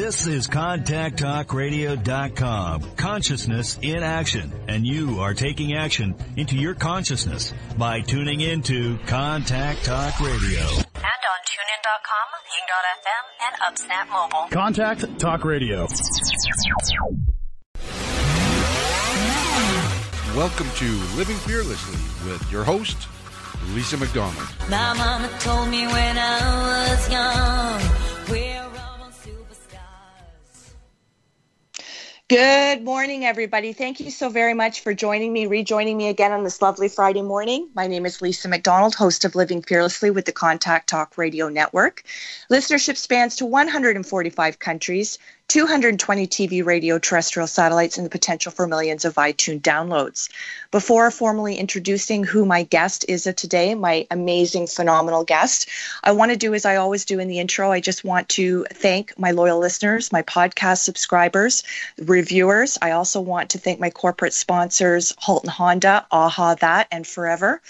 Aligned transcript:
This 0.00 0.24
is 0.26 0.48
ContactTalkRadio.com. 0.48 2.96
Consciousness 2.96 3.78
in 3.82 4.02
action. 4.02 4.50
And 4.66 4.86
you 4.86 5.20
are 5.20 5.34
taking 5.34 5.74
action 5.74 6.14
into 6.38 6.56
your 6.56 6.74
consciousness 6.74 7.52
by 7.76 8.00
tuning 8.00 8.40
into 8.40 8.96
Contact 9.04 9.84
Talk 9.84 10.18
Radio. 10.18 10.62
And 10.62 10.64
on 10.64 11.40
TuneIn.com, 11.44 12.28
Ping.fm, 12.48 13.24
and 13.44 13.54
UpSnap 13.60 14.08
Mobile. 14.10 14.48
Contact 14.48 15.04
Talk 15.20 15.44
Radio. 15.44 15.86
Welcome 20.34 20.70
to 20.76 20.88
Living 21.18 21.36
Fearlessly 21.36 21.98
with 22.26 22.50
your 22.50 22.64
host, 22.64 22.96
Lisa 23.74 23.98
McDonald. 23.98 24.48
My 24.70 24.94
mama 24.94 25.28
told 25.40 25.68
me 25.68 25.86
when 25.86 26.16
I 26.16 26.88
was 26.88 27.06
young, 27.12 27.82
Good 32.30 32.84
morning, 32.84 33.24
everybody. 33.24 33.72
Thank 33.72 33.98
you 33.98 34.12
so 34.12 34.28
very 34.28 34.54
much 34.54 34.82
for 34.82 34.94
joining 34.94 35.32
me, 35.32 35.46
rejoining 35.46 35.96
me 35.96 36.06
again 36.06 36.30
on 36.30 36.44
this 36.44 36.62
lovely 36.62 36.86
Friday 36.86 37.22
morning. 37.22 37.68
My 37.74 37.88
name 37.88 38.06
is 38.06 38.22
Lisa 38.22 38.46
McDonald, 38.46 38.94
host 38.94 39.24
of 39.24 39.34
Living 39.34 39.62
Fearlessly 39.62 40.12
with 40.12 40.26
the 40.26 40.30
Contact 40.30 40.88
Talk 40.88 41.18
Radio 41.18 41.48
Network. 41.48 42.04
Listenership 42.48 42.96
spans 42.96 43.34
to 43.34 43.46
145 43.46 44.60
countries, 44.60 45.18
220 45.50 46.28
TV, 46.28 46.64
radio, 46.64 46.96
terrestrial 47.00 47.48
satellites, 47.48 47.96
and 47.96 48.06
the 48.06 48.10
potential 48.10 48.52
for 48.52 48.68
millions 48.68 49.04
of 49.04 49.16
iTunes 49.16 49.60
downloads. 49.60 50.28
Before 50.70 51.10
formally 51.10 51.56
introducing 51.56 52.22
who 52.22 52.44
my 52.44 52.62
guest 52.62 53.04
is 53.08 53.24
today, 53.36 53.74
my 53.74 54.06
amazing, 54.12 54.68
phenomenal 54.68 55.24
guest, 55.24 55.68
I 56.04 56.12
want 56.12 56.30
to 56.30 56.36
do 56.36 56.54
as 56.54 56.64
I 56.64 56.76
always 56.76 57.04
do 57.04 57.18
in 57.18 57.26
the 57.26 57.40
intro. 57.40 57.72
I 57.72 57.80
just 57.80 58.04
want 58.04 58.28
to 58.28 58.64
thank 58.72 59.18
my 59.18 59.32
loyal 59.32 59.58
listeners, 59.58 60.12
my 60.12 60.22
podcast 60.22 60.84
subscribers, 60.84 61.64
reviewers. 61.98 62.78
I 62.80 62.92
also 62.92 63.20
want 63.20 63.50
to 63.50 63.58
thank 63.58 63.80
my 63.80 63.90
corporate 63.90 64.34
sponsors, 64.34 65.12
Halton 65.18 65.50
Honda, 65.50 66.06
Aha 66.12 66.54
That, 66.60 66.86
and 66.92 67.04
Forever. 67.04 67.60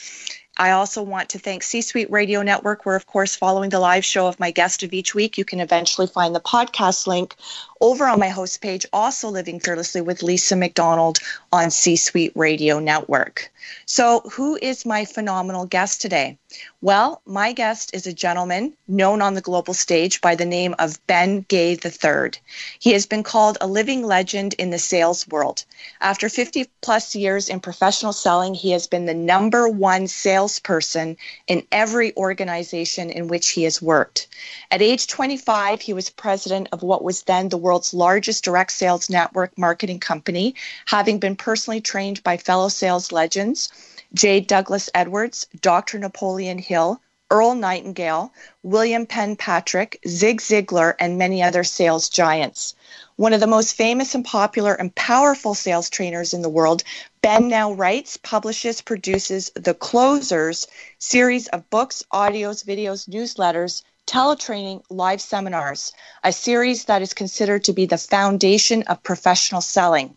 I 0.61 0.73
also 0.73 1.03
want 1.03 1.31
to 1.31 1.39
thank 1.39 1.63
C 1.63 1.81
Suite 1.81 2.11
Radio 2.11 2.43
Network, 2.43 2.85
where, 2.85 2.97
of 2.97 3.07
course, 3.07 3.35
following 3.35 3.71
the 3.71 3.81
live 3.81 4.05
show 4.05 4.27
of 4.27 4.39
my 4.39 4.51
guest 4.51 4.83
of 4.83 4.93
each 4.93 5.15
week, 5.15 5.39
you 5.39 5.45
can 5.47 5.59
eventually 5.59 6.07
find 6.07 6.35
the 6.35 6.41
podcast 6.41 7.07
link 7.07 7.35
over 7.81 8.07
on 8.07 8.19
my 8.19 8.29
host 8.29 8.61
page, 8.61 8.87
also 8.93 9.29
Living 9.29 9.61
Fearlessly 9.61 10.01
with 10.01 10.23
Lisa 10.23 10.57
McDonald 10.57 11.19
on 11.53 11.71
C 11.71 11.97
Suite 11.97 12.33
Radio 12.35 12.79
Network. 12.79 13.51
So, 13.87 14.21
who 14.33 14.59
is 14.61 14.87
my 14.87 15.05
phenomenal 15.05 15.67
guest 15.67 16.01
today? 16.01 16.39
Well, 16.83 17.23
my 17.27 17.53
guest 17.53 17.91
is 17.95 18.07
a 18.07 18.13
gentleman 18.13 18.75
known 18.89 19.23
on 19.23 19.35
the 19.35 19.41
global 19.41 19.75
stage 19.75 20.21
by 20.21 20.35
the 20.35 20.47
name 20.47 20.75
of 20.79 21.05
Ben 21.07 21.45
Gay 21.49 21.73
III. 21.73 22.31
He 22.79 22.93
has 22.93 23.07
been 23.07 23.23
called 23.23 23.59
a 23.61 23.67
living 23.67 24.03
legend 24.03 24.55
in 24.55 24.71
the 24.71 24.79
sales 24.79 25.29
world. 25.29 25.65
After 26.01 26.29
50 26.29 26.67
plus 26.81 27.15
years 27.15 27.49
in 27.49 27.61
professional 27.61 28.13
selling, 28.13 28.55
he 28.55 28.73
has 28.73 28.87
been 28.87 29.07
the 29.07 29.15
number 29.15 29.69
one 29.69 30.09
salesperson 30.09 31.17
in 31.47 31.67
every 31.71 32.17
organization 32.17 33.11
in 33.11 33.29
which 33.29 33.51
he 33.51 33.63
has 33.65 33.81
worked. 33.81 34.27
At 34.71 34.83
age 34.83 35.07
25, 35.07 35.83
he 35.83 35.93
was 35.93 36.11
president 36.11 36.69
of 36.73 36.83
what 36.83 37.05
was 37.05 37.23
then 37.23 37.49
the 37.49 37.59
world's 37.71 37.95
largest 37.95 38.43
direct 38.43 38.73
sales 38.73 39.09
network 39.09 39.57
marketing 39.57 40.01
company, 40.01 40.57
having 40.87 41.21
been 41.21 41.37
personally 41.37 41.81
trained 41.81 42.21
by 42.25 42.37
fellow 42.37 42.69
sales 42.69 43.13
legends 43.13 43.69
J. 44.13 44.41
Douglas 44.41 44.91
Edwards, 44.93 45.47
Dr. 45.61 46.01
Napoleon 46.01 46.59
Hill, 46.59 47.01
Earl 47.31 47.55
Nightingale, 47.55 48.33
William 48.65 49.07
Penn 49.07 49.37
Patrick, 49.37 50.01
Zig 50.09 50.41
Ziglar, 50.41 50.97
and 50.99 51.17
many 51.17 51.45
other 51.45 51.63
sales 51.63 52.09
giants. 52.09 52.75
One 53.15 53.33
of 53.33 53.39
the 53.39 53.47
most 53.47 53.77
famous 53.77 54.17
and 54.17 54.25
popular 54.25 54.75
and 54.75 54.93
powerful 54.97 55.55
sales 55.55 55.89
trainers 55.89 56.35
in 56.35 56.43
the 56.43 56.49
world, 56.49 56.83
Ben 57.23 57.47
now 57.47 57.71
writes, 57.71 58.17
publishes, 58.17 58.81
produces 58.81 59.53
the 59.55 59.75
Closers 59.75 60.67
series 60.99 61.47
of 61.47 61.71
books, 61.71 62.03
audios, 62.13 62.65
videos, 62.65 63.09
newsletters, 63.09 63.85
teletraining, 64.11 64.83
live 64.91 65.21
seminars, 65.21 65.93
a 66.25 66.33
series 66.33 66.87
that 66.87 67.01
is 67.01 67.15
considered 67.15 67.63
to 67.63 67.73
be 67.73 67.87
the 67.87 67.97
foundation 67.97 68.83
of 68.89 69.01
professional 69.05 69.61
selling. 69.61 70.17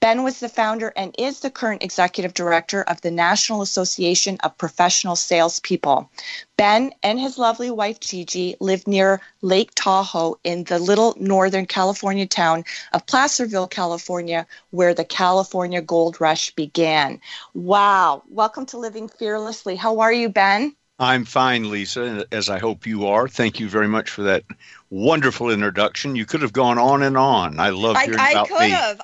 Ben 0.00 0.22
was 0.22 0.40
the 0.40 0.48
founder 0.48 0.94
and 0.96 1.14
is 1.18 1.40
the 1.40 1.50
current 1.50 1.82
executive 1.82 2.32
director 2.32 2.82
of 2.84 3.02
the 3.02 3.10
National 3.10 3.60
Association 3.60 4.38
of 4.42 4.56
Professional 4.56 5.14
Salespeople. 5.14 6.08
Ben 6.56 6.94
and 7.02 7.20
his 7.20 7.36
lovely 7.36 7.70
wife 7.70 8.00
Gigi 8.00 8.56
live 8.60 8.86
near 8.86 9.20
Lake 9.42 9.72
Tahoe 9.74 10.38
in 10.42 10.64
the 10.64 10.78
little 10.78 11.14
northern 11.20 11.66
California 11.66 12.26
town 12.26 12.64
of 12.94 13.04
Placerville, 13.04 13.66
California, 13.66 14.46
where 14.70 14.94
the 14.94 15.04
California 15.04 15.82
Gold 15.82 16.18
Rush 16.18 16.50
began. 16.54 17.20
Wow. 17.52 18.22
Welcome 18.30 18.64
to 18.66 18.78
Living 18.78 19.08
Fearlessly. 19.08 19.76
How 19.76 20.00
are 20.00 20.12
you, 20.12 20.30
Ben? 20.30 20.74
I'm 20.98 21.24
fine, 21.24 21.70
Lisa, 21.70 22.24
as 22.30 22.48
I 22.48 22.58
hope 22.58 22.86
you 22.86 23.06
are. 23.06 23.26
Thank 23.26 23.58
you 23.58 23.68
very 23.68 23.88
much 23.88 24.10
for 24.10 24.22
that 24.22 24.44
wonderful 24.90 25.50
introduction. 25.50 26.14
You 26.14 26.24
could 26.24 26.42
have 26.42 26.52
gone 26.52 26.78
on 26.78 27.02
and 27.02 27.16
on. 27.16 27.58
I 27.58 27.70
love 27.70 28.00
hearing 28.00 28.20
I, 28.20 28.28
I 28.28 28.30
about 28.30 28.48
could 28.48 28.60
me. 28.60 28.70
have. 28.70 29.00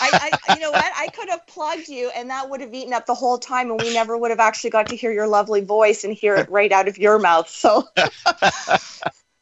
I, 0.00 0.38
I, 0.46 0.54
you 0.54 0.60
know 0.60 0.72
what? 0.72 0.92
I 0.96 1.08
could 1.08 1.28
have 1.28 1.46
plugged 1.46 1.88
you, 1.88 2.10
and 2.16 2.30
that 2.30 2.48
would 2.48 2.62
have 2.62 2.72
eaten 2.72 2.94
up 2.94 3.06
the 3.06 3.14
whole 3.14 3.38
time, 3.38 3.70
and 3.70 3.78
we 3.78 3.90
never 3.90 4.16
would 4.16 4.30
have 4.30 4.40
actually 4.40 4.70
got 4.70 4.88
to 4.88 4.96
hear 4.96 5.12
your 5.12 5.26
lovely 5.26 5.60
voice 5.60 6.04
and 6.04 6.14
hear 6.14 6.38
it 6.38 6.48
right 6.48 6.72
out 6.72 6.88
of 6.88 6.96
your 6.98 7.18
mouth. 7.18 7.48
So, 7.48 7.84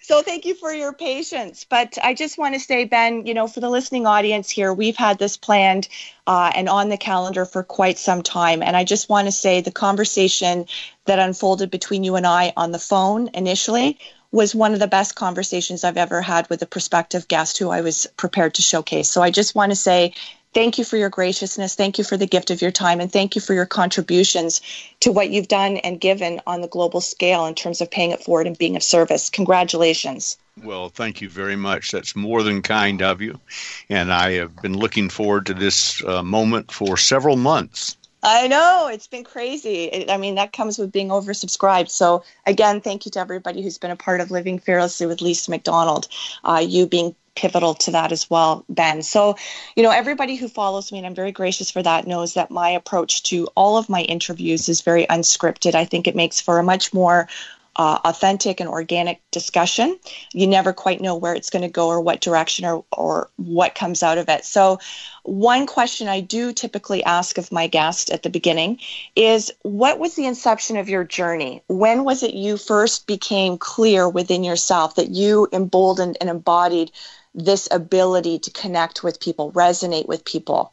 so 0.02 0.22
thank 0.22 0.44
you 0.44 0.54
for 0.54 0.72
your 0.72 0.92
patience. 0.92 1.64
But 1.68 1.96
I 2.02 2.14
just 2.14 2.36
want 2.36 2.54
to 2.54 2.60
say, 2.60 2.84
Ben, 2.84 3.26
you 3.26 3.34
know, 3.34 3.46
for 3.46 3.60
the 3.60 3.70
listening 3.70 4.06
audience 4.06 4.50
here, 4.50 4.72
we've 4.74 4.96
had 4.96 5.18
this 5.18 5.36
planned 5.36 5.88
uh, 6.26 6.50
and 6.54 6.68
on 6.68 6.88
the 6.88 6.96
calendar 6.96 7.44
for 7.44 7.62
quite 7.62 7.98
some 7.98 8.22
time, 8.22 8.62
and 8.62 8.76
I 8.76 8.84
just 8.84 9.08
want 9.08 9.26
to 9.26 9.32
say 9.32 9.60
the 9.60 9.70
conversation 9.70 10.66
that 11.06 11.18
unfolded 11.18 11.70
between 11.70 12.04
you 12.04 12.16
and 12.16 12.26
I 12.26 12.52
on 12.56 12.72
the 12.72 12.78
phone 12.78 13.30
initially 13.34 13.98
was 14.32 14.54
one 14.54 14.72
of 14.72 14.80
the 14.80 14.86
best 14.86 15.14
conversations 15.14 15.84
I've 15.84 15.98
ever 15.98 16.22
had 16.22 16.48
with 16.48 16.62
a 16.62 16.66
prospective 16.66 17.28
guest 17.28 17.58
who 17.58 17.70
I 17.70 17.82
was 17.82 18.06
prepared 18.16 18.54
to 18.54 18.62
showcase. 18.62 19.10
So 19.10 19.22
I 19.22 19.30
just 19.30 19.54
want 19.54 19.70
to 19.72 19.76
say 19.76 20.14
thank 20.54 20.78
you 20.78 20.84
for 20.84 20.96
your 20.96 21.08
graciousness, 21.08 21.74
thank 21.74 21.98
you 21.98 22.04
for 22.04 22.16
the 22.16 22.26
gift 22.26 22.50
of 22.50 22.62
your 22.62 22.70
time, 22.70 23.00
and 23.00 23.10
thank 23.10 23.34
you 23.34 23.40
for 23.40 23.54
your 23.54 23.66
contributions 23.66 24.60
to 25.00 25.12
what 25.12 25.30
you've 25.30 25.48
done 25.48 25.78
and 25.78 26.00
given 26.00 26.40
on 26.46 26.60
the 26.60 26.68
global 26.68 27.00
scale 27.00 27.46
in 27.46 27.54
terms 27.54 27.80
of 27.80 27.90
paying 27.90 28.10
it 28.10 28.22
forward 28.22 28.46
and 28.46 28.58
being 28.58 28.76
of 28.76 28.82
service. 28.82 29.30
Congratulations. 29.30 30.38
Well, 30.62 30.90
thank 30.90 31.20
you 31.20 31.30
very 31.30 31.56
much. 31.56 31.90
That's 31.90 32.14
more 32.14 32.42
than 32.42 32.62
kind 32.62 33.02
of 33.02 33.22
you. 33.22 33.40
And 33.88 34.12
I 34.12 34.32
have 34.32 34.54
been 34.56 34.76
looking 34.76 35.08
forward 35.08 35.46
to 35.46 35.54
this 35.54 36.04
uh, 36.04 36.22
moment 36.22 36.70
for 36.70 36.96
several 36.96 37.36
months. 37.36 37.96
I 38.22 38.46
know 38.46 38.88
it's 38.92 39.08
been 39.08 39.24
crazy. 39.24 39.84
It, 39.84 40.10
I 40.10 40.16
mean, 40.16 40.36
that 40.36 40.52
comes 40.52 40.78
with 40.78 40.92
being 40.92 41.08
oversubscribed. 41.08 41.88
So, 41.88 42.22
again, 42.46 42.80
thank 42.80 43.04
you 43.04 43.10
to 43.12 43.20
everybody 43.20 43.62
who's 43.62 43.78
been 43.78 43.90
a 43.90 43.96
part 43.96 44.20
of 44.20 44.30
Living 44.30 44.60
Fearlessly 44.60 45.06
with 45.06 45.20
Lisa 45.20 45.50
McDonald. 45.50 46.06
Uh, 46.44 46.64
you 46.64 46.86
being 46.86 47.16
pivotal 47.34 47.74
to 47.74 47.90
that 47.92 48.12
as 48.12 48.28
well, 48.28 48.64
Ben. 48.68 49.02
So, 49.02 49.36
you 49.76 49.82
know, 49.82 49.90
everybody 49.90 50.36
who 50.36 50.48
follows 50.48 50.92
me, 50.92 50.98
and 50.98 51.06
I'm 51.06 51.14
very 51.14 51.32
gracious 51.32 51.70
for 51.70 51.82
that, 51.82 52.06
knows 52.06 52.34
that 52.34 52.50
my 52.50 52.70
approach 52.70 53.22
to 53.24 53.46
all 53.54 53.76
of 53.76 53.88
my 53.88 54.02
interviews 54.02 54.68
is 54.68 54.82
very 54.82 55.06
unscripted. 55.06 55.74
I 55.74 55.84
think 55.84 56.06
it 56.06 56.16
makes 56.16 56.40
for 56.40 56.58
a 56.58 56.62
much 56.62 56.92
more 56.92 57.28
uh, 57.76 57.98
authentic 58.04 58.60
and 58.60 58.68
organic 58.68 59.20
discussion. 59.30 59.98
You 60.32 60.46
never 60.46 60.72
quite 60.72 61.00
know 61.00 61.16
where 61.16 61.34
it's 61.34 61.48
going 61.48 61.62
to 61.62 61.68
go 61.68 61.88
or 61.88 62.00
what 62.00 62.20
direction 62.20 62.66
or, 62.66 62.84
or 62.92 63.30
what 63.36 63.74
comes 63.74 64.02
out 64.02 64.18
of 64.18 64.28
it. 64.28 64.44
So, 64.44 64.78
one 65.24 65.66
question 65.66 66.08
I 66.08 66.20
do 66.20 66.52
typically 66.52 67.02
ask 67.04 67.38
of 67.38 67.52
my 67.52 67.68
guest 67.68 68.10
at 68.10 68.24
the 68.24 68.30
beginning 68.30 68.78
is 69.14 69.52
what 69.62 69.98
was 69.98 70.16
the 70.16 70.26
inception 70.26 70.76
of 70.76 70.88
your 70.88 71.04
journey? 71.04 71.62
When 71.68 72.04
was 72.04 72.22
it 72.22 72.34
you 72.34 72.56
first 72.56 73.06
became 73.06 73.56
clear 73.56 74.08
within 74.08 74.44
yourself 74.44 74.96
that 74.96 75.10
you 75.10 75.48
emboldened 75.52 76.18
and 76.20 76.28
embodied 76.28 76.90
this 77.34 77.68
ability 77.70 78.38
to 78.40 78.50
connect 78.50 79.02
with 79.02 79.20
people, 79.20 79.52
resonate 79.52 80.06
with 80.06 80.24
people? 80.24 80.72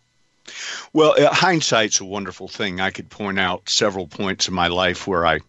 Well, 0.93 1.15
uh, 1.17 1.33
hindsight's 1.33 1.99
a 1.99 2.05
wonderful 2.05 2.47
thing. 2.47 2.79
I 2.79 2.89
could 2.89 3.09
point 3.09 3.39
out 3.39 3.69
several 3.69 4.07
points 4.07 4.47
in 4.47 4.53
my 4.53 4.67
life 4.67 5.05
where 5.05 5.25
I 5.25 5.39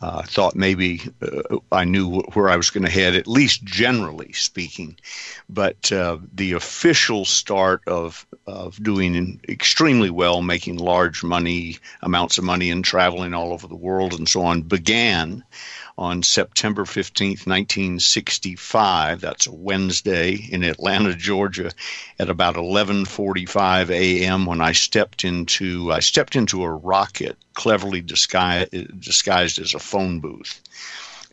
uh, 0.00 0.22
thought 0.22 0.54
maybe 0.54 1.00
uh, 1.22 1.58
I 1.72 1.84
knew 1.84 2.20
where 2.34 2.48
I 2.48 2.56
was 2.56 2.70
going 2.70 2.84
to 2.84 2.90
head, 2.90 3.16
at 3.16 3.26
least 3.26 3.64
generally 3.64 4.32
speaking. 4.32 4.96
But 5.48 5.90
uh, 5.90 6.18
the 6.32 6.52
official 6.52 7.24
start 7.24 7.82
of 7.86 8.26
of 8.46 8.80
doing 8.82 9.40
extremely 9.48 10.10
well, 10.10 10.42
making 10.42 10.76
large 10.76 11.24
money 11.24 11.78
amounts 12.02 12.38
of 12.38 12.44
money, 12.44 12.70
and 12.70 12.84
traveling 12.84 13.34
all 13.34 13.52
over 13.52 13.66
the 13.66 13.74
world 13.74 14.12
and 14.14 14.28
so 14.28 14.42
on 14.42 14.62
began 14.62 15.42
on 15.98 16.22
September 16.22 16.84
15th, 16.84 17.46
1965. 17.46 19.20
That's 19.20 19.46
a 19.46 19.52
Wednesday 19.54 20.34
in 20.34 20.62
Atlanta, 20.62 21.14
Georgia, 21.14 21.70
at 22.18 22.28
about 22.28 22.56
11:45 22.56 23.90
a.m. 23.90 24.46
when 24.46 24.60
I 24.60 24.72
stepped 24.72 25.24
into 25.24 25.90
I 25.92 26.00
stepped 26.00 26.36
into 26.36 26.62
a 26.64 26.70
rocket 26.70 27.36
cleverly 27.54 28.02
disguised 28.02 29.00
disguised 29.00 29.58
as 29.58 29.74
a 29.74 29.78
phone 29.78 30.20
booth. 30.20 30.60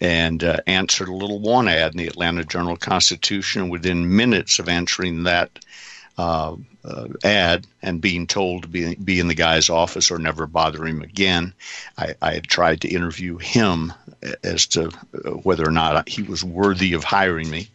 and 0.02 0.44
uh, 0.44 0.58
answered 0.68 1.08
a 1.08 1.14
little 1.16 1.40
one 1.40 1.68
ad 1.68 1.92
in 1.92 1.98
the 1.98 2.08
Atlanta 2.08 2.44
Journal 2.44 2.76
Constitution. 2.76 3.70
Within 3.70 4.16
minutes 4.16 4.60
of 4.60 4.68
answering 4.68 5.24
that 5.24 5.60
uh, 6.18 6.56
uh, 6.86 7.08
ad 7.24 7.66
and 7.82 8.02
being 8.02 8.28
told 8.28 8.64
to 8.64 8.68
be, 8.68 8.96
be 8.96 9.20
in 9.20 9.28
the 9.28 9.36
guy's 9.36 9.70
office 9.70 10.12
or 10.12 10.20
never 10.20 10.46
bother 10.46 10.86
him 10.86 11.02
again, 11.02 11.54
I, 11.98 12.16
I 12.22 12.34
had 12.34 12.44
tried 12.44 12.82
to 12.82 12.90
interview 12.90 13.38
him 13.38 13.94
as 14.44 14.68
to 14.68 14.88
uh, 14.88 15.32
whether 15.32 15.68
or 15.68 15.72
not 15.72 16.08
he 16.10 16.22
was 16.22 16.44
worthy 16.44 16.94
of 16.94 17.04
hiring 17.04 17.50
me. 17.50 17.70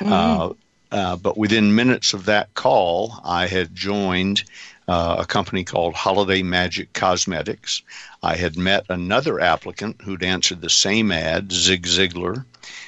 Uh, 0.00 0.54
uh, 0.90 1.16
but 1.16 1.36
within 1.36 1.74
minutes 1.74 2.14
of 2.14 2.26
that 2.26 2.54
call, 2.54 3.20
I 3.24 3.48
had 3.48 3.74
joined 3.74 4.44
uh, 4.88 5.16
a 5.20 5.26
company 5.26 5.64
called 5.64 5.94
Holiday 5.94 6.42
Magic 6.42 6.92
Cosmetics. 6.92 7.82
I 8.22 8.36
had 8.36 8.56
met 8.56 8.86
another 8.88 9.40
applicant 9.40 10.02
who'd 10.02 10.22
answered 10.22 10.60
the 10.60 10.70
same 10.70 11.10
ad, 11.10 11.52
Zig 11.52 11.86
Ziglar, 11.86 12.44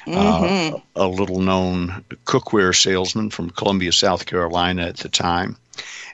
uh, 0.07 0.79
a 0.95 1.07
little 1.07 1.41
known 1.41 2.03
cookware 2.25 2.75
salesman 2.75 3.29
from 3.29 3.49
Columbia, 3.49 3.91
South 3.91 4.25
Carolina 4.25 4.83
at 4.83 4.97
the 4.97 5.09
time. 5.09 5.57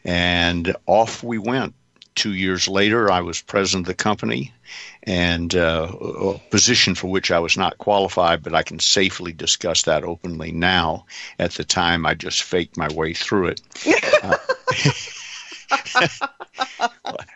And 0.03 0.75
off 0.85 1.23
we 1.23 1.37
went. 1.37 1.73
Two 2.15 2.33
years 2.33 2.67
later, 2.67 3.11
I 3.11 3.21
was 3.21 3.41
president 3.41 3.87
of 3.87 3.87
the 3.87 4.03
company 4.03 4.53
and 5.01 5.55
uh, 5.55 5.91
a 5.91 6.37
position 6.51 6.93
for 6.93 7.07
which 7.07 7.31
I 7.31 7.39
was 7.39 7.57
not 7.57 7.79
qualified, 7.79 8.43
but 8.43 8.53
I 8.53 8.61
can 8.61 8.77
safely 8.77 9.33
discuss 9.33 9.81
that 9.83 10.03
openly 10.03 10.51
now. 10.51 11.05
At 11.39 11.53
the 11.53 11.63
time, 11.63 12.05
I 12.05 12.13
just 12.13 12.43
faked 12.43 12.77
my 12.77 12.87
way 12.93 13.15
through 13.15 13.47
it. 13.47 13.61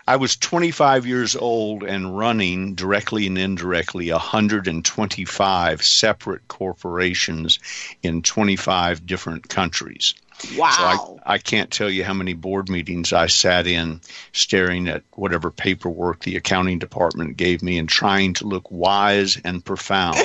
I 0.08 0.16
was 0.16 0.38
25 0.38 1.06
years 1.06 1.36
old 1.36 1.84
and 1.84 2.18
running 2.18 2.76
directly 2.76 3.28
and 3.28 3.38
indirectly 3.38 4.12
125 4.12 5.84
separate 5.84 6.48
corporations 6.48 7.60
in 8.04 8.22
25 8.22 9.06
different 9.06 9.50
countries. 9.50 10.14
Wow. 10.56 10.72
So 10.72 11.20
I, 11.26 11.34
I 11.34 11.38
can't 11.40 11.72
tell 11.72 11.90
you 11.90 12.04
how 12.04 12.14
many 12.14 12.34
board 12.34 12.70
meetings 12.70 13.12
I 13.12 13.28
sat 13.28 13.68
in 13.68 14.02
staring 14.34 14.88
at 14.88 15.04
whatever 15.14 15.50
paperwork 15.50 16.22
the 16.22 16.38
accounting 16.38 16.80
department 16.80 17.38
gave 17.38 17.64
me 17.64 17.78
and 17.78 17.90
trying 17.90 18.36
to 18.36 18.48
look 18.48 18.70
wise 18.70 19.40
and 19.44 19.66
profound 19.66 20.18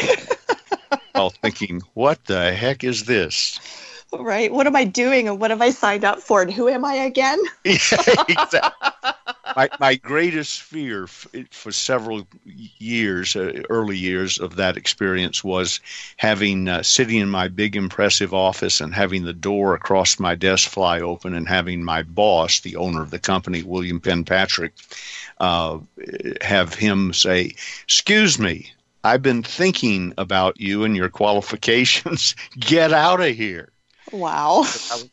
while 1.12 1.30
thinking, 1.30 1.80
what 1.94 2.24
the 2.26 2.52
heck 2.52 2.84
is 2.84 3.04
this? 3.04 3.58
Right. 4.14 4.52
What 4.52 4.66
am 4.66 4.76
I 4.76 4.84
doing 4.84 5.26
and 5.28 5.40
what 5.40 5.50
have 5.50 5.62
I 5.62 5.70
signed 5.70 6.04
up 6.04 6.20
for 6.20 6.42
and 6.42 6.52
who 6.52 6.68
am 6.68 6.84
I 6.84 6.94
again? 6.94 7.38
Yeah, 7.64 8.14
exactly. 8.28 8.70
my, 9.56 9.70
my 9.78 9.94
greatest 9.96 10.62
fear 10.62 11.04
f- 11.04 11.26
for 11.50 11.72
several 11.72 12.26
years, 12.44 13.36
uh, 13.36 13.62
early 13.70 13.96
years 13.96 14.38
of 14.38 14.56
that 14.56 14.76
experience, 14.76 15.42
was 15.42 15.80
having 16.16 16.68
uh, 16.68 16.82
sitting 16.82 17.18
in 17.18 17.28
my 17.30 17.48
big 17.48 17.74
impressive 17.76 18.34
office 18.34 18.80
and 18.82 18.94
having 18.94 19.24
the 19.24 19.32
door 19.32 19.74
across 19.74 20.18
my 20.18 20.34
desk 20.34 20.68
fly 20.68 21.00
open 21.00 21.34
and 21.34 21.48
having 21.48 21.82
my 21.82 22.02
boss, 22.02 22.60
the 22.60 22.76
owner 22.76 23.02
of 23.02 23.10
the 23.10 23.18
company, 23.18 23.62
William 23.62 24.00
Penn 24.00 24.24
Patrick, 24.24 24.74
uh, 25.40 25.78
have 26.42 26.74
him 26.74 27.12
say, 27.14 27.54
"Excuse 27.84 28.38
me." 28.38 28.72
I've 29.04 29.22
been 29.22 29.42
thinking 29.42 30.14
about 30.16 30.60
you 30.60 30.84
and 30.84 30.96
your 30.96 31.08
qualifications. 31.08 32.36
Get 32.60 32.92
out 32.92 33.20
of 33.20 33.34
here. 33.34 33.71
Wow. 34.12 34.64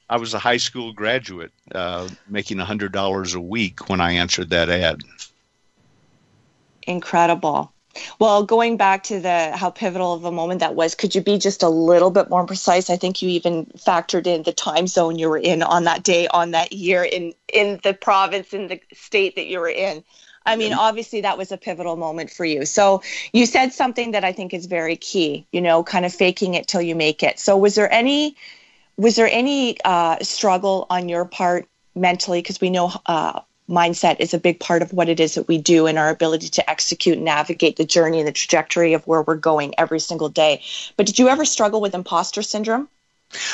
I, 0.09 0.17
was 0.17 0.33
a 0.33 0.39
high 0.39 0.57
school 0.57 0.91
graduate 0.91 1.53
uh, 1.73 2.09
making 2.27 2.57
$100 2.57 3.35
a 3.35 3.39
week 3.39 3.89
when 3.89 4.01
I 4.01 4.13
answered 4.13 4.49
that 4.49 4.69
ad. 4.69 5.01
Incredible. 6.83 7.71
Well, 8.19 8.43
going 8.43 8.77
back 8.77 9.03
to 9.03 9.19
the 9.19 9.51
how 9.55 9.69
pivotal 9.71 10.13
of 10.13 10.25
a 10.25 10.31
moment 10.31 10.59
that 10.59 10.75
was, 10.75 10.95
could 10.95 11.15
you 11.15 11.21
be 11.21 11.37
just 11.37 11.63
a 11.63 11.69
little 11.69 12.11
bit 12.11 12.29
more 12.29 12.45
precise? 12.45 12.89
I 12.89 12.97
think 12.97 13.21
you 13.21 13.29
even 13.29 13.65
factored 13.77 14.27
in 14.27 14.43
the 14.43 14.53
time 14.53 14.87
zone 14.87 15.17
you 15.17 15.29
were 15.29 15.37
in 15.37 15.63
on 15.63 15.85
that 15.85 16.03
day, 16.03 16.27
on 16.27 16.51
that 16.51 16.73
year, 16.73 17.03
in 17.03 17.33
in 17.51 17.79
the 17.83 17.93
province, 17.93 18.53
in 18.53 18.67
the 18.67 18.79
state 18.93 19.35
that 19.35 19.47
you 19.47 19.59
were 19.59 19.69
in. 19.69 20.03
I 20.45 20.55
mean, 20.55 20.73
obviously 20.73 21.21
that 21.21 21.37
was 21.37 21.51
a 21.51 21.57
pivotal 21.57 21.95
moment 21.95 22.31
for 22.31 22.43
you. 22.43 22.65
So 22.65 23.03
you 23.33 23.45
said 23.45 23.71
something 23.71 24.11
that 24.11 24.23
I 24.23 24.31
think 24.31 24.53
is 24.53 24.65
very 24.65 24.95
key. 24.95 25.45
You 25.51 25.61
know, 25.61 25.83
kind 25.83 26.05
of 26.05 26.13
faking 26.13 26.55
it 26.55 26.67
till 26.67 26.81
you 26.81 26.95
make 26.95 27.21
it. 27.23 27.39
So 27.39 27.57
was 27.57 27.75
there 27.75 27.91
any 27.91 28.35
was 28.99 29.15
there 29.15 29.29
any 29.31 29.77
uh, 29.85 30.17
struggle 30.21 30.85
on 30.89 31.07
your 31.07 31.23
part 31.23 31.67
mentally? 31.95 32.41
Because 32.41 32.59
we 32.59 32.69
know 32.69 32.91
uh, 33.05 33.39
mindset 33.69 34.17
is 34.19 34.33
a 34.33 34.37
big 34.37 34.59
part 34.59 34.81
of 34.81 34.91
what 34.91 35.07
it 35.07 35.21
is 35.21 35.35
that 35.35 35.47
we 35.47 35.57
do 35.57 35.87
and 35.87 35.97
our 35.97 36.09
ability 36.09 36.49
to 36.49 36.69
execute 36.69 37.15
and 37.15 37.23
navigate 37.23 37.77
the 37.77 37.85
journey 37.85 38.19
and 38.19 38.27
the 38.27 38.33
trajectory 38.33 38.93
of 38.93 39.07
where 39.07 39.21
we're 39.21 39.35
going 39.35 39.73
every 39.77 40.01
single 40.01 40.27
day. 40.27 40.61
But 40.97 41.05
did 41.05 41.17
you 41.17 41.29
ever 41.29 41.45
struggle 41.45 41.79
with 41.79 41.95
imposter 41.95 42.41
syndrome? 42.41 42.89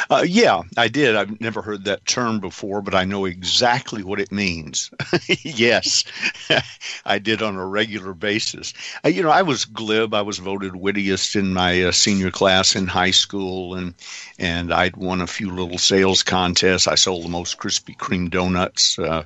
Uh, 0.10 0.24
yeah, 0.26 0.62
I 0.78 0.88
did. 0.88 1.16
I've 1.16 1.42
never 1.42 1.62
heard 1.62 1.84
that 1.86 2.06
term 2.06 2.40
before, 2.40 2.82
but 2.82 2.96
I 2.96 3.04
know 3.04 3.26
exactly 3.26 4.04
what 4.04 4.20
it 4.20 4.32
means. 4.32 4.90
yes, 5.42 6.04
I 7.06 7.20
did 7.20 7.42
on 7.42 7.56
a 7.56 7.66
regular 7.66 8.14
basis. 8.14 8.74
Uh, 9.04 9.10
you 9.10 9.22
know, 9.22 9.32
I 9.32 9.42
was 9.42 9.66
glib. 9.66 10.14
I 10.14 10.22
was 10.22 10.38
voted 10.38 10.76
wittiest 10.76 11.36
in 11.36 11.54
my 11.54 11.84
uh, 11.84 11.92
senior 11.92 12.32
class 12.32 12.76
in 12.76 12.88
high 12.88 13.12
school, 13.12 13.76
and 13.76 13.94
and 14.40 14.74
I'd 14.74 14.96
won 14.96 15.22
a 15.22 15.28
few 15.28 15.50
little 15.52 15.78
sales 15.78 16.24
contests. 16.24 16.88
I 16.88 16.96
sold 16.96 17.24
the 17.24 17.30
most 17.30 17.58
Krispy 17.58 17.98
Kreme 17.98 18.30
donuts 18.30 18.98
uh, 19.00 19.26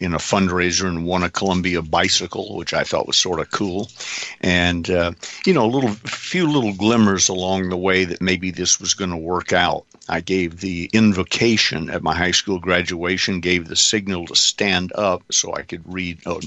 in 0.00 0.14
a 0.14 0.18
fundraiser 0.18 0.88
and 0.88 1.06
won 1.06 1.22
a 1.22 1.30
Columbia 1.30 1.82
bicycle, 1.82 2.56
which 2.56 2.74
I 2.74 2.82
thought 2.82 3.06
was 3.06 3.16
sort 3.16 3.40
of 3.40 3.50
cool. 3.50 3.88
And 4.40 4.90
uh, 4.90 5.12
you 5.46 5.52
know, 5.52 5.64
a 5.64 5.70
little 5.74 5.90
few 5.90 6.50
little 6.50 6.74
glimmers 6.74 7.28
along 7.28 7.68
the 7.68 7.76
way 7.76 8.04
that 8.04 8.20
maybe 8.20 8.50
this 8.50 8.80
was 8.80 8.94
going 8.94 9.10
to 9.10 9.16
work 9.16 9.52
out. 9.52 9.83
I 10.08 10.20
gave 10.20 10.60
the 10.60 10.90
invocation 10.92 11.88
at 11.88 12.02
my 12.02 12.14
high 12.14 12.32
school 12.32 12.58
graduation, 12.58 13.40
gave 13.40 13.68
the 13.68 13.76
signal 13.76 14.26
to 14.26 14.36
stand 14.36 14.92
up 14.94 15.22
so 15.30 15.54
I 15.54 15.62
could 15.62 15.82
read, 15.90 16.20
oh, 16.26 16.40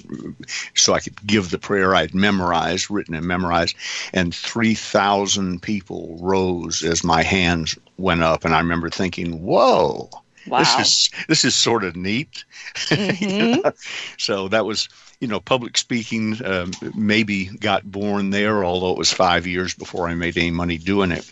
so 0.76 0.94
I 0.94 1.00
could 1.00 1.26
give 1.26 1.50
the 1.50 1.58
prayer 1.58 1.96
I'd 1.96 2.14
memorized, 2.14 2.92
written 2.92 3.16
and 3.16 3.26
memorized, 3.26 3.76
and 4.14 4.34
3,000 4.34 5.62
people 5.62 6.18
rose 6.22 6.84
as 6.84 7.04
my 7.04 7.24
hands 7.24 7.78
went 7.98 8.22
up. 8.22 8.46
And 8.46 8.54
I 8.54 8.60
remember 8.60 8.90
thinking, 8.90 9.42
whoa. 9.42 10.10
Wow. 10.48 10.60
This 10.60 10.80
is 10.80 11.10
this 11.28 11.44
is 11.44 11.56
sort 11.56 11.84
of 11.84 11.98
neat. 11.98 12.46
Mhm. 12.88 13.74
so 14.18 14.48
that 14.48 14.66
was, 14.66 14.88
you 15.20 15.28
know, 15.28 15.42
public 15.42 15.78
speaking 15.78 16.38
um, 16.46 16.72
maybe 16.96 17.46
got 17.48 17.84
born 17.92 18.30
there, 18.30 18.64
although 18.64 18.92
it 18.92 18.98
was 18.98 19.12
five 19.12 19.46
years 19.46 19.74
before 19.74 20.08
I 20.08 20.16
made 20.16 20.38
any 20.38 20.52
money 20.52 20.78
doing 20.78 21.12
it. 21.12 21.30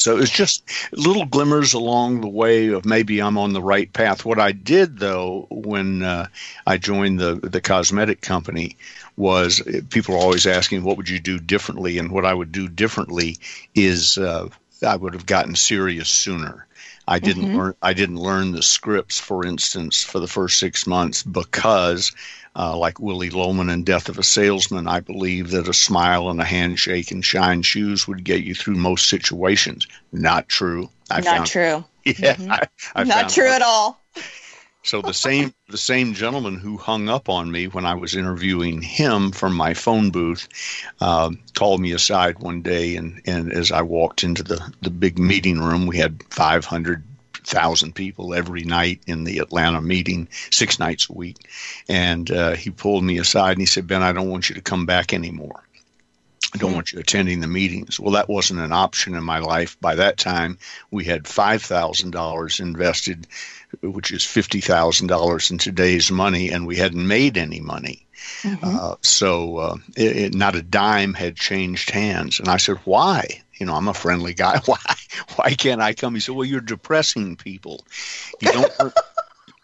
So 0.00 0.16
it 0.16 0.20
was 0.20 0.30
just 0.30 0.64
little 0.92 1.26
glimmers 1.26 1.74
along 1.74 2.20
the 2.20 2.28
way 2.28 2.68
of 2.68 2.86
maybe 2.86 3.20
I'm 3.20 3.36
on 3.36 3.52
the 3.52 3.62
right 3.62 3.92
path. 3.92 4.24
What 4.24 4.38
I 4.38 4.52
did 4.52 4.98
though, 4.98 5.46
when 5.50 6.02
uh, 6.02 6.26
I 6.66 6.78
joined 6.78 7.20
the 7.20 7.34
the 7.34 7.60
cosmetic 7.60 8.22
company, 8.22 8.76
was 9.16 9.60
uh, 9.60 9.80
people 9.90 10.14
are 10.14 10.18
always 10.18 10.46
asking 10.46 10.84
what 10.84 10.96
would 10.96 11.08
you 11.08 11.20
do 11.20 11.38
differently, 11.38 11.98
and 11.98 12.10
what 12.10 12.24
I 12.24 12.32
would 12.32 12.50
do 12.50 12.66
differently 12.66 13.36
is 13.74 14.16
uh, 14.16 14.48
I 14.86 14.96
would 14.96 15.12
have 15.12 15.26
gotten 15.26 15.54
serious 15.54 16.08
sooner. 16.08 16.66
I 17.06 17.18
didn't 17.18 17.56
learn. 17.56 17.74
I 17.82 17.92
didn't 17.92 18.16
learn 18.16 18.52
the 18.52 18.62
scripts, 18.62 19.18
for 19.18 19.44
instance, 19.44 20.02
for 20.04 20.20
the 20.20 20.28
first 20.28 20.58
six 20.58 20.86
months 20.86 21.24
because, 21.24 22.12
uh, 22.56 22.76
like 22.76 22.98
Willy 22.98 23.30
Loman 23.30 23.68
in 23.68 23.84
Death 23.84 24.08
of 24.08 24.18
a 24.18 24.22
Salesman, 24.22 24.88
I 24.88 25.00
believe 25.00 25.50
that 25.50 25.68
a 25.68 25.74
smile 25.74 26.30
and 26.30 26.40
a 26.40 26.44
handshake 26.44 27.10
and 27.10 27.24
shine 27.24 27.62
shoes 27.62 28.08
would 28.08 28.24
get 28.24 28.42
you 28.42 28.54
through 28.54 28.76
most 28.76 29.08
situations. 29.08 29.86
Not 30.12 30.48
true. 30.48 30.90
I 31.10 31.20
Not 31.20 31.36
found, 31.36 31.46
true. 31.46 31.84
Yeah, 32.04 32.36
I, 32.38 32.66
I 32.94 33.04
Not 33.04 33.30
true 33.30 33.48
at 33.48 33.62
all. 33.62 34.02
so 34.82 35.02
the 35.02 35.12
same 35.12 35.52
the 35.68 35.76
same 35.76 36.14
gentleman 36.14 36.56
who 36.56 36.78
hung 36.78 37.08
up 37.08 37.28
on 37.28 37.50
me 37.50 37.66
when 37.66 37.84
I 37.84 37.94
was 37.94 38.16
interviewing 38.16 38.80
him 38.80 39.30
from 39.30 39.54
my 39.54 39.74
phone 39.74 40.10
booth 40.10 40.48
uh, 41.00 41.30
called 41.54 41.80
me 41.80 41.92
aside 41.92 42.38
one 42.38 42.62
day, 42.62 42.96
and, 42.96 43.20
and 43.26 43.52
as 43.52 43.70
I 43.70 43.82
walked 43.82 44.24
into 44.24 44.42
the 44.42 44.72
the 44.80 44.90
big 44.90 45.18
meeting 45.18 45.60
room, 45.60 45.86
we 45.86 45.98
had 45.98 46.22
five 46.30 46.64
hundred 46.64 47.04
thousand 47.46 47.94
people 47.94 48.34
every 48.34 48.62
night 48.62 49.00
in 49.06 49.24
the 49.24 49.38
Atlanta 49.38 49.80
meeting, 49.80 50.28
six 50.50 50.78
nights 50.78 51.08
a 51.08 51.12
week, 51.12 51.36
and 51.88 52.30
uh, 52.30 52.54
he 52.54 52.70
pulled 52.70 53.04
me 53.04 53.18
aside 53.18 53.52
and 53.52 53.60
he 53.60 53.66
said, 53.66 53.86
"Ben, 53.86 54.02
I 54.02 54.12
don't 54.12 54.30
want 54.30 54.48
you 54.48 54.54
to 54.56 54.60
come 54.60 54.86
back 54.86 55.12
anymore." 55.12 55.62
I 56.52 56.58
don't 56.58 56.74
want 56.74 56.92
you 56.92 56.98
attending 56.98 57.40
the 57.40 57.46
meetings. 57.46 58.00
Well, 58.00 58.14
that 58.14 58.28
wasn't 58.28 58.60
an 58.60 58.72
option 58.72 59.14
in 59.14 59.22
my 59.22 59.38
life. 59.38 59.78
By 59.80 59.94
that 59.94 60.18
time, 60.18 60.58
we 60.90 61.04
had 61.04 61.24
$5,000 61.24 62.60
invested, 62.60 63.28
which 63.82 64.10
is 64.10 64.22
$50,000 64.22 65.50
in 65.50 65.58
today's 65.58 66.10
money, 66.10 66.50
and 66.50 66.66
we 66.66 66.76
hadn't 66.76 67.06
made 67.06 67.38
any 67.38 67.60
money. 67.60 68.06
Uh, 68.62 68.96
so 69.00 69.56
uh, 69.58 69.76
it, 69.96 70.16
it, 70.16 70.34
not 70.34 70.56
a 70.56 70.62
dime 70.62 71.14
had 71.14 71.36
changed 71.36 71.90
hands. 71.90 72.40
And 72.40 72.48
I 72.48 72.56
said, 72.56 72.78
why? 72.84 73.42
You 73.60 73.66
know, 73.66 73.74
I'm 73.74 73.88
a 73.88 73.94
friendly 73.94 74.34
guy. 74.34 74.58
Why? 74.64 74.78
Why 75.36 75.54
can't 75.54 75.80
I 75.80 75.92
come? 75.92 76.14
He 76.14 76.20
said, 76.20 76.34
well, 76.34 76.46
you're 76.46 76.60
depressing 76.60 77.36
people. 77.36 77.84
You 78.40 78.52
don't. 78.52 78.72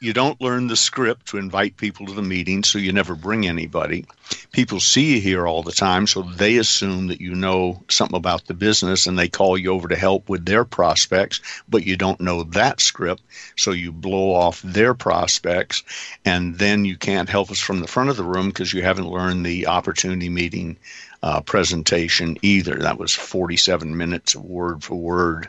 you 0.00 0.12
don't 0.12 0.41
learn 0.43 0.67
the 0.67 0.76
script 0.76 1.26
to 1.29 1.38
invite 1.38 1.79
people 1.79 2.07
to 2.07 2.12
the 2.12 2.23
meeting, 2.23 2.62
so 2.62 2.79
you 2.79 2.93
never 2.93 3.15
bring 3.15 3.47
anybody. 3.47 4.05
People 4.52 4.80
see 4.80 5.14
you 5.14 5.21
here 5.21 5.47
all 5.47 5.62
the 5.62 5.73
time, 5.73 6.06
so 6.06 6.23
they 6.23 6.56
assume 6.56 7.09
that 7.09 7.21
you 7.21 7.35
know 7.35 7.83
something 7.88 8.16
about 8.16 8.47
the 8.47 8.54
business 8.54 9.06
and 9.06 9.18
they 9.18 9.28
call 9.28 9.56
you 9.59 9.71
over 9.73 9.88
to 9.88 9.97
help 9.97 10.28
with 10.28 10.45
their 10.47 10.64
prospects, 10.64 11.40
but 11.68 11.87
you 11.87 11.97
don't 11.97 12.21
know 12.21 12.42
that 12.45 12.80
script, 12.80 13.23
so 13.56 13.71
you 13.73 13.92
blow 13.92 14.33
off 14.33 14.62
their 14.62 14.95
prospects, 14.95 15.83
and 16.25 16.59
then 16.59 16.85
you 16.85 16.97
can't 16.97 17.28
help 17.28 17.50
us 17.50 17.61
from 17.61 17.80
the 17.80 17.87
front 17.87 18.11
of 18.11 18.16
the 18.16 18.25
room 18.25 18.49
because 18.49 18.73
you 18.73 18.83
haven't 18.83 19.09
learned 19.11 19.45
the 19.45 19.66
opportunity 19.66 20.28
meeting 20.28 20.76
uh, 21.23 21.40
presentation 21.40 22.37
either. 22.42 22.76
That 22.76 22.99
was 22.99 23.12
47 23.12 23.97
minutes 23.97 24.35
of 24.35 24.45
word 24.45 24.83
for 24.83 24.95
word 24.97 25.49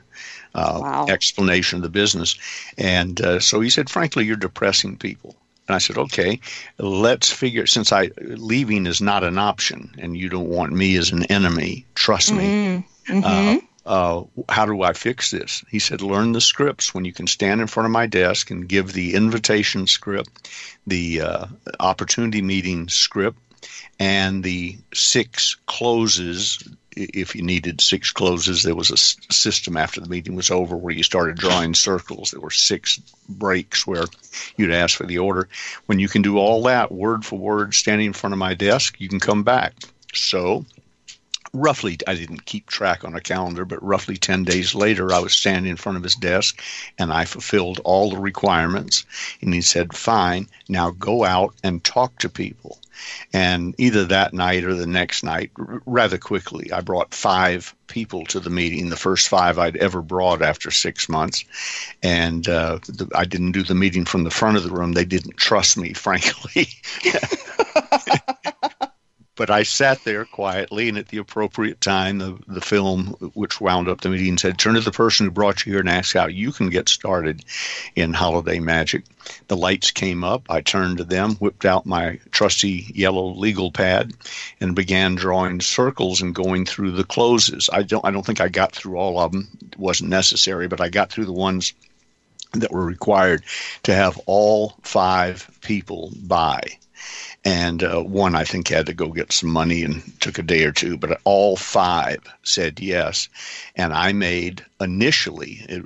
uh, 0.55 0.81
Wow. 0.81 1.05
explanation 1.07 1.77
of 1.77 1.83
the 1.83 1.89
business. 1.89 2.35
And 2.77 3.19
uh, 3.21 3.39
so 3.39 3.59
he 3.61 3.69
said, 3.69 3.89
frankly, 3.89 4.25
you're 4.25 4.35
depressing 4.37 4.97
people. 4.97 5.35
And 5.67 5.75
I 5.75 5.79
said, 5.79 5.97
okay, 5.97 6.39
let's 6.77 7.31
figure. 7.31 7.67
Since 7.67 7.91
I 7.91 8.11
leaving 8.19 8.85
is 8.85 9.01
not 9.01 9.23
an 9.23 9.37
option, 9.37 9.95
and 9.97 10.15
you 10.17 10.29
don't 10.29 10.49
want 10.49 10.71
me 10.71 10.95
as 10.97 11.11
an 11.11 11.23
enemy, 11.25 11.85
trust 11.95 12.31
me. 12.33 12.83
Uh, 13.23 13.59
uh, 13.85 14.23
how 14.49 14.65
do 14.65 14.81
I 14.81 14.93
fix 14.93 15.31
this? 15.31 15.63
He 15.69 15.79
said, 15.79 16.01
learn 16.01 16.33
the 16.33 16.41
scripts 16.41 16.93
when 16.93 17.05
you 17.05 17.13
can 17.13 17.27
stand 17.27 17.61
in 17.61 17.67
front 17.67 17.85
of 17.85 17.91
my 17.91 18.05
desk 18.05 18.51
and 18.51 18.67
give 18.67 18.91
the 18.91 19.15
invitation 19.15 19.87
script, 19.87 20.49
the 20.85 21.21
uh, 21.21 21.45
opportunity 21.79 22.41
meeting 22.41 22.89
script, 22.89 23.39
and 23.99 24.43
the 24.43 24.77
six 24.93 25.55
closes. 25.65 26.67
If 26.99 27.35
you 27.35 27.43
needed 27.43 27.79
six 27.79 28.11
closes, 28.11 28.63
there 28.63 28.75
was 28.75 28.89
a 28.89 28.97
system 28.97 29.77
after 29.77 30.01
the 30.01 30.09
meeting 30.09 30.35
was 30.35 30.49
over 30.49 30.75
where 30.75 30.93
you 30.93 31.03
started 31.03 31.37
drawing 31.37 31.75
circles. 31.75 32.31
There 32.31 32.41
were 32.41 32.49
six 32.49 32.99
breaks 33.29 33.85
where 33.85 34.05
you'd 34.55 34.71
ask 34.71 34.97
for 34.97 35.05
the 35.05 35.19
order. 35.19 35.47
When 35.85 35.99
you 35.99 36.07
can 36.07 36.23
do 36.23 36.37
all 36.37 36.63
that 36.63 36.91
word 36.91 37.23
for 37.23 37.37
word, 37.37 37.75
standing 37.75 38.07
in 38.07 38.13
front 38.13 38.33
of 38.33 38.39
my 38.39 38.55
desk, 38.55 38.99
you 38.99 39.09
can 39.09 39.19
come 39.19 39.43
back. 39.43 39.75
So 40.13 40.65
roughly 41.53 41.97
i 42.05 42.13
didn't 42.13 42.45
keep 42.45 42.67
track 42.67 43.03
on 43.03 43.15
a 43.15 43.21
calendar 43.21 43.65
but 43.65 43.81
roughly 43.83 44.17
10 44.17 44.43
days 44.43 44.75
later 44.75 45.13
i 45.13 45.19
was 45.19 45.33
standing 45.33 45.69
in 45.69 45.77
front 45.77 45.97
of 45.97 46.03
his 46.03 46.15
desk 46.15 46.61
and 46.99 47.11
i 47.11 47.25
fulfilled 47.25 47.79
all 47.83 48.09
the 48.09 48.17
requirements 48.17 49.05
and 49.41 49.53
he 49.53 49.61
said 49.61 49.95
fine 49.95 50.47
now 50.67 50.91
go 50.91 51.23
out 51.23 51.55
and 51.63 51.83
talk 51.83 52.17
to 52.19 52.29
people 52.29 52.77
and 53.33 53.75
either 53.77 54.05
that 54.05 54.33
night 54.33 54.63
or 54.63 54.73
the 54.73 54.87
next 54.87 55.23
night 55.23 55.51
r- 55.57 55.81
rather 55.85 56.17
quickly 56.17 56.71
i 56.71 56.81
brought 56.81 57.13
five 57.13 57.73
people 57.87 58.25
to 58.25 58.39
the 58.39 58.49
meeting 58.49 58.89
the 58.89 58.95
first 58.95 59.27
five 59.29 59.57
i'd 59.57 59.77
ever 59.77 60.01
brought 60.01 60.41
after 60.41 60.71
six 60.71 61.07
months. 61.09 61.45
And 62.03 62.47
uh, 62.47 62.79
the, 62.87 63.09
i 63.15 63.25
didn't 63.25 63.53
do 63.53 63.63
the 63.63 63.75
meeting 63.75 64.05
from 64.05 64.23
the 64.23 64.29
front 64.29 64.57
of 64.57 64.63
the 64.63 64.71
room. 64.71 64.93
They 64.93 65.05
didn't 65.05 65.37
trust 65.37 65.77
me 65.77 65.93
frankly 65.93 66.67
but 69.37 69.51
I 69.51 69.63
sat 69.63 70.03
there 70.03 70.25
quietly, 70.25 70.89
and 70.89 70.97
at 70.97 71.09
the 71.09 71.19
appropriate 71.19 71.79
time, 71.79 72.17
the, 72.17 72.37
the 72.47 72.59
film, 72.59 73.09
which 73.35 73.61
wound 73.61 73.87
up 73.87 74.01
the 74.01 74.09
meeting, 74.09 74.37
said, 74.37 74.57
Turn 74.57 74.73
to 74.73 74.81
the 74.81 74.91
person 74.91 75.27
who 75.27 75.31
brought 75.31 75.65
you 75.65 75.73
here 75.73 75.79
and 75.79 75.89
ask 75.89 76.15
how 76.15 76.25
you 76.25 76.51
can 76.51 76.69
get 76.71 76.89
started 76.89 77.45
in 77.95 78.13
holiday 78.13 78.59
magic. 78.59 79.03
The 79.47 79.55
lights 79.55 79.91
came 79.91 80.23
up. 80.23 80.47
I 80.49 80.61
turned 80.61 80.97
to 80.97 81.03
them, 81.03 81.35
whipped 81.35 81.65
out 81.65 81.85
my 81.85 82.19
trusty 82.31 82.91
yellow 82.93 83.27
legal 83.35 83.71
pad, 83.71 84.13
and 84.59 84.75
began 84.75 85.13
drawing 85.15 85.61
circles 85.61 86.21
and 86.21 86.33
going 86.33 86.65
through 86.65 86.91
the 86.91 87.03
closes. 87.03 87.69
I 87.71 87.83
don't, 87.83 88.03
I 88.03 88.11
don't 88.11 88.25
think 88.25 88.41
I 88.41 88.49
got 88.49 88.71
through 88.71 88.97
all 88.97 89.19
of 89.19 89.31
them. 89.31 89.47
It 89.61 89.77
wasn't 89.77 90.09
necessary, 90.09 90.67
but 90.67 90.81
I 90.81 90.89
got 90.89 91.11
through 91.11 91.25
the 91.25 91.31
ones 91.31 91.73
that 92.53 92.71
were 92.71 92.85
required 92.85 93.43
to 93.83 93.93
have 93.93 94.19
all 94.25 94.73
five 94.81 95.47
people 95.61 96.11
buy 96.23 96.61
and 97.45 97.83
uh, 97.83 98.01
one 98.01 98.35
I 98.35 98.43
think 98.43 98.67
had 98.67 98.87
to 98.87 98.93
go 98.93 99.07
get 99.09 99.31
some 99.31 99.49
money 99.49 99.83
and 99.83 100.01
took 100.19 100.37
a 100.37 100.43
day 100.43 100.63
or 100.63 100.71
two, 100.71 100.97
but 100.97 101.21
all 101.23 101.55
five 101.55 102.19
said 102.43 102.79
yes. 102.79 103.29
And 103.75 103.93
I 103.93 104.11
made 104.13 104.65
initially, 104.81 105.65
it, 105.69 105.83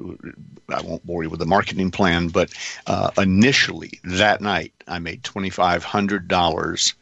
I 0.69 0.81
won't 0.81 1.05
bore 1.05 1.23
you 1.23 1.29
with 1.29 1.39
the 1.39 1.45
marketing 1.45 1.91
plan, 1.91 2.29
but 2.29 2.51
uh, 2.87 3.11
initially 3.17 3.99
that 4.03 4.41
night 4.41 4.73
I 4.87 4.99
made 4.99 5.23
twenty 5.23 5.49
five 5.49 5.83
hundred 5.83 6.27
dollars 6.27 6.93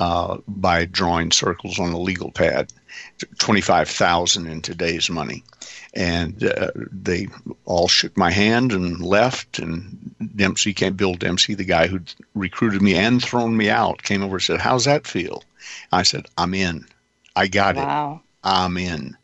uh, 0.00 0.38
by 0.48 0.86
drawing 0.86 1.30
circles 1.30 1.78
on 1.78 1.92
a 1.92 1.98
legal 1.98 2.32
pad, 2.32 2.72
twenty 3.38 3.60
five 3.60 3.88
thousand 3.88 4.46
in 4.46 4.62
today's 4.62 5.10
money. 5.10 5.44
And 5.92 6.42
uh, 6.42 6.70
they 6.76 7.28
all 7.66 7.86
shook 7.86 8.16
my 8.16 8.30
hand 8.30 8.72
and 8.72 9.00
left. 9.00 9.58
And 9.58 10.14
Dempsey 10.34 10.72
came, 10.72 10.94
Bill 10.94 11.14
Dempsey, 11.14 11.54
the 11.54 11.64
guy 11.64 11.86
who 11.86 12.00
recruited 12.34 12.80
me 12.80 12.94
and 12.94 13.22
thrown 13.22 13.56
me 13.56 13.68
out, 13.68 14.02
came 14.02 14.22
over 14.22 14.36
and 14.36 14.42
said, 14.42 14.60
"How's 14.60 14.86
that 14.86 15.06
feel?" 15.06 15.44
I 15.92 16.02
said, 16.02 16.26
"I'm 16.38 16.54
in. 16.54 16.86
I 17.36 17.46
got 17.48 17.76
it. 17.76 17.84
I'm 18.42 18.78
in." 18.78 19.16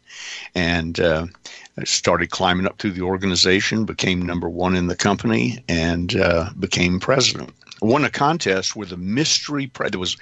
And 0.54 1.00
uh, 1.00 1.26
I 1.78 1.84
started 1.84 2.30
climbing 2.30 2.66
up 2.66 2.78
through 2.78 2.92
the 2.92 3.02
organization, 3.02 3.84
became 3.86 4.20
number 4.22 4.48
one 4.48 4.76
in 4.76 4.88
the 4.88 4.96
company, 4.96 5.62
and 5.68 6.14
uh, 6.14 6.50
became 6.58 7.00
president. 7.00 7.54
Won 7.86 8.04
a 8.04 8.10
contest 8.10 8.74
with 8.76 8.92
a 8.92 8.96
mystery. 8.96 9.66
prize. 9.66 9.90
there 9.90 10.00
was 10.00 10.16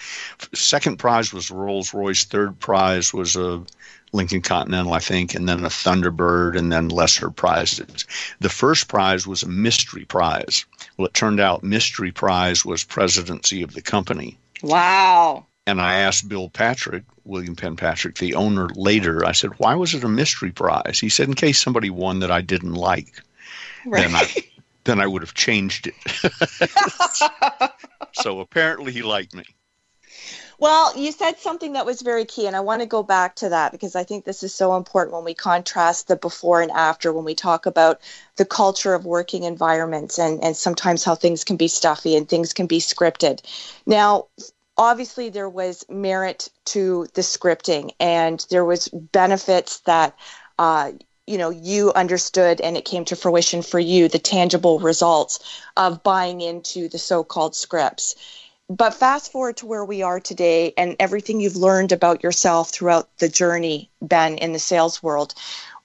second 0.54 0.98
prize 0.98 1.32
was 1.32 1.50
Rolls 1.50 1.94
Royce, 1.94 2.24
third 2.24 2.58
prize 2.60 3.12
was 3.12 3.36
a 3.36 3.62
Lincoln 4.12 4.42
Continental, 4.42 4.92
I 4.92 5.00
think, 5.00 5.34
and 5.34 5.48
then 5.48 5.64
a 5.64 5.68
Thunderbird, 5.68 6.56
and 6.56 6.70
then 6.70 6.88
lesser 6.88 7.30
prizes. 7.30 8.06
The 8.40 8.48
first 8.48 8.88
prize 8.88 9.26
was 9.26 9.42
a 9.42 9.48
mystery 9.48 10.04
prize. 10.04 10.64
Well, 10.96 11.06
it 11.06 11.14
turned 11.14 11.40
out 11.40 11.64
mystery 11.64 12.12
prize 12.12 12.64
was 12.64 12.84
presidency 12.84 13.62
of 13.62 13.74
the 13.74 13.82
company. 13.82 14.38
Wow. 14.62 15.46
And 15.66 15.80
I 15.80 15.94
asked 16.00 16.28
Bill 16.28 16.50
Patrick, 16.50 17.04
William 17.24 17.56
Penn 17.56 17.76
Patrick, 17.76 18.18
the 18.18 18.34
owner, 18.34 18.68
later, 18.74 19.24
I 19.24 19.32
said, 19.32 19.58
why 19.58 19.74
was 19.74 19.94
it 19.94 20.04
a 20.04 20.08
mystery 20.08 20.52
prize? 20.52 21.00
He 21.00 21.08
said, 21.08 21.26
in 21.26 21.34
case 21.34 21.60
somebody 21.60 21.90
won 21.90 22.20
that 22.20 22.30
I 22.30 22.42
didn't 22.42 22.74
like, 22.74 23.20
Right. 23.86 24.50
Then 24.84 25.00
I, 25.00 25.06
would 25.06 25.22
have 25.22 25.34
changed 25.34 25.88
it. 25.88 27.70
so 28.12 28.40
apparently 28.40 28.92
he 28.92 29.02
liked 29.02 29.34
me. 29.34 29.44
Well, 30.58 30.96
you 30.96 31.10
said 31.10 31.38
something 31.38 31.72
that 31.72 31.86
was 31.86 32.02
very 32.02 32.24
key, 32.24 32.46
and 32.46 32.54
I 32.54 32.60
want 32.60 32.80
to 32.80 32.86
go 32.86 33.02
back 33.02 33.36
to 33.36 33.48
that 33.48 33.72
because 33.72 33.96
I 33.96 34.04
think 34.04 34.24
this 34.24 34.42
is 34.42 34.54
so 34.54 34.76
important 34.76 35.14
when 35.14 35.24
we 35.24 35.34
contrast 35.34 36.08
the 36.08 36.16
before 36.16 36.62
and 36.62 36.70
after, 36.70 37.12
when 37.12 37.24
we 37.24 37.34
talk 37.34 37.66
about 37.66 38.00
the 38.36 38.44
culture 38.44 38.94
of 38.94 39.04
working 39.04 39.42
environments 39.42 40.18
and, 40.18 40.42
and 40.44 40.56
sometimes 40.56 41.02
how 41.02 41.16
things 41.16 41.44
can 41.44 41.56
be 41.56 41.68
stuffy 41.68 42.16
and 42.16 42.28
things 42.28 42.52
can 42.52 42.66
be 42.66 42.78
scripted. 42.78 43.40
Now, 43.84 44.28
obviously, 44.76 45.28
there 45.28 45.48
was 45.48 45.84
merit 45.88 46.48
to 46.66 47.08
the 47.14 47.22
scripting, 47.22 47.90
and 47.98 48.44
there 48.50 48.64
was 48.64 48.88
benefits 48.88 49.80
that. 49.80 50.16
Uh, 50.58 50.92
you 51.26 51.38
know 51.38 51.50
you 51.50 51.92
understood 51.94 52.60
and 52.60 52.76
it 52.76 52.84
came 52.84 53.04
to 53.04 53.16
fruition 53.16 53.62
for 53.62 53.78
you 53.78 54.08
the 54.08 54.18
tangible 54.18 54.78
results 54.78 55.38
of 55.76 56.02
buying 56.02 56.40
into 56.40 56.88
the 56.88 56.98
so-called 56.98 57.54
scripts 57.54 58.14
but 58.70 58.94
fast 58.94 59.30
forward 59.30 59.58
to 59.58 59.66
where 59.66 59.84
we 59.84 60.02
are 60.02 60.20
today 60.20 60.72
and 60.76 60.96
everything 60.98 61.40
you've 61.40 61.56
learned 61.56 61.92
about 61.92 62.22
yourself 62.22 62.70
throughout 62.70 63.08
the 63.18 63.28
journey, 63.28 63.90
Ben, 64.00 64.38
in 64.38 64.52
the 64.52 64.58
sales 64.58 65.02
world. 65.02 65.34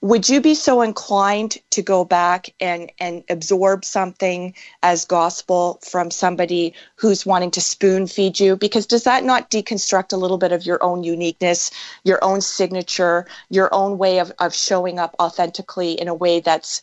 Would 0.02 0.30
you 0.30 0.40
be 0.40 0.54
so 0.54 0.80
inclined 0.80 1.58
to 1.70 1.82
go 1.82 2.06
back 2.06 2.54
and, 2.58 2.90
and 2.98 3.22
absorb 3.28 3.84
something 3.84 4.54
as 4.82 5.04
gospel 5.04 5.78
from 5.82 6.10
somebody 6.10 6.72
who's 6.96 7.26
wanting 7.26 7.50
to 7.50 7.60
spoon 7.60 8.06
feed 8.06 8.40
you? 8.40 8.56
Because 8.56 8.86
does 8.86 9.04
that 9.04 9.24
not 9.24 9.50
deconstruct 9.50 10.14
a 10.14 10.16
little 10.16 10.38
bit 10.38 10.52
of 10.52 10.64
your 10.64 10.82
own 10.82 11.04
uniqueness, 11.04 11.70
your 12.02 12.18
own 12.24 12.40
signature, 12.40 13.26
your 13.50 13.72
own 13.74 13.98
way 13.98 14.20
of, 14.20 14.32
of 14.38 14.54
showing 14.54 14.98
up 14.98 15.14
authentically 15.20 15.92
in 15.92 16.08
a 16.08 16.14
way 16.14 16.40
that's 16.40 16.82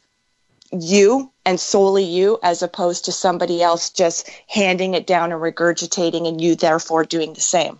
you 0.71 1.31
and 1.43 1.59
solely 1.59 2.03
you 2.03 2.37
as 2.43 2.61
opposed 2.61 3.05
to 3.05 3.11
somebody 3.11 3.63
else 3.63 3.89
just 3.89 4.29
handing 4.47 4.93
it 4.93 5.07
down 5.07 5.31
and 5.31 5.41
regurgitating 5.41 6.27
and 6.27 6.39
you 6.39 6.55
therefore 6.55 7.03
doing 7.03 7.33
the 7.33 7.41
same 7.41 7.79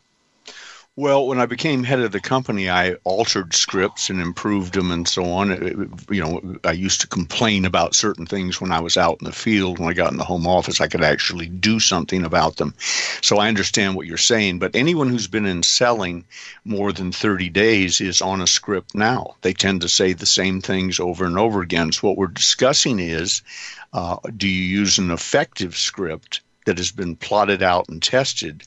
Well, 1.00 1.28
when 1.28 1.40
I 1.40 1.46
became 1.46 1.84
head 1.84 2.00
of 2.00 2.12
the 2.12 2.20
company, 2.20 2.72
I 2.72 2.94
altered 3.04 3.54
scripts 3.54 4.10
and 4.10 4.20
improved 4.20 4.74
them 4.74 4.90
and 4.90 5.08
so 5.08 5.26
on. 5.26 5.52
It- 5.52 5.78
you 6.10 6.22
know, 6.24 6.56
I 6.64 6.72
used 6.72 7.02
to 7.02 7.08
complain 7.08 7.66
about 7.66 7.94
certain 7.94 8.26
things 8.26 8.60
when 8.60 8.72
I 8.72 8.80
was 8.80 8.98
out 8.98 9.18
in 9.22 9.26
the 9.26 9.32
field. 9.32 9.78
When 9.78 9.90
I 9.90 9.94
got 9.94 10.12
in 10.12 10.18
the 10.18 10.24
home 10.24 10.48
office, 10.48 10.82
I 10.82 10.88
could 10.88 11.04
actually 11.04 11.46
do 11.46 11.80
something 11.80 12.26
about 12.26 12.56
them. 12.56 12.74
So 13.22 13.38
I 13.38 13.48
understand 13.48 13.94
what 13.94 14.08
you're 14.08 14.18
saying. 14.18 14.58
But 14.58 14.76
anyone 14.76 15.10
who's 15.10 15.28
been 15.28 15.46
in 15.46 15.62
selling 15.62 16.26
more 16.66 16.92
than 16.92 17.12
30 17.12 17.50
days 17.50 18.02
is 18.02 18.20
on 18.20 18.42
a 18.42 18.48
script 18.48 18.96
now. 18.96 19.36
They 19.44 19.54
tend 19.54 19.82
to 19.82 19.90
say 19.90 20.14
the 20.14 20.26
same 20.26 20.62
things 20.62 21.00
over 21.00 21.26
and 21.26 21.38
over 21.38 21.62
again. 21.62 21.92
So 21.92 22.08
what 22.08 22.18
we're 22.18 22.26
discussing 22.26 22.98
is 23.00 23.44
uh, 23.94 24.18
do 24.36 24.48
you 24.48 24.64
use 24.64 24.98
an 24.98 25.12
effective 25.12 25.78
script 25.78 26.42
that 26.66 26.80
has 26.80 26.90
been 26.92 27.16
plotted 27.16 27.62
out 27.62 27.88
and 27.88 28.02
tested? 28.02 28.64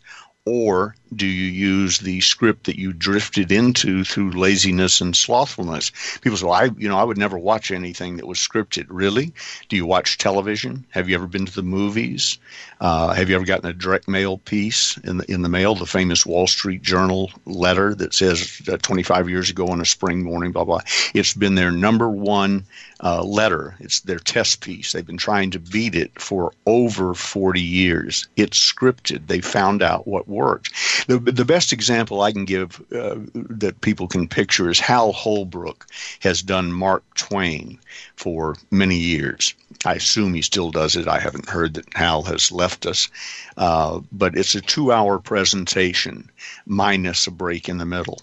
or 0.47 0.95
do 1.15 1.27
you 1.27 1.51
use 1.51 1.99
the 1.99 2.21
script 2.21 2.65
that 2.65 2.79
you 2.79 2.93
drifted 2.93 3.51
into 3.51 4.05
through 4.05 4.31
laziness 4.31 5.01
and 5.01 5.17
slothfulness? 5.17 5.91
People 6.21 6.37
say, 6.37 6.47
well, 6.47 6.55
I, 6.55 6.71
you 6.77 6.89
know, 6.89 6.99
I 6.99 7.05
would 7.05 7.19
never 7.19 7.39
watch 7.39 7.71
anything 7.71 8.17
that 8.17 8.27
was 8.27 8.39
scripted. 8.39 8.87
Really? 8.89 9.33
Do 9.69 9.77
you 9.77 9.87
watch 9.87 10.19
television? 10.19 10.87
Have 10.91 11.09
you 11.09 11.15
ever 11.17 11.27
been 11.27 11.47
to 11.47 11.55
the 11.55 11.63
movies? 11.63 12.39
Uh, 12.81 13.13
have 13.13 13.29
you 13.29 13.37
ever 13.37 13.45
gotten 13.45 13.69
a 13.69 13.73
direct 13.73 14.09
mail 14.09 14.39
piece 14.39 14.97
in 14.99 15.19
the 15.19 15.31
in 15.31 15.43
the 15.43 15.49
mail, 15.49 15.75
the 15.75 15.87
famous 15.87 16.25
Wall 16.25 16.47
Street 16.47 16.83
Journal 16.83 17.31
letter 17.45 17.95
that 17.95 18.15
says 18.15 18.63
uh, 18.69 18.77
25 18.79 19.29
years 19.29 19.51
ago 19.51 19.67
on 19.67 19.81
a 19.81 19.85
spring 19.85 20.23
morning, 20.23 20.53
blah 20.53 20.65
blah. 20.65 20.81
It's 21.15 21.35
been 21.35 21.57
their 21.57 21.73
number 21.73 22.09
one 22.09 22.65
uh, 23.03 23.23
letter. 23.23 23.77
It's 23.81 24.01
their 24.01 24.19
test 24.19 24.61
piece. 24.61 24.93
They've 24.93 25.07
been 25.07 25.17
trying 25.17 25.51
to 25.53 25.59
beat 25.59 25.95
it 25.95 26.21
for 26.21 26.53
over 26.67 27.15
40 27.15 27.61
years. 27.61 28.29
It's 28.37 28.59
scripted. 28.59 29.27
They 29.27 29.41
found 29.41 29.83
out 29.83 30.07
what 30.07 30.29
works. 30.29 30.71
The, 31.11 31.19
the 31.19 31.45
best 31.45 31.73
example 31.73 32.21
I 32.21 32.31
can 32.31 32.45
give 32.45 32.81
uh, 32.93 33.17
that 33.35 33.81
people 33.81 34.07
can 34.07 34.29
picture 34.29 34.71
is 34.71 34.79
Hal 34.79 35.11
Holbrook 35.11 35.89
has 36.21 36.41
done 36.41 36.73
Mark 36.73 37.03
Twain 37.15 37.81
for 38.15 38.55
many 38.71 38.95
years. 38.95 39.55
I 39.85 39.95
assume 39.95 40.35
he 40.35 40.43
still 40.43 40.71
does 40.71 40.95
it. 40.95 41.09
I 41.09 41.19
haven't 41.19 41.49
heard 41.49 41.75
that 41.75 41.93
Hal 41.95 42.23
has 42.23 42.53
left 42.53 42.87
us. 42.87 43.09
Uh, 43.57 44.03
but 44.13 44.37
it's 44.37 44.55
a 44.55 44.61
two 44.61 44.93
hour 44.93 45.19
presentation 45.19 46.31
minus 46.65 47.27
a 47.27 47.33
break 47.33 47.69
in 47.69 47.79
the 47.79 47.87
middle. 47.87 48.23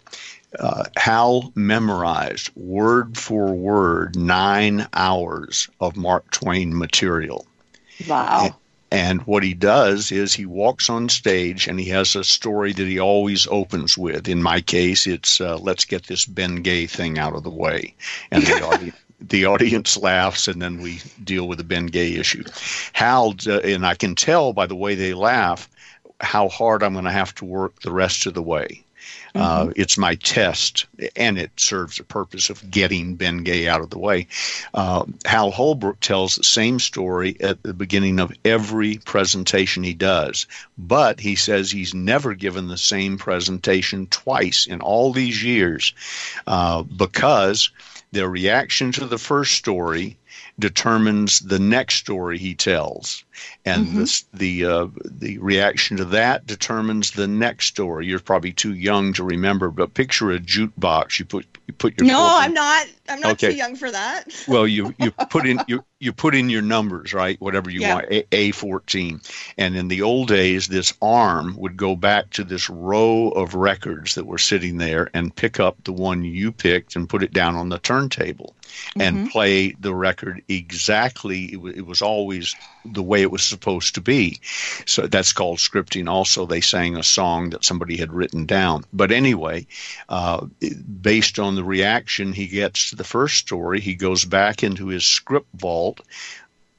Uh, 0.58 0.86
Hal 0.96 1.52
memorized 1.56 2.52
word 2.56 3.18
for 3.18 3.54
word 3.54 4.16
nine 4.16 4.88
hours 4.94 5.68
of 5.82 5.98
Mark 5.98 6.32
Twain 6.32 6.78
material. 6.78 7.46
Wow. 8.08 8.56
And 8.90 9.22
what 9.24 9.44
he 9.44 9.54
does 9.54 10.12
is 10.12 10.34
he 10.34 10.46
walks 10.46 10.90
on 10.90 11.10
stage 11.10 11.68
and 11.68 11.80
he 11.80 11.90
has 11.90 12.16
a 12.16 12.24
story 12.24 12.72
that 12.72 12.88
he 12.88 13.00
always 13.00 13.46
opens 13.48 13.98
with. 13.98 14.30
In 14.30 14.42
my 14.42 14.62
case, 14.62 15.08
it's 15.08 15.42
uh, 15.42 15.58
let's 15.58 15.86
get 15.86 16.08
this 16.08 16.26
Ben 16.26 16.58
Gay 16.62 16.88
thing 16.88 17.20
out 17.20 17.36
of 17.36 17.44
the 17.44 17.50
way. 17.50 17.96
And 18.32 18.44
the 18.44 18.66
audience. 18.68 18.98
The 19.20 19.46
audience 19.46 19.98
laughs, 19.98 20.48
and 20.48 20.62
then 20.62 20.80
we 20.80 21.02
deal 21.24 21.48
with 21.48 21.58
the 21.58 21.64
Ben 21.64 21.88
Gay 21.88 22.14
issue. 22.18 22.44
Hal, 22.94 23.34
uh, 23.48 23.62
and 23.62 23.84
I 23.84 23.96
can 23.96 24.14
tell 24.14 24.54
by 24.54 24.68
the 24.68 24.76
way 24.76 24.94
they 24.94 25.16
laugh 25.16 25.68
how 26.22 26.50
hard 26.50 26.84
I'm 26.84 26.94
going 26.94 27.06
to 27.06 27.12
have 27.12 27.34
to 27.36 27.46
work 27.46 27.82
the 27.82 27.92
rest 27.92 28.28
of 28.28 28.36
the 28.36 28.44
way. 28.44 28.86
Uh, 29.38 29.72
it's 29.76 29.98
my 29.98 30.16
test, 30.16 30.88
and 31.16 31.38
it 31.38 31.52
serves 31.58 31.98
the 31.98 32.04
purpose 32.04 32.50
of 32.50 32.70
getting 32.70 33.16
Ben 33.16 33.44
Gay 33.44 33.68
out 33.68 33.82
of 33.82 33.90
the 33.90 34.00
way. 34.00 34.28
Uh, 34.74 35.06
Hal 35.26 35.52
Holbrook 35.52 36.00
tells 36.00 36.36
the 36.36 36.44
same 36.44 36.80
story 36.80 37.38
at 37.40 37.62
the 37.64 37.74
beginning 37.74 38.20
of 38.20 38.32
every 38.44 38.98
presentation 38.98 39.84
he 39.84 39.94
does, 39.94 40.48
but 40.78 41.20
he 41.20 41.36
says 41.36 41.70
he's 41.70 41.94
never 41.94 42.34
given 42.34 42.68
the 42.68 42.78
same 42.78 43.18
presentation 43.18 44.08
twice 44.08 44.66
in 44.68 44.82
all 44.82 45.14
these 45.14 45.44
years 45.44 45.94
uh, 46.48 46.84
because 46.84 47.70
their 48.12 48.30
reaction 48.30 48.92
to 48.94 49.06
the 49.06 49.18
first 49.18 49.54
story 49.54 50.18
determines 50.60 51.40
the 51.40 51.60
next 51.60 51.96
story 51.96 52.38
he 52.38 52.56
tells, 52.56 53.24
and 53.66 53.88
the 53.88 54.24
the 54.34 54.66
uh, 54.66 54.88
the 55.06 55.38
reaction 55.38 55.98
to 55.98 56.06
that 56.06 56.46
determines 56.48 57.12
the 57.12 57.28
next 57.28 57.68
story. 57.68 58.08
You're 58.08 58.20
probably 58.20 58.54
too 58.54 58.74
young 58.74 59.14
to 59.14 59.24
remember, 59.24 59.70
but 59.70 59.94
picture 59.94 60.32
a 60.32 60.40
jukebox. 60.40 61.20
You 61.20 61.26
put 61.26 61.46
you 61.68 61.74
put 61.74 61.98
your 62.00 62.08
No, 62.08 62.38
I'm 62.40 62.54
not. 62.54 62.88
I'm 63.10 63.20
not 63.22 63.34
Okay. 63.34 63.52
too 63.52 63.58
young 63.58 63.76
for 63.76 63.92
that. 63.92 64.26
well 64.48 64.68
you 64.68 64.94
you 64.98 65.12
put 65.12 65.46
in 65.46 65.60
you 65.68 65.84
you 66.00 66.14
put 66.14 66.36
in 66.36 66.50
your 66.50 66.62
numbers 66.62 67.14
right? 67.14 67.40
Whatever 67.42 67.70
you 67.70 67.82
Yeah. 67.82 67.96
want 67.96 68.06
a, 68.10 68.24
a14 68.32 69.22
and 69.58 69.76
in 69.76 69.88
the 69.88 70.02
old 70.04 70.28
days 70.28 70.68
this 70.68 70.94
arm 71.02 71.56
would 71.58 71.78
go 71.78 71.96
back 71.96 72.30
to 72.32 72.44
this 72.44 72.70
row 72.70 73.30
of 73.30 73.56
records 73.56 74.16
that 74.16 74.26
were 74.26 74.38
sitting 74.38 74.78
there 74.78 75.10
and 75.14 75.36
pick 75.36 75.60
up 75.60 75.84
the 75.84 75.94
one 75.94 76.24
you 76.24 76.52
picked 76.52 76.96
and 76.96 77.10
put 77.10 77.24
it 77.24 77.34
down 77.34 77.56
on 77.56 77.70
the 77.70 77.80
turntable 77.80 78.56
and 79.00 79.30
play 79.32 79.72
the 79.72 79.94
record 79.94 80.42
exactly. 80.48 81.54
It, 81.54 81.58
wa- 81.58 81.70
it 81.76 81.86
was 81.86 82.02
always 82.02 82.56
the 82.86 83.04
way 83.04 83.22
it 83.22 83.32
was 83.32 83.44
supposed 83.44 83.96
to 83.96 84.02
be. 84.02 84.40
So 84.86 85.08
that's 85.08 85.34
called 85.34 85.58
scripting. 85.58 86.08
Also 86.08 86.46
they 86.46 86.62
sang 86.62 86.96
a 86.96 87.04
song 87.04 87.50
that 87.52 87.66
somebody 87.66 87.98
had 87.98 88.14
written 88.14 88.46
down. 88.46 88.84
But 88.94 89.12
anyway 89.12 89.66
uh, 90.10 90.46
based 91.02 91.40
on 91.40 91.56
the 91.56 91.64
reaction 91.64 92.34
he 92.34 92.48
gets 92.48 92.90
to 92.90 92.96
the 92.96 93.04
first 93.04 93.36
story, 93.38 93.80
he 93.80 93.96
goes 93.96 94.26
back 94.26 94.64
into 94.64 94.88
his 94.88 95.06
script 95.06 95.48
vault, 95.56 95.87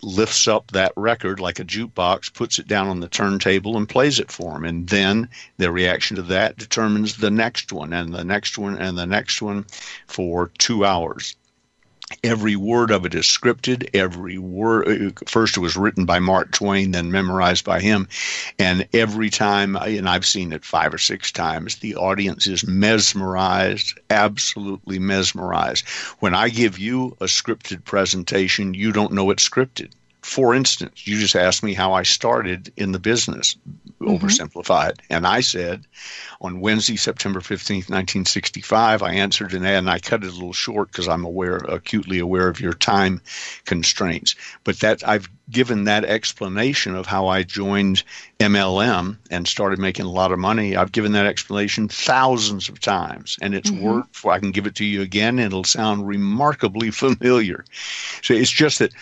lifts 0.03 0.47
up 0.47 0.71
that 0.73 0.93
record 0.97 1.41
like 1.41 1.59
a 1.59 1.65
jukebox, 1.65 2.33
puts 2.33 2.59
it 2.59 2.69
down 2.69 2.89
on 2.89 3.01
the 3.01 3.09
turntable, 3.09 3.77
and 3.77 3.89
plays 3.89 4.19
it 4.21 4.31
for 4.31 4.57
him. 4.57 4.65
And 4.65 4.89
then 4.89 5.29
their 5.57 5.73
reaction 5.73 6.17
to 6.17 6.23
that 6.23 6.57
determines 6.57 7.17
the 7.17 7.31
next 7.31 7.73
one, 7.73 7.93
and 7.93 8.15
the 8.15 8.25
next 8.25 8.59
one, 8.59 8.77
and 8.79 8.97
the 8.97 9.07
next 9.07 9.43
one 9.43 9.67
for 10.07 10.51
two 10.59 10.85
hours 10.85 11.35
every 12.23 12.57
word 12.57 12.91
of 12.91 13.05
it 13.05 13.15
is 13.15 13.25
scripted. 13.25 13.91
Every 13.95 14.39
word 14.39 14.89
uh, 14.89 15.11
first 15.27 15.57
it 15.57 15.61
was 15.61 15.77
written 15.77 16.05
by 16.05 16.19
mark 16.19 16.53
twain 16.53 16.93
then 16.93 17.11
memorized 17.11 17.65
by 17.65 17.81
him. 17.81 18.09
And 18.59 18.89
every 18.93 19.31
time 19.31 19.77
and 19.77 20.09
i've 20.09 20.27
seen 20.27 20.53
it 20.53 20.65
five 20.65 20.95
or 20.95 20.99
six 20.99 21.33
times 21.33 21.77
the 21.77 21.97
audience 21.97 22.47
is 22.47 22.67
mesmerized 22.67 23.99
absolutely 24.11 24.99
mesmerized. 24.99 25.87
When 26.21 26.35
i 26.35 26.49
give 26.49 26.79
you 26.79 27.17
a 27.21 27.25
scripted 27.27 27.85
presentation 27.85 28.75
you 28.75 28.93
don't 28.93 29.13
know 29.13 29.31
it's 29.31 29.49
scripted. 29.49 29.93
For 30.23 30.55
instance 30.55 31.07
you 31.07 31.19
just 31.19 31.37
asked 31.37 31.63
me 31.63 31.75
how 31.75 31.93
i 31.93 32.03
started 32.03 32.73
in 32.77 32.93
the 32.93 32.99
business 32.99 33.57
mm-hmm. 34.01 34.07
oversimplified. 34.15 34.99
And 35.11 35.27
i 35.27 35.41
said 35.41 35.85
on 36.41 36.61
Wednesday, 36.61 36.97
September 36.97 37.41
15th, 37.41 37.91
1965. 37.91 39.03
I 39.03 39.15
answered 39.15 39.55
an 39.55 39.65
ad 39.65 39.79
and 39.79 39.91
I 39.91 39.99
cut 39.99 40.23
it 40.23 40.31
a 40.31 40.33
little 40.33 40.53
short 40.53 40.91
because 40.91 41.09
I'm 41.09 41.25
aware, 41.25 41.57
acutely 41.57 42.19
aware 42.19 42.49
of 42.49 42.61
your 42.61 42.75
time 42.75 43.21
constraints. 43.65 44.35
But 44.65 44.81
that 44.81 45.07
I've 45.07 45.29
given 45.51 45.85
that 45.85 46.05
explanation 46.05 46.95
of 46.95 47.07
how 47.07 47.27
I 47.27 47.43
joined 47.43 48.03
MLM 48.39 49.17
and 49.31 49.49
started 49.49 49.79
making 49.79 50.05
a 50.05 50.11
lot 50.11 50.31
of 50.31 50.39
money. 50.39 50.77
I've 50.77 50.93
given 50.93 51.13
that 51.13 51.27
explanation 51.27 51.89
thousands 51.89 52.69
of 52.69 52.81
times 52.81 53.39
and 53.41 53.55
it's 53.55 53.71
mm-hmm. 53.71 53.83
worked 53.83 54.15
for, 54.15 54.31
I 54.31 54.39
can 54.39 54.51
give 54.51 54.67
it 54.67 54.75
to 54.77 54.85
you 54.85 55.01
again. 55.01 55.39
And 55.39 55.47
it'll 55.47 55.65
sound 55.65 56.07
remarkably 56.07 56.91
familiar. 56.99 57.65
So 58.23 58.35
it's 58.35 58.51
just 58.51 58.81
that, 58.81 58.93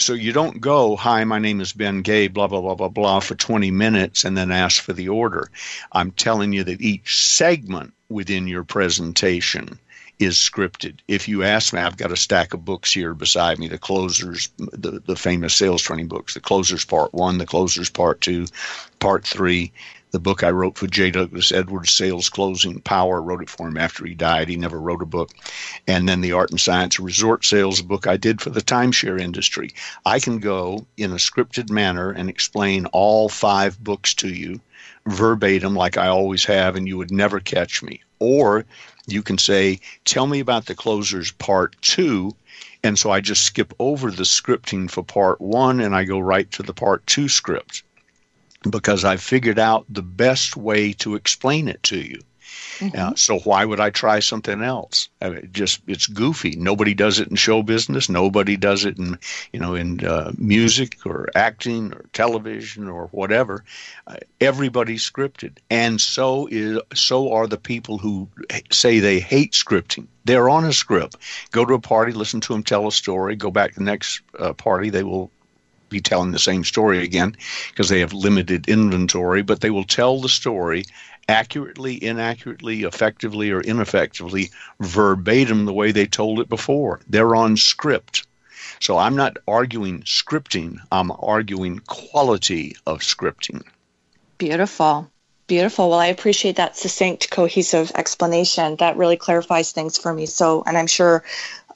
so 0.00 0.14
you 0.14 0.32
don't 0.32 0.60
go, 0.60 0.96
hi, 0.96 1.24
my 1.24 1.38
name 1.38 1.60
is 1.60 1.72
Ben 1.72 2.02
Gay, 2.02 2.28
blah, 2.28 2.46
blah, 2.46 2.60
blah, 2.60 2.74
blah, 2.74 2.88
blah, 2.88 3.20
for 3.20 3.34
20 3.34 3.70
minutes 3.70 4.24
and 4.24 4.36
then 4.36 4.52
ask 4.52 4.82
for 4.82 4.92
the 4.92 5.08
order. 5.08 5.50
I'm 5.90 6.12
telling 6.12 6.52
you 6.52 6.61
that 6.64 6.80
each 6.80 7.24
segment 7.26 7.94
within 8.08 8.46
your 8.46 8.64
presentation 8.64 9.78
is 10.18 10.36
scripted. 10.36 10.98
If 11.08 11.28
you 11.28 11.42
ask 11.42 11.72
me, 11.72 11.80
I've 11.80 11.96
got 11.96 12.12
a 12.12 12.16
stack 12.16 12.54
of 12.54 12.64
books 12.64 12.92
here 12.92 13.14
beside 13.14 13.58
me, 13.58 13.68
the 13.68 13.78
closers, 13.78 14.48
the, 14.58 15.02
the 15.04 15.16
famous 15.16 15.54
sales 15.54 15.82
training 15.82 16.08
books, 16.08 16.34
the 16.34 16.40
closers 16.40 16.84
part 16.84 17.12
one, 17.12 17.38
the 17.38 17.46
closers 17.46 17.90
part 17.90 18.20
two, 18.20 18.46
part 18.98 19.26
three. 19.26 19.72
The 20.12 20.20
book 20.20 20.42
I 20.42 20.50
wrote 20.50 20.76
for 20.76 20.86
J. 20.86 21.10
Douglas 21.10 21.52
Edwards, 21.52 21.90
Sales 21.90 22.28
Closing 22.28 22.82
Power, 22.82 23.22
wrote 23.22 23.40
it 23.40 23.48
for 23.48 23.66
him 23.66 23.78
after 23.78 24.04
he 24.04 24.12
died. 24.12 24.50
He 24.50 24.56
never 24.56 24.78
wrote 24.78 25.00
a 25.00 25.06
book. 25.06 25.30
And 25.86 26.06
then 26.06 26.20
The 26.20 26.32
Art 26.32 26.50
and 26.50 26.60
Science 26.60 27.00
Resort 27.00 27.46
Sales, 27.46 27.80
book 27.80 28.06
I 28.06 28.18
did 28.18 28.42
for 28.42 28.50
the 28.50 28.60
timeshare 28.60 29.18
industry. 29.18 29.70
I 30.04 30.20
can 30.20 30.38
go 30.38 30.86
in 30.98 31.12
a 31.12 31.16
scripted 31.16 31.70
manner 31.70 32.10
and 32.10 32.28
explain 32.28 32.84
all 32.92 33.30
five 33.30 33.82
books 33.82 34.12
to 34.16 34.28
you 34.28 34.60
verbatim 35.06 35.74
like 35.74 35.96
I 35.96 36.08
always 36.08 36.44
have, 36.44 36.76
and 36.76 36.86
you 36.86 36.98
would 36.98 37.10
never 37.10 37.40
catch 37.40 37.82
me. 37.82 38.02
Or 38.18 38.66
you 39.06 39.22
can 39.22 39.38
say, 39.38 39.80
Tell 40.04 40.26
me 40.26 40.40
about 40.40 40.66
the 40.66 40.74
closers 40.74 41.32
part 41.32 41.74
two. 41.80 42.36
And 42.84 42.98
so 42.98 43.10
I 43.10 43.22
just 43.22 43.44
skip 43.44 43.72
over 43.78 44.10
the 44.10 44.24
scripting 44.24 44.90
for 44.90 45.02
part 45.02 45.40
one 45.40 45.80
and 45.80 45.96
I 45.96 46.04
go 46.04 46.18
right 46.18 46.50
to 46.50 46.62
the 46.62 46.74
part 46.74 47.06
two 47.06 47.30
script 47.30 47.82
because 48.68 49.04
I 49.04 49.16
figured 49.16 49.58
out 49.58 49.86
the 49.88 50.02
best 50.02 50.56
way 50.56 50.92
to 50.94 51.14
explain 51.14 51.68
it 51.68 51.82
to 51.84 51.98
you. 51.98 52.20
Uh, 52.94 53.14
so 53.14 53.38
why 53.40 53.64
would 53.64 53.80
I 53.80 53.90
try 53.90 54.18
something 54.20 54.62
else? 54.62 55.08
I 55.20 55.30
mean, 55.30 55.48
just 55.52 55.80
it's 55.86 56.06
goofy. 56.06 56.56
Nobody 56.56 56.94
does 56.94 57.20
it 57.20 57.28
in 57.28 57.36
show 57.36 57.62
business. 57.62 58.08
Nobody 58.08 58.56
does 58.56 58.84
it 58.84 58.98
in 58.98 59.18
you 59.52 59.60
know 59.60 59.74
in 59.74 60.04
uh, 60.04 60.32
music 60.36 61.06
or 61.06 61.28
acting 61.34 61.92
or 61.92 62.04
television 62.12 62.88
or 62.88 63.06
whatever. 63.08 63.64
Uh, 64.06 64.16
everybody's 64.40 65.08
scripted, 65.08 65.58
and 65.70 66.00
so 66.00 66.48
is 66.50 66.80
so 66.94 67.32
are 67.32 67.46
the 67.46 67.58
people 67.58 67.98
who 67.98 68.28
say 68.70 68.98
they 68.98 69.20
hate 69.20 69.52
scripting. 69.52 70.06
They're 70.24 70.48
on 70.48 70.64
a 70.64 70.72
script. 70.72 71.16
Go 71.50 71.64
to 71.64 71.74
a 71.74 71.80
party, 71.80 72.12
listen 72.12 72.40
to 72.42 72.52
them 72.52 72.62
tell 72.62 72.86
a 72.86 72.92
story. 72.92 73.36
Go 73.36 73.50
back 73.50 73.72
to 73.72 73.78
the 73.78 73.84
next 73.84 74.22
uh, 74.38 74.52
party. 74.54 74.90
They 74.90 75.02
will 75.04 75.30
be 75.92 76.00
telling 76.00 76.32
the 76.32 76.38
same 76.38 76.64
story 76.64 77.02
again 77.02 77.36
because 77.70 77.88
they 77.88 78.00
have 78.00 78.12
limited 78.12 78.68
inventory, 78.68 79.42
but 79.42 79.60
they 79.60 79.70
will 79.70 79.84
tell 79.84 80.20
the 80.20 80.28
story 80.28 80.84
accurately, 81.28 82.02
inaccurately, 82.02 82.82
effectively, 82.82 83.50
or 83.50 83.60
ineffectively, 83.60 84.50
verbatim 84.80 85.64
the 85.64 85.72
way 85.72 85.92
they 85.92 86.06
told 86.06 86.40
it 86.40 86.48
before. 86.48 87.00
They're 87.08 87.36
on 87.36 87.56
script. 87.56 88.26
So 88.80 88.98
I'm 88.98 89.14
not 89.14 89.36
arguing 89.46 90.02
scripting, 90.02 90.78
I'm 90.90 91.12
arguing 91.12 91.78
quality 91.86 92.74
of 92.86 92.98
scripting. 92.98 93.62
Beautiful. 94.38 95.08
Beautiful. 95.46 95.90
Well, 95.90 95.98
I 95.98 96.06
appreciate 96.06 96.56
that 96.56 96.76
succinct, 96.76 97.30
cohesive 97.30 97.92
explanation. 97.94 98.76
That 98.76 98.96
really 98.96 99.16
clarifies 99.16 99.72
things 99.72 99.98
for 99.98 100.12
me. 100.12 100.26
So, 100.26 100.62
and 100.66 100.78
I'm 100.78 100.86
sure 100.86 101.24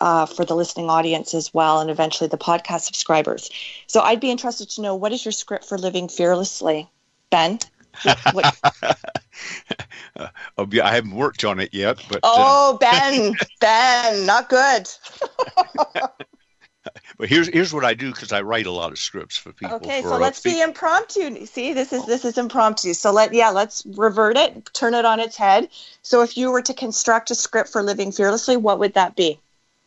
uh, 0.01 0.27
for 0.27 0.45
the 0.45 0.55
listening 0.55 0.91
audience 0.91 1.35
as 1.35 1.53
well, 1.53 1.81
and 1.81 1.91
eventually 1.91 2.29
the 2.29 2.39
podcast 2.39 2.83
subscribers. 2.83 3.51
So, 3.87 4.01
I'd 4.01 4.21
be 4.21 4.31
interested 4.31 4.71
to 4.71 4.83
know 4.83 4.95
what 4.95 5.13
is 5.13 5.25
your 5.25 5.33
script 5.33 5.65
for 5.65 5.79
living 5.79 6.09
fearlessly, 6.09 6.91
Ben? 7.31 7.59
What- 8.33 8.57
Uh, 10.17 10.29
I 10.83 10.95
haven't 10.95 11.15
worked 11.15 11.45
on 11.45 11.61
it 11.61 11.75
yet, 11.75 11.99
but 12.09 12.25
uh, 12.25 12.29
oh, 12.35 12.79
Ben, 12.81 13.37
Ben, 13.61 14.25
not 14.25 14.49
good. 14.49 14.89
but 17.19 17.29
here's 17.29 17.49
here's 17.49 17.73
what 17.75 17.85
I 17.85 17.95
do 17.95 18.11
because 18.11 18.33
I 18.33 18.43
write 18.43 18.67
a 18.67 18.71
lot 18.71 18.93
of 18.93 18.99
scripts 18.99 19.37
for 19.37 19.53
people. 19.53 19.77
Okay, 19.77 20.03
for, 20.03 20.09
so 20.09 20.15
uh, 20.15 20.19
let's 20.19 20.41
fe- 20.41 20.55
be 20.55 20.61
impromptu. 20.63 21.45
See, 21.47 21.73
this 21.73 21.93
is 21.93 22.07
this 22.07 22.25
is 22.25 22.39
impromptu. 22.39 22.95
So 22.95 23.13
let 23.13 23.33
yeah, 23.35 23.51
let's 23.51 23.85
revert 23.87 24.37
it, 24.37 24.71
turn 24.73 24.95
it 24.95 25.05
on 25.05 25.21
its 25.21 25.37
head. 25.37 25.69
So 26.03 26.23
if 26.23 26.37
you 26.37 26.51
were 26.51 26.63
to 26.63 26.75
construct 26.75 27.31
a 27.31 27.35
script 27.35 27.69
for 27.71 27.83
living 27.83 28.13
fearlessly, 28.13 28.57
what 28.57 28.79
would 28.79 28.95
that 28.95 29.17
be? 29.17 29.39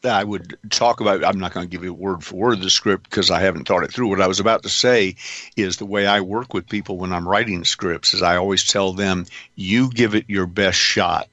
I 0.03 0.23
would 0.23 0.57
talk 0.69 1.01
about. 1.01 1.23
I'm 1.23 1.39
not 1.39 1.53
going 1.53 1.67
to 1.67 1.71
give 1.71 1.83
you 1.83 1.93
word 1.93 2.23
for 2.23 2.35
word 2.35 2.61
the 2.61 2.69
script 2.69 3.09
because 3.09 3.31
I 3.31 3.41
haven't 3.41 3.67
thought 3.67 3.83
it 3.83 3.93
through. 3.93 4.07
What 4.07 4.21
I 4.21 4.27
was 4.27 4.39
about 4.39 4.63
to 4.63 4.69
say 4.69 5.15
is 5.57 5.77
the 5.77 5.85
way 5.85 6.07
I 6.07 6.21
work 6.21 6.53
with 6.53 6.69
people 6.69 6.97
when 6.97 7.11
I'm 7.13 7.27
writing 7.27 7.65
scripts 7.65 8.13
is 8.13 8.21
I 8.21 8.37
always 8.37 8.65
tell 8.65 8.93
them, 8.93 9.25
"You 9.55 9.89
give 9.89 10.15
it 10.15 10.25
your 10.29 10.45
best 10.45 10.77
shot." 10.77 11.27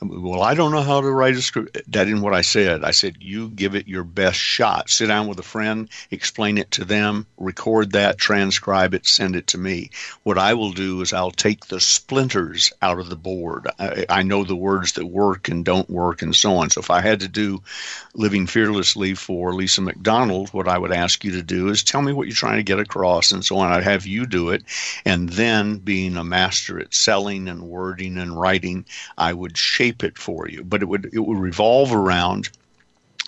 Well, 0.00 0.42
I 0.42 0.54
don't 0.54 0.70
know 0.70 0.82
how 0.82 1.00
to 1.00 1.10
write 1.10 1.34
a 1.34 1.42
script. 1.42 1.76
That 1.90 2.06
isn't 2.06 2.20
what 2.20 2.32
I 2.32 2.42
said. 2.42 2.84
I 2.84 2.92
said, 2.92 3.16
you 3.18 3.48
give 3.48 3.74
it 3.74 3.88
your 3.88 4.04
best 4.04 4.38
shot. 4.38 4.90
Sit 4.90 5.08
down 5.08 5.26
with 5.26 5.40
a 5.40 5.42
friend, 5.44 5.88
explain 6.12 6.56
it 6.56 6.70
to 6.72 6.84
them, 6.84 7.26
record 7.36 7.92
that, 7.92 8.16
transcribe 8.16 8.94
it, 8.94 9.06
send 9.06 9.34
it 9.34 9.48
to 9.48 9.58
me. 9.58 9.90
What 10.22 10.38
I 10.38 10.54
will 10.54 10.70
do 10.70 11.00
is 11.00 11.12
I'll 11.12 11.32
take 11.32 11.66
the 11.66 11.80
splinters 11.80 12.72
out 12.80 13.00
of 13.00 13.08
the 13.08 13.16
board. 13.16 13.66
I, 13.80 14.06
I 14.08 14.22
know 14.22 14.44
the 14.44 14.54
words 14.54 14.92
that 14.92 15.06
work 15.06 15.48
and 15.48 15.64
don't 15.64 15.90
work 15.90 16.22
and 16.22 16.34
so 16.34 16.54
on. 16.56 16.70
So 16.70 16.78
if 16.78 16.90
I 16.90 17.00
had 17.00 17.18
to 17.20 17.28
do 17.28 17.60
Living 18.14 18.46
Fearlessly 18.46 19.14
for 19.14 19.52
Lisa 19.52 19.80
McDonald, 19.80 20.50
what 20.50 20.68
I 20.68 20.78
would 20.78 20.92
ask 20.92 21.24
you 21.24 21.32
to 21.32 21.42
do 21.42 21.70
is 21.70 21.82
tell 21.82 22.02
me 22.02 22.12
what 22.12 22.28
you're 22.28 22.36
trying 22.36 22.58
to 22.58 22.62
get 22.62 22.78
across 22.78 23.32
and 23.32 23.44
so 23.44 23.56
on. 23.56 23.72
I'd 23.72 23.82
have 23.82 24.06
you 24.06 24.26
do 24.26 24.50
it. 24.50 24.62
And 25.04 25.28
then, 25.30 25.78
being 25.78 26.16
a 26.16 26.22
master 26.22 26.78
at 26.78 26.94
selling 26.94 27.48
and 27.48 27.62
wording 27.62 28.16
and 28.18 28.38
writing, 28.38 28.84
I 29.16 29.32
would 29.32 29.58
shape 29.58 29.87
it 30.02 30.18
for 30.18 30.48
you. 30.48 30.64
But 30.64 30.82
it 30.82 30.86
would 30.86 31.10
it 31.12 31.20
would 31.20 31.38
revolve 31.38 31.92
around 31.92 32.48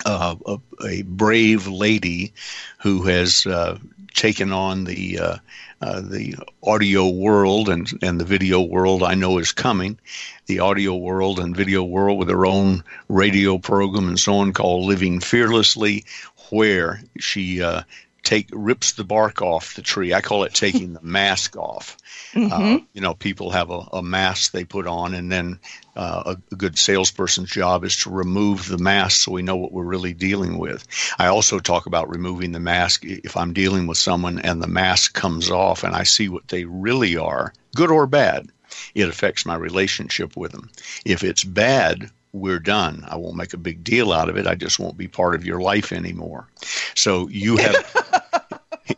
uh, 0.05 0.35
a, 0.45 0.57
a 0.85 1.01
brave 1.03 1.67
lady 1.67 2.33
who 2.79 3.03
has 3.03 3.45
uh, 3.45 3.77
taken 4.13 4.51
on 4.51 4.83
the 4.83 5.19
uh, 5.19 5.37
uh, 5.81 6.01
the 6.01 6.35
audio 6.63 7.09
world 7.09 7.69
and 7.69 7.91
and 8.01 8.19
the 8.19 8.25
video 8.25 8.61
world. 8.61 9.03
I 9.03 9.15
know 9.15 9.37
is 9.37 9.51
coming. 9.51 9.99
The 10.47 10.59
audio 10.59 10.95
world 10.95 11.39
and 11.39 11.55
video 11.55 11.83
world 11.83 12.19
with 12.19 12.29
her 12.29 12.45
own 12.45 12.83
radio 13.07 13.57
program 13.57 14.07
and 14.07 14.19
so 14.19 14.35
on 14.35 14.53
called 14.53 14.85
Living 14.85 15.19
Fearlessly, 15.19 16.05
where 16.49 17.01
she 17.19 17.61
uh, 17.61 17.83
take 18.23 18.47
rips 18.51 18.93
the 18.93 19.03
bark 19.03 19.41
off 19.41 19.75
the 19.75 19.81
tree. 19.81 20.13
I 20.13 20.21
call 20.21 20.43
it 20.43 20.53
taking 20.53 20.93
the 20.93 21.01
mask 21.03 21.57
off. 21.57 21.97
Uh, 22.35 22.79
you 22.93 23.01
know, 23.01 23.13
people 23.13 23.51
have 23.51 23.69
a, 23.71 23.79
a 23.93 24.03
mask 24.03 24.51
they 24.51 24.63
put 24.63 24.87
on, 24.87 25.13
and 25.13 25.31
then 25.31 25.59
uh, 25.95 26.35
a, 26.35 26.53
a 26.53 26.55
good 26.55 26.77
salesperson's 26.77 27.49
job 27.49 27.83
is 27.83 27.97
to 27.97 28.09
remove 28.09 28.67
the 28.67 28.77
mask 28.77 29.21
so 29.21 29.31
we 29.31 29.41
know 29.41 29.57
what 29.57 29.71
we're 29.71 29.83
really 29.83 30.13
dealing 30.13 30.57
with. 30.57 30.85
I 31.19 31.27
also 31.27 31.59
talk 31.59 31.85
about 31.85 32.09
removing 32.09 32.51
the 32.51 32.59
mask 32.59 33.03
if 33.03 33.35
I'm 33.35 33.53
dealing 33.53 33.87
with 33.87 33.97
someone 33.97 34.39
and 34.39 34.61
the 34.61 34.67
mask 34.67 35.13
comes 35.13 35.49
off 35.49 35.83
and 35.83 35.95
I 35.95 36.03
see 36.03 36.29
what 36.29 36.47
they 36.47 36.65
really 36.65 37.17
are, 37.17 37.53
good 37.75 37.91
or 37.91 38.07
bad. 38.07 38.49
It 38.95 39.09
affects 39.09 39.45
my 39.45 39.55
relationship 39.55 40.37
with 40.37 40.51
them. 40.53 40.69
If 41.05 41.23
it's 41.23 41.43
bad, 41.43 42.09
we're 42.33 42.59
done. 42.59 43.05
I 43.07 43.17
won't 43.17 43.35
make 43.35 43.53
a 43.53 43.57
big 43.57 43.83
deal 43.83 44.11
out 44.11 44.29
of 44.29 44.37
it. 44.37 44.47
I 44.47 44.55
just 44.55 44.79
won't 44.79 44.97
be 44.97 45.07
part 45.07 45.35
of 45.35 45.45
your 45.45 45.61
life 45.61 45.91
anymore. 45.91 46.47
So 46.95 47.27
you 47.29 47.57
have 47.57 48.31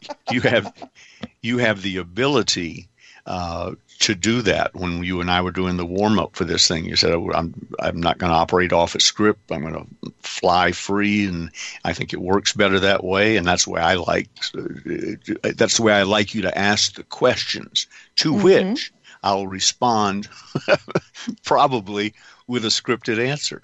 you 0.31 0.41
have 0.41 0.73
you 1.41 1.57
have 1.57 1.81
the 1.81 1.97
ability 1.97 2.87
uh, 3.25 3.73
to 3.99 4.15
do 4.15 4.41
that. 4.41 4.75
When 4.75 5.03
you 5.03 5.21
and 5.21 5.31
I 5.31 5.41
were 5.41 5.51
doing 5.51 5.77
the 5.77 5.85
warm 5.85 6.19
up 6.19 6.35
for 6.35 6.43
this 6.43 6.67
thing, 6.67 6.85
you 6.85 6.95
said, 6.95 7.13
oh, 7.13 7.31
"I'm 7.33 7.53
I'm 7.79 7.99
not 7.99 8.17
going 8.17 8.31
to 8.31 8.37
operate 8.37 8.73
off 8.73 8.95
a 8.95 8.99
script. 8.99 9.51
I'm 9.51 9.61
going 9.61 9.73
to 9.73 10.11
fly 10.19 10.71
free," 10.71 11.25
and 11.25 11.49
I 11.85 11.93
think 11.93 12.13
it 12.13 12.21
works 12.21 12.53
better 12.53 12.79
that 12.79 13.03
way. 13.03 13.37
And 13.37 13.47
that's 13.47 13.65
the 13.65 13.71
way 13.71 13.81
I 13.81 13.95
like. 13.95 14.29
That's 15.41 15.77
the 15.77 15.83
way 15.83 15.93
I 15.93 16.03
like 16.03 16.35
you 16.35 16.41
to 16.41 16.57
ask 16.57 16.95
the 16.95 17.03
questions, 17.03 17.87
to 18.17 18.33
which 18.33 18.91
I'll 19.23 19.47
respond 19.47 20.27
probably 21.43 22.13
with 22.53 22.63
a 22.63 22.69
scripted 22.69 23.17
answer. 23.17 23.61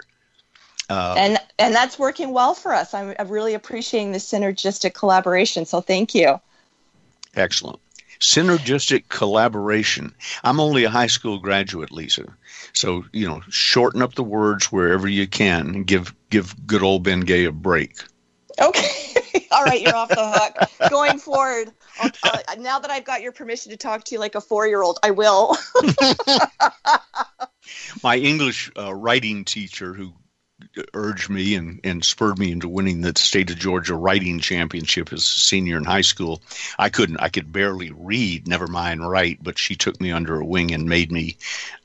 Uh, 0.90 1.14
and 1.16 1.38
and 1.60 1.72
that's 1.72 1.98
working 1.98 2.32
well 2.32 2.52
for 2.52 2.74
us. 2.74 2.92
I'm, 2.92 3.14
I'm 3.18 3.28
really 3.28 3.54
appreciating 3.54 4.10
the 4.10 4.18
synergistic 4.18 4.92
collaboration. 4.92 5.64
So 5.64 5.80
thank 5.80 6.14
you. 6.14 6.40
Excellent. 7.36 7.78
Synergistic 8.18 9.08
collaboration. 9.08 10.12
I'm 10.42 10.58
only 10.58 10.82
a 10.84 10.90
high 10.90 11.06
school 11.06 11.38
graduate, 11.38 11.92
Lisa. 11.92 12.24
So, 12.72 13.04
you 13.12 13.26
know, 13.26 13.40
shorten 13.48 14.02
up 14.02 14.14
the 14.14 14.24
words 14.24 14.72
wherever 14.72 15.06
you 15.06 15.28
can 15.28 15.68
and 15.68 15.86
give 15.86 16.12
give 16.28 16.54
good 16.66 16.82
old 16.82 17.04
Ben 17.04 17.20
Gay 17.20 17.44
a 17.44 17.52
break. 17.52 18.02
Okay. 18.60 19.46
All 19.52 19.64
right, 19.64 19.80
you're 19.80 19.94
off 19.94 20.08
the 20.08 20.28
hook. 20.28 20.68
Going 20.90 21.18
forward, 21.18 21.72
I'll, 22.00 22.10
uh, 22.24 22.38
now 22.58 22.80
that 22.80 22.90
I've 22.90 23.04
got 23.04 23.22
your 23.22 23.32
permission 23.32 23.70
to 23.70 23.76
talk 23.76 24.04
to 24.04 24.14
you 24.14 24.18
like 24.18 24.34
a 24.34 24.40
four 24.40 24.66
year 24.66 24.82
old, 24.82 24.98
I 25.04 25.12
will. 25.12 25.56
My 28.02 28.16
English 28.16 28.70
uh, 28.76 28.94
writing 28.94 29.44
teacher, 29.44 29.94
who 29.94 30.12
urged 30.94 31.30
me 31.30 31.54
and, 31.54 31.80
and 31.84 32.04
spurred 32.04 32.38
me 32.38 32.52
into 32.52 32.68
winning 32.68 33.00
the 33.00 33.12
state 33.16 33.50
of 33.50 33.58
Georgia 33.58 33.94
writing 33.94 34.40
championship 34.40 35.12
as 35.12 35.20
a 35.20 35.40
senior 35.40 35.76
in 35.76 35.84
high 35.84 36.00
school. 36.00 36.42
I 36.78 36.90
couldn't, 36.90 37.18
I 37.18 37.28
could 37.28 37.52
barely 37.52 37.90
read, 37.90 38.46
never 38.46 38.66
mind 38.66 39.08
write, 39.08 39.42
but 39.42 39.58
she 39.58 39.74
took 39.76 40.00
me 40.00 40.12
under 40.12 40.38
a 40.38 40.44
wing 40.44 40.72
and 40.72 40.88
made 40.88 41.10
me 41.10 41.36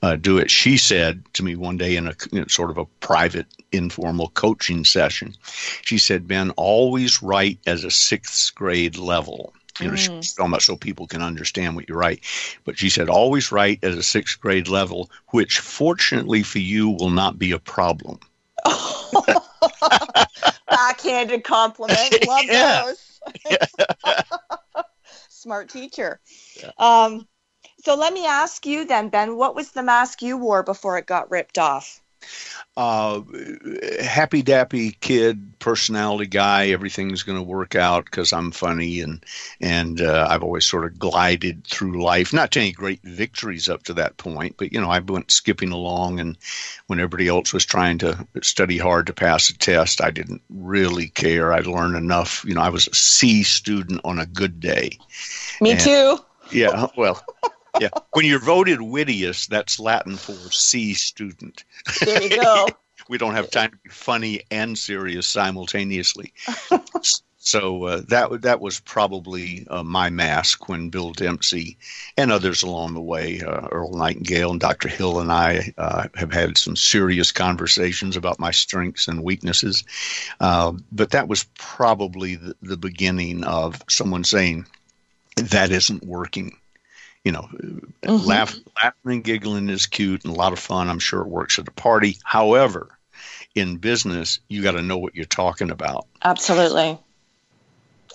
uh, 0.02 0.16
do 0.16 0.38
it. 0.38 0.50
She 0.50 0.76
said 0.76 1.24
to 1.34 1.42
me 1.42 1.56
one 1.56 1.76
day 1.76 1.96
in 1.96 2.06
a 2.06 2.14
you 2.30 2.40
know, 2.40 2.46
sort 2.48 2.70
of 2.70 2.78
a 2.78 2.86
private, 3.00 3.46
informal 3.72 4.28
coaching 4.28 4.84
session, 4.84 5.34
she 5.82 5.98
said, 5.98 6.28
Ben, 6.28 6.50
always 6.50 7.22
write 7.22 7.58
as 7.66 7.84
a 7.84 7.90
sixth 7.90 8.54
grade 8.54 8.96
level. 8.96 9.52
You 9.80 9.90
know, 9.90 9.96
she's 9.96 10.34
talking 10.34 10.50
about 10.50 10.62
so 10.62 10.76
people 10.76 11.06
can 11.06 11.22
understand 11.22 11.76
what 11.76 11.88
you 11.88 11.94
write. 11.94 12.24
But 12.64 12.78
she 12.78 12.88
said, 12.88 13.08
always 13.08 13.52
write 13.52 13.84
at 13.84 13.92
a 13.92 14.02
sixth 14.02 14.40
grade 14.40 14.68
level, 14.68 15.10
which 15.28 15.58
fortunately 15.58 16.42
for 16.42 16.58
you 16.58 16.90
will 16.90 17.10
not 17.10 17.38
be 17.38 17.52
a 17.52 17.58
problem. 17.58 18.18
Backhanded 20.70 21.44
compliment. 21.44 22.22
Love 22.26 22.46
Yeah. 22.48 22.84
those. 22.84 23.20
Smart 25.28 25.68
teacher. 25.68 26.20
Um, 26.78 27.26
so 27.84 27.94
let 27.94 28.12
me 28.12 28.26
ask 28.26 28.66
you 28.66 28.84
then, 28.84 29.08
Ben, 29.08 29.36
what 29.36 29.54
was 29.54 29.70
the 29.70 29.82
mask 29.82 30.22
you 30.22 30.36
wore 30.36 30.62
before 30.62 30.98
it 30.98 31.06
got 31.06 31.30
ripped 31.30 31.58
off? 31.58 32.00
Uh, 32.76 33.22
happy 34.02 34.42
dappy 34.42 34.98
kid, 35.00 35.58
personality 35.58 36.26
guy. 36.26 36.68
Everything's 36.68 37.22
going 37.22 37.38
to 37.38 37.42
work 37.42 37.74
out 37.74 38.04
because 38.04 38.32
I'm 38.32 38.50
funny 38.50 39.00
and 39.00 39.24
and 39.60 40.00
uh, 40.00 40.26
I've 40.28 40.42
always 40.42 40.66
sort 40.66 40.84
of 40.84 40.98
glided 40.98 41.64
through 41.66 42.02
life. 42.02 42.32
Not 42.34 42.50
to 42.52 42.60
any 42.60 42.72
great 42.72 43.00
victories 43.02 43.68
up 43.68 43.84
to 43.84 43.94
that 43.94 44.18
point, 44.18 44.56
but 44.58 44.72
you 44.72 44.80
know 44.80 44.90
I 44.90 44.98
went 44.98 45.30
skipping 45.30 45.72
along, 45.72 46.20
and 46.20 46.36
when 46.86 46.98
everybody 46.98 47.28
else 47.28 47.52
was 47.54 47.64
trying 47.64 47.98
to 47.98 48.26
study 48.42 48.76
hard 48.76 49.06
to 49.06 49.14
pass 49.14 49.48
a 49.48 49.56
test, 49.56 50.02
I 50.02 50.10
didn't 50.10 50.42
really 50.50 51.08
care. 51.08 51.52
I 51.52 51.60
learned 51.60 51.96
enough. 51.96 52.44
You 52.46 52.54
know, 52.54 52.62
I 52.62 52.68
was 52.68 52.88
a 52.88 52.94
C 52.94 53.42
student 53.42 54.02
on 54.04 54.18
a 54.18 54.26
good 54.26 54.60
day. 54.60 54.98
Me 55.60 55.70
And- 55.72 55.80
too. 55.80 56.18
Yeah, 56.52 56.86
well. 56.96 57.24
Yeah, 57.80 57.88
when 58.12 58.24
you're 58.24 58.38
voted 58.38 58.80
wittiest, 58.80 59.50
that's 59.50 59.78
Latin 59.78 60.16
for 60.16 60.50
C 60.50 60.94
student. 60.94 61.64
There 62.00 62.22
you 62.22 62.40
go. 62.40 62.68
we 63.08 63.18
don't 63.18 63.34
have 63.34 63.50
time 63.50 63.70
to 63.70 63.76
be 63.78 63.90
funny 63.90 64.42
and 64.50 64.76
serious 64.76 65.26
simultaneously. 65.26 66.32
so 67.36 67.84
uh, 67.84 68.02
that 68.08 68.42
that 68.42 68.60
was 68.60 68.80
probably 68.80 69.66
uh, 69.68 69.82
my 69.82 70.10
mask 70.10 70.68
when 70.68 70.90
Bill 70.90 71.12
Dempsey 71.12 71.78
and 72.16 72.32
others 72.32 72.62
along 72.62 72.94
the 72.94 73.00
way, 73.00 73.40
uh, 73.40 73.68
Earl 73.70 73.92
Nightingale 73.92 74.50
and 74.50 74.60
Dr. 74.60 74.88
Hill 74.88 75.20
and 75.20 75.30
I 75.30 75.72
uh, 75.78 76.08
have 76.14 76.32
had 76.32 76.58
some 76.58 76.76
serious 76.76 77.32
conversations 77.32 78.16
about 78.16 78.40
my 78.40 78.50
strengths 78.50 79.08
and 79.08 79.22
weaknesses. 79.22 79.84
Uh, 80.40 80.72
but 80.90 81.10
that 81.10 81.28
was 81.28 81.44
probably 81.58 82.36
the, 82.36 82.56
the 82.62 82.76
beginning 82.76 83.44
of 83.44 83.82
someone 83.88 84.24
saying 84.24 84.66
that 85.36 85.70
isn't 85.70 86.04
working. 86.04 86.58
You 87.26 87.32
know, 87.32 87.48
mm-hmm. 87.52 88.24
laugh, 88.24 88.54
laughing 88.80 89.10
and 89.10 89.24
giggling 89.24 89.68
is 89.68 89.86
cute 89.86 90.24
and 90.24 90.32
a 90.32 90.36
lot 90.36 90.52
of 90.52 90.60
fun. 90.60 90.88
I'm 90.88 91.00
sure 91.00 91.22
it 91.22 91.26
works 91.26 91.58
at 91.58 91.66
a 91.66 91.72
party. 91.72 92.18
However, 92.22 92.96
in 93.52 93.78
business, 93.78 94.38
you 94.46 94.62
got 94.62 94.72
to 94.72 94.82
know 94.82 94.96
what 94.96 95.16
you're 95.16 95.24
talking 95.24 95.72
about. 95.72 96.06
Absolutely. 96.22 97.00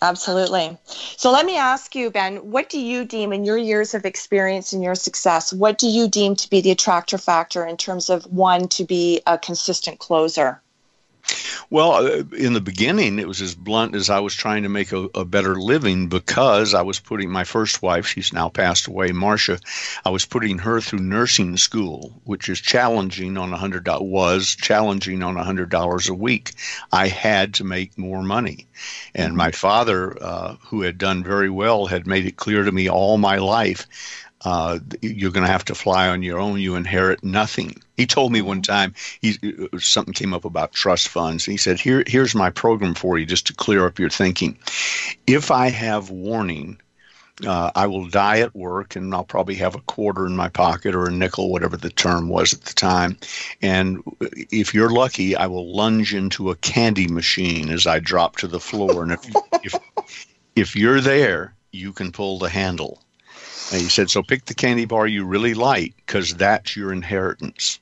Absolutely. 0.02 0.78
So 0.86 1.30
let 1.30 1.46
me 1.46 1.58
ask 1.58 1.94
you, 1.94 2.10
Ben, 2.10 2.38
what 2.52 2.70
do 2.70 2.80
you 2.80 3.04
deem 3.04 3.34
in 3.34 3.44
your 3.44 3.58
years 3.58 3.94
of 3.96 4.06
experience 4.06 4.72
and 4.72 4.82
your 4.82 4.96
success, 4.96 5.52
what 5.52 5.78
do 5.78 5.88
you 5.88 6.08
deem 6.08 6.38
to 6.38 6.50
be 6.50 6.62
the 6.62 6.72
attractor 6.72 7.18
factor 7.18 7.66
in 7.66 7.76
terms 7.76 8.10
of 8.10 8.24
one 8.32 8.70
to 8.70 8.86
be 8.86 9.20
a 9.28 9.38
consistent 9.38 10.00
closer? 10.00 10.62
Well, 11.70 11.94
uh, 11.94 12.24
in 12.36 12.52
the 12.52 12.60
beginning, 12.62 13.18
it 13.18 13.28
was 13.28 13.42
as 13.42 13.56
blunt 13.56 13.96
as 13.96 14.10
I 14.10 14.20
was 14.20 14.36
trying 14.36 14.64
to 14.64 14.70
make 14.70 14.92
a, 14.92 15.08
a, 15.16 15.24
better 15.24 15.56
living 15.56 16.10
because 16.10 16.74
I 16.74 16.82
was 16.82 17.00
putting 17.00 17.30
my 17.30 17.46
first 17.46 17.82
wife, 17.82 18.08
she's 18.08 18.34
now 18.34 18.50
passed 18.50 18.88
away, 18.88 19.14
Marcia, 19.14 19.58
I 20.04 20.10
was 20.10 20.26
putting 20.26 20.58
her 20.58 20.82
through 20.82 21.00
nursing 21.00 21.56
school, 21.56 22.20
which 22.26 22.50
is 22.50 22.60
challenging 22.60 23.38
on 23.38 23.54
a 23.54 23.58
hundred 23.58 23.88
was 23.88 24.54
challenging 24.56 25.24
on 25.24 25.38
a 25.38 25.44
hundred 25.46 25.70
dollars 25.70 26.10
a 26.10 26.14
week. 26.14 26.52
I 26.92 27.08
had 27.08 27.54
to 27.56 27.64
make 27.64 27.98
more 27.98 28.22
money, 28.22 28.68
and 29.16 29.30
mm-hmm. 29.30 29.38
my 29.38 29.52
father, 29.52 30.18
uh, 30.22 30.56
who 30.66 30.82
had 30.82 30.98
done 30.98 31.24
very 31.24 31.50
well, 31.50 31.86
had 31.86 32.06
made 32.06 32.26
it 32.26 32.36
clear 32.36 32.64
to 32.64 32.72
me 32.72 32.90
all 32.90 33.18
my 33.18 33.38
life 33.38 33.88
uh, 34.44 34.80
you're 35.02 35.32
going 35.32 35.46
to 35.46 35.52
have 35.52 35.66
to 35.66 35.76
fly 35.76 36.10
on 36.10 36.24
your 36.24 36.40
own. 36.40 36.60
You 36.60 36.76
inherit 36.76 37.24
nothing. 37.24 37.82
He 37.96 38.08
told 38.08 38.32
me 38.32 38.42
one 38.42 38.62
time 38.62 38.94
he 39.22 39.38
something 39.78 40.14
came 40.14 40.34
up 40.34 40.46
about 40.46 40.74
trust 40.74 41.10
funds. 41.10 41.46
He 41.46 41.58
said, 41.58 41.80
"Here, 41.80 42.04
here's 42.08 42.34
my 42.34 42.50
program 42.50 42.96
for 42.96 43.18
you, 43.18 43.26
just 43.26 43.48
to 43.48 43.54
clear 43.54 43.86
up 43.86 44.00
your 44.00 44.10
thinking. 44.10 44.58
If 45.28 45.52
I 45.52 45.70
have 45.70 46.10
warning." 46.10 46.80
Uh, 47.48 47.72
I 47.74 47.88
will 47.88 48.08
die 48.08 48.42
at 48.42 48.54
work 48.54 48.96
and 48.96 49.16
I'll 49.16 49.24
probably 49.24 49.56
have 49.56 49.74
a 49.74 49.82
quarter 49.82 50.28
in 50.28 50.36
my 50.36 50.50
pocket 50.50 50.94
or 50.94 51.08
a 51.08 51.12
nickel, 51.12 51.50
whatever 51.50 51.76
the 51.76 51.90
term 51.90 52.30
was 52.30 52.54
at 52.54 52.62
the 52.62 52.74
time. 52.74 53.18
And 53.64 54.04
if 54.20 54.76
you're 54.76 54.92
lucky, 54.92 55.36
I 55.36 55.48
will 55.48 55.74
lunge 55.74 56.14
into 56.14 56.52
a 56.52 56.56
candy 56.58 57.08
machine 57.08 57.70
as 57.70 57.88
I 57.88 57.98
drop 57.98 58.36
to 58.38 58.48
the 58.48 58.60
floor. 58.60 59.02
And 59.02 59.14
if, 59.14 59.26
if, 59.64 60.28
if 60.56 60.76
you're 60.76 61.02
there, 61.02 61.56
you 61.72 61.94
can 61.94 62.12
pull 62.12 62.38
the 62.38 62.50
handle. 62.50 63.02
And 63.72 63.82
he 63.82 63.90
said, 63.90 64.10
so 64.10 64.24
pick 64.24 64.46
the 64.46 64.56
candy 64.56 64.86
bar 64.86 65.08
you 65.08 65.26
really 65.26 65.56
like 65.56 65.96
because 66.06 66.36
that's 66.36 66.78
your 66.78 66.94
inheritance. 66.94 67.81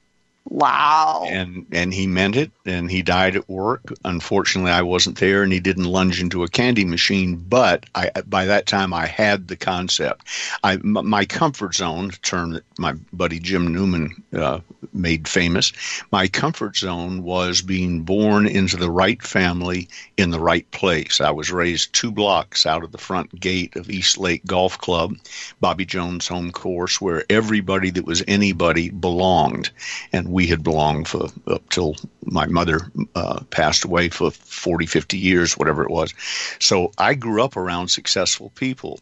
Wow. 0.49 1.25
And 1.27 1.67
and 1.71 1.93
he 1.93 2.07
meant 2.07 2.35
it 2.35 2.51
and 2.65 2.89
he 2.89 3.03
died 3.03 3.35
at 3.35 3.47
work. 3.47 3.93
Unfortunately, 4.03 4.71
I 4.71 4.81
wasn't 4.81 5.19
there 5.19 5.43
and 5.43 5.53
he 5.53 5.59
didn't 5.59 5.85
lunge 5.85 6.19
into 6.19 6.43
a 6.43 6.47
candy 6.47 6.85
machine, 6.85 7.35
but 7.35 7.85
I 7.93 8.09
by 8.25 8.45
that 8.45 8.65
time 8.65 8.91
I 8.91 9.05
had 9.05 9.47
the 9.47 9.55
concept. 9.55 10.27
I 10.63 10.77
my 10.77 11.25
comfort 11.25 11.75
zone, 11.75 12.09
term 12.23 12.53
that 12.53 12.63
my 12.79 12.93
buddy 13.13 13.37
Jim 13.39 13.71
Newman 13.71 14.23
uh, 14.33 14.61
made 14.91 15.27
famous, 15.27 15.71
my 16.11 16.27
comfort 16.27 16.77
zone 16.77 17.21
was 17.21 17.61
being 17.61 18.01
born 18.01 18.47
into 18.47 18.75
the 18.75 18.89
right 18.89 19.21
family 19.21 19.87
in 20.17 20.31
the 20.31 20.39
right 20.39 20.69
place. 20.71 21.21
I 21.21 21.29
was 21.29 21.51
raised 21.51 21.93
2 21.93 22.11
blocks 22.11 22.65
out 22.65 22.83
of 22.83 22.91
the 22.91 22.97
front 22.97 23.39
gate 23.39 23.75
of 23.75 23.89
East 23.89 24.17
Lake 24.17 24.43
Golf 24.45 24.79
Club, 24.79 25.15
Bobby 25.61 25.85
Jones 25.85 26.27
home 26.27 26.51
course 26.51 26.99
where 26.99 27.23
everybody 27.29 27.91
that 27.91 28.05
was 28.05 28.23
anybody 28.27 28.89
belonged. 28.89 29.69
And 30.11 30.29
we 30.29 30.38
had 30.47 30.63
belonged 30.63 31.07
for 31.07 31.27
up 31.47 31.67
till 31.69 31.95
my 32.23 32.45
mother 32.45 32.91
uh, 33.15 33.41
passed 33.49 33.83
away 33.85 34.09
for 34.09 34.31
40, 34.31 34.85
50 34.85 35.17
years, 35.17 35.57
whatever 35.57 35.83
it 35.83 35.89
was. 35.89 36.13
So 36.59 36.91
I 36.97 37.13
grew 37.13 37.43
up 37.43 37.57
around 37.57 37.89
successful 37.89 38.51
people. 38.55 38.99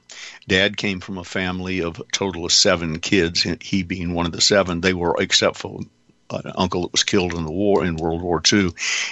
Dad 0.47 0.77
came 0.77 0.99
from 0.99 1.17
a 1.17 1.23
family 1.23 1.81
of 1.81 1.99
a 1.99 2.03
total 2.11 2.45
of 2.45 2.51
seven 2.51 2.99
kids, 2.99 3.45
he 3.61 3.83
being 3.83 4.13
one 4.13 4.25
of 4.25 4.31
the 4.31 4.41
seven. 4.41 4.81
They 4.81 4.93
were, 4.93 5.15
except 5.19 5.57
for 5.57 5.81
an 6.29 6.51
uncle 6.55 6.83
that 6.83 6.91
was 6.91 7.03
killed 7.03 7.33
in 7.33 7.45
the 7.45 7.51
war 7.51 7.85
in 7.85 7.95
World 7.95 8.21
War 8.21 8.41
II, 8.51 8.71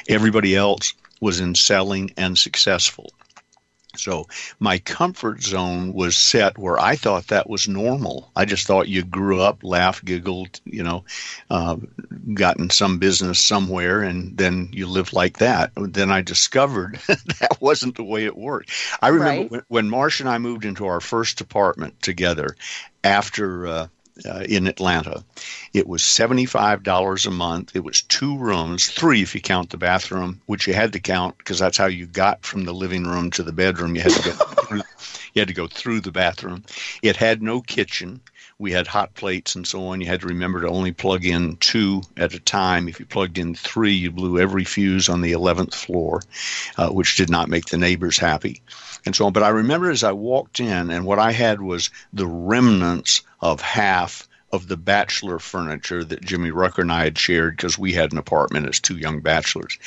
everybody 0.09 0.55
else 0.55 0.93
was 1.21 1.39
in 1.39 1.55
selling 1.55 2.11
and 2.17 2.37
successful. 2.37 3.11
So 3.97 4.27
my 4.59 4.79
comfort 4.79 5.41
zone 5.41 5.93
was 5.93 6.15
set 6.15 6.57
where 6.57 6.79
I 6.79 6.95
thought 6.95 7.27
that 7.27 7.49
was 7.49 7.67
normal. 7.67 8.31
I 8.35 8.45
just 8.45 8.67
thought 8.67 8.87
you 8.87 9.03
grew 9.03 9.41
up, 9.41 9.63
laughed, 9.63 10.05
giggled, 10.05 10.59
you 10.65 10.83
know, 10.83 11.05
uh, 11.49 11.77
got 12.33 12.59
in 12.59 12.69
some 12.69 12.99
business 12.99 13.39
somewhere, 13.39 14.01
and 14.01 14.37
then 14.37 14.69
you 14.71 14.87
lived 14.87 15.13
like 15.13 15.37
that. 15.39 15.71
Then 15.75 16.11
I 16.11 16.21
discovered 16.21 16.99
that 17.07 17.57
wasn't 17.59 17.95
the 17.95 18.03
way 18.03 18.25
it 18.25 18.37
worked. 18.37 18.71
I 19.01 19.09
remember 19.09 19.41
right. 19.41 19.51
when, 19.51 19.63
when 19.67 19.89
Marsh 19.89 20.19
and 20.19 20.29
I 20.29 20.37
moved 20.37 20.65
into 20.65 20.85
our 20.85 21.01
first 21.01 21.41
apartment 21.41 22.01
together 22.01 22.55
after. 23.03 23.67
Uh, 23.67 23.87
uh, 24.23 24.45
in 24.47 24.67
Atlanta. 24.67 25.23
It 25.75 25.89
was 25.89 26.03
$75 26.03 27.27
a 27.27 27.31
month. 27.31 27.75
It 27.75 27.83
was 27.83 28.01
two 28.03 28.37
rooms, 28.37 28.87
three 28.87 29.21
if 29.21 29.35
you 29.35 29.41
count 29.41 29.71
the 29.71 29.77
bathroom, 29.77 30.39
which 30.45 30.67
you 30.67 30.73
had 30.73 30.93
to 30.93 31.01
count 31.01 31.37
because 31.37 31.59
that's 31.59 31.77
how 31.77 31.87
you 31.87 32.05
got 32.05 32.45
from 32.45 32.63
the 32.63 32.73
living 32.73 33.03
room 33.03 33.29
to 33.31 33.43
the 33.43 33.51
bedroom. 33.51 33.93
You 33.93 34.03
had 34.03 34.13
to 34.13 34.29
go 34.29 34.35
through, 34.63 34.81
you 35.33 35.41
had 35.41 35.49
to 35.49 35.53
go 35.53 35.67
through 35.67 35.99
the 35.99 36.13
bathroom. 36.13 36.63
It 37.01 37.17
had 37.17 37.41
no 37.41 37.59
kitchen. 37.59 38.21
We 38.57 38.71
had 38.71 38.87
hot 38.87 39.15
plates 39.15 39.55
and 39.55 39.67
so 39.67 39.87
on. 39.87 39.99
You 39.99 40.07
had 40.07 40.21
to 40.21 40.27
remember 40.27 40.61
to 40.61 40.69
only 40.69 40.93
plug 40.93 41.25
in 41.25 41.57
two 41.57 42.03
at 42.15 42.33
a 42.33 42.39
time. 42.39 42.87
If 42.87 43.01
you 43.01 43.05
plugged 43.05 43.37
in 43.37 43.53
three, 43.53 43.95
you 43.95 44.11
blew 44.11 44.39
every 44.39 44.63
fuse 44.63 45.09
on 45.09 45.19
the 45.19 45.33
11th 45.33 45.73
floor, 45.73 46.21
uh, 46.77 46.87
which 46.87 47.17
did 47.17 47.29
not 47.29 47.49
make 47.49 47.65
the 47.65 47.77
neighbors 47.77 48.17
happy 48.17 48.61
and 49.05 49.13
so 49.13 49.25
on. 49.25 49.33
But 49.33 49.43
I 49.43 49.49
remember 49.49 49.91
as 49.91 50.05
I 50.05 50.13
walked 50.13 50.61
in, 50.61 50.89
and 50.89 51.05
what 51.05 51.19
I 51.19 51.33
had 51.33 51.59
was 51.59 51.89
the 52.13 52.27
remnants 52.27 53.23
of 53.41 53.59
half 53.59 54.25
of 54.55 54.67
the 54.67 54.77
bachelor 54.77 55.37
furniture 55.37 56.03
that 56.03 56.23
Jimmy 56.23 56.51
Rucker 56.51 56.81
and 56.81 56.91
I 56.91 57.03
had 57.03 57.17
shared 57.17 57.55
because 57.55 57.77
we 57.77 57.93
had 57.93 58.11
an 58.11 58.17
apartment 58.17 58.67
as 58.67 58.79
two 58.79 58.97
young 58.97 59.19
bachelors. 59.21 59.77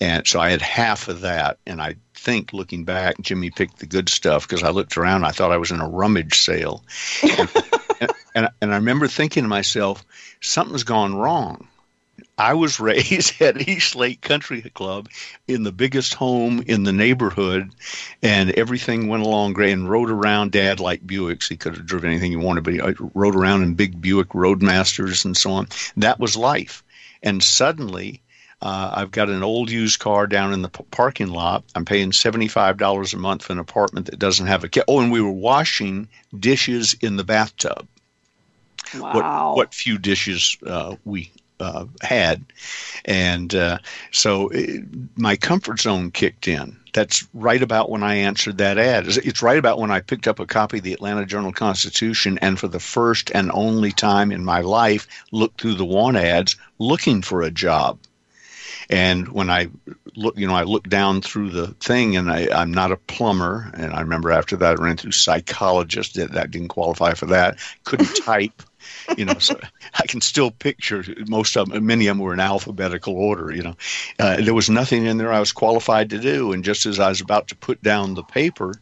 And 0.00 0.26
so 0.26 0.38
I 0.38 0.50
had 0.50 0.62
half 0.62 1.08
of 1.08 1.22
that. 1.22 1.58
And 1.66 1.82
I 1.82 1.96
think 2.14 2.52
looking 2.52 2.84
back, 2.84 3.20
Jimmy 3.20 3.50
picked 3.50 3.78
the 3.78 3.86
good 3.86 4.08
stuff 4.08 4.46
because 4.46 4.62
I 4.62 4.70
looked 4.70 4.96
around, 4.96 5.24
I 5.24 5.32
thought 5.32 5.52
I 5.52 5.56
was 5.56 5.70
in 5.70 5.80
a 5.80 5.88
rummage 5.88 6.38
sale. 6.38 6.84
and, 7.22 7.50
and, 8.00 8.12
and, 8.34 8.48
and 8.60 8.72
I 8.72 8.76
remember 8.76 9.08
thinking 9.08 9.44
to 9.44 9.48
myself, 9.48 10.04
something's 10.40 10.84
gone 10.84 11.16
wrong. 11.16 11.66
I 12.38 12.54
was 12.54 12.78
raised 12.80 13.42
at 13.42 13.68
East 13.68 13.96
Lake 13.96 14.20
Country 14.20 14.62
Club 14.62 15.08
in 15.48 15.64
the 15.64 15.72
biggest 15.72 16.14
home 16.14 16.62
in 16.66 16.84
the 16.84 16.92
neighborhood, 16.92 17.70
and 18.22 18.50
everything 18.52 19.08
went 19.08 19.24
along 19.24 19.54
great. 19.54 19.72
And 19.72 19.90
rode 19.90 20.10
around. 20.10 20.52
Dad 20.52 20.80
liked 20.80 21.06
Buicks; 21.06 21.48
he 21.48 21.56
could 21.56 21.74
have 21.76 21.86
driven 21.86 22.10
anything 22.10 22.30
he 22.30 22.36
wanted, 22.36 22.64
but 22.64 22.74
he 22.74 22.80
rode 23.14 23.34
around 23.34 23.62
in 23.64 23.74
big 23.74 24.00
Buick 24.00 24.28
Roadmasters 24.28 25.24
and 25.24 25.36
so 25.36 25.50
on. 25.50 25.68
That 25.96 26.20
was 26.20 26.36
life. 26.36 26.84
And 27.22 27.42
suddenly, 27.42 28.22
uh, 28.62 28.92
I've 28.94 29.10
got 29.10 29.28
an 29.28 29.42
old 29.42 29.70
used 29.70 29.98
car 29.98 30.26
down 30.26 30.52
in 30.52 30.62
the 30.62 30.68
p- 30.68 30.84
parking 30.90 31.28
lot. 31.28 31.64
I'm 31.74 31.84
paying 31.84 32.12
$75 32.12 33.14
a 33.14 33.16
month 33.16 33.44
for 33.44 33.52
an 33.52 33.58
apartment 33.58 34.06
that 34.06 34.18
doesn't 34.18 34.46
have 34.46 34.64
a. 34.64 34.68
Ca- 34.68 34.84
oh, 34.86 35.00
and 35.00 35.10
we 35.10 35.20
were 35.20 35.30
washing 35.30 36.08
dishes 36.38 36.94
in 37.00 37.16
the 37.16 37.24
bathtub. 37.24 37.86
Wow. 38.96 39.48
What, 39.48 39.56
what 39.56 39.74
few 39.74 39.98
dishes 39.98 40.56
uh, 40.64 40.96
we 41.04 41.32
uh, 41.60 41.86
had, 42.02 42.44
and 43.04 43.54
uh, 43.54 43.78
so 44.12 44.48
it, 44.48 44.84
my 45.16 45.36
comfort 45.36 45.80
zone 45.80 46.10
kicked 46.10 46.48
in. 46.48 46.76
That's 46.92 47.28
right 47.34 47.62
about 47.62 47.90
when 47.90 48.02
I 48.02 48.16
answered 48.16 48.58
that 48.58 48.78
ad. 48.78 49.06
It's 49.06 49.42
right 49.42 49.58
about 49.58 49.78
when 49.78 49.90
I 49.90 50.00
picked 50.00 50.26
up 50.26 50.40
a 50.40 50.46
copy 50.46 50.78
of 50.78 50.84
the 50.84 50.94
Atlanta 50.94 51.26
Journal 51.26 51.52
Constitution, 51.52 52.38
and 52.40 52.58
for 52.58 52.68
the 52.68 52.80
first 52.80 53.30
and 53.34 53.50
only 53.52 53.92
time 53.92 54.32
in 54.32 54.44
my 54.44 54.60
life, 54.60 55.06
looked 55.30 55.60
through 55.60 55.74
the 55.74 55.84
want 55.84 56.16
ads 56.16 56.56
looking 56.78 57.22
for 57.22 57.42
a 57.42 57.50
job. 57.50 57.98
And 58.90 59.28
when 59.28 59.50
I 59.50 59.68
look, 60.16 60.38
you 60.38 60.46
know, 60.46 60.54
I 60.54 60.62
looked 60.62 60.88
down 60.88 61.20
through 61.20 61.50
the 61.50 61.68
thing, 61.74 62.16
and 62.16 62.30
I, 62.30 62.48
I'm 62.52 62.72
not 62.72 62.92
a 62.92 62.96
plumber. 62.96 63.70
And 63.74 63.92
I 63.92 64.00
remember 64.00 64.30
after 64.30 64.56
that, 64.56 64.78
I 64.78 64.82
ran 64.82 64.96
through 64.96 65.12
psychologist. 65.12 66.14
That, 66.14 66.32
that 66.32 66.50
didn't 66.50 66.68
qualify 66.68 67.14
for 67.14 67.26
that. 67.26 67.58
Couldn't 67.84 68.14
type 68.24 68.62
you 69.16 69.24
know, 69.24 69.38
so 69.38 69.58
I 69.94 70.06
can 70.06 70.20
still 70.20 70.50
picture 70.50 71.04
most 71.26 71.56
of 71.56 71.68
them. 71.68 71.86
Many 71.86 72.06
of 72.06 72.16
them 72.16 72.24
were 72.24 72.34
in 72.34 72.40
alphabetical 72.40 73.16
order. 73.16 73.52
You 73.52 73.62
know, 73.62 73.76
uh, 74.18 74.36
there 74.40 74.54
was 74.54 74.70
nothing 74.70 75.06
in 75.06 75.18
there 75.18 75.32
I 75.32 75.40
was 75.40 75.52
qualified 75.52 76.10
to 76.10 76.18
do, 76.18 76.52
and 76.52 76.64
just 76.64 76.86
as 76.86 76.98
I 76.98 77.08
was 77.08 77.20
about 77.20 77.48
to 77.48 77.56
put 77.56 77.82
down 77.82 78.14
the 78.14 78.22
paper, 78.22 78.74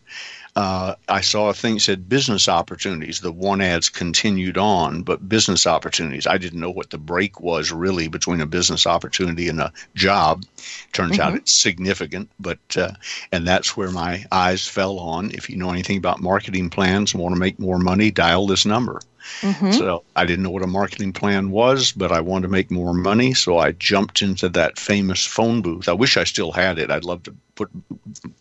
uh, 0.56 0.94
I 1.06 1.20
saw 1.20 1.50
a 1.50 1.54
thing 1.54 1.74
that 1.74 1.80
said 1.80 2.08
business 2.08 2.48
opportunities. 2.48 3.20
The 3.20 3.30
one 3.30 3.60
ads 3.60 3.90
continued 3.90 4.56
on, 4.56 5.02
but 5.02 5.28
business 5.28 5.66
opportunities. 5.66 6.26
I 6.26 6.38
didn't 6.38 6.60
know 6.60 6.70
what 6.70 6.88
the 6.88 6.98
break 6.98 7.40
was 7.40 7.70
really 7.70 8.08
between 8.08 8.40
a 8.40 8.46
business 8.46 8.86
opportunity 8.86 9.48
and 9.48 9.60
a 9.60 9.72
job. 9.94 10.46
Turns 10.94 11.18
mm-hmm. 11.18 11.20
out 11.20 11.34
it's 11.34 11.52
significant, 11.52 12.30
but 12.40 12.58
uh, 12.74 12.92
and 13.30 13.46
that's 13.46 13.76
where 13.76 13.90
my 13.90 14.24
eyes 14.32 14.66
fell 14.66 14.98
on. 14.98 15.30
If 15.32 15.50
you 15.50 15.56
know 15.56 15.70
anything 15.70 15.98
about 15.98 16.22
marketing 16.22 16.70
plans 16.70 17.12
and 17.12 17.22
want 17.22 17.34
to 17.34 17.38
make 17.38 17.58
more 17.58 17.78
money, 17.78 18.10
dial 18.10 18.46
this 18.46 18.64
number. 18.64 19.02
Mm-hmm. 19.40 19.72
So 19.72 20.04
I 20.14 20.24
didn't 20.24 20.44
know 20.44 20.50
what 20.50 20.62
a 20.62 20.68
marketing 20.68 21.12
plan 21.12 21.50
was, 21.50 21.92
but 21.92 22.12
I 22.12 22.20
wanted 22.20 22.46
to 22.46 22.52
make 22.52 22.70
more 22.70 22.94
money. 22.94 23.34
So 23.34 23.58
I 23.58 23.72
jumped 23.72 24.22
into 24.22 24.48
that 24.50 24.78
famous 24.78 25.24
phone 25.24 25.62
booth. 25.62 25.88
I 25.88 25.92
wish 25.92 26.16
I 26.16 26.24
still 26.24 26.52
had 26.52 26.78
it. 26.78 26.90
I'd 26.90 27.04
love 27.04 27.22
to 27.24 27.34
put 27.54 27.70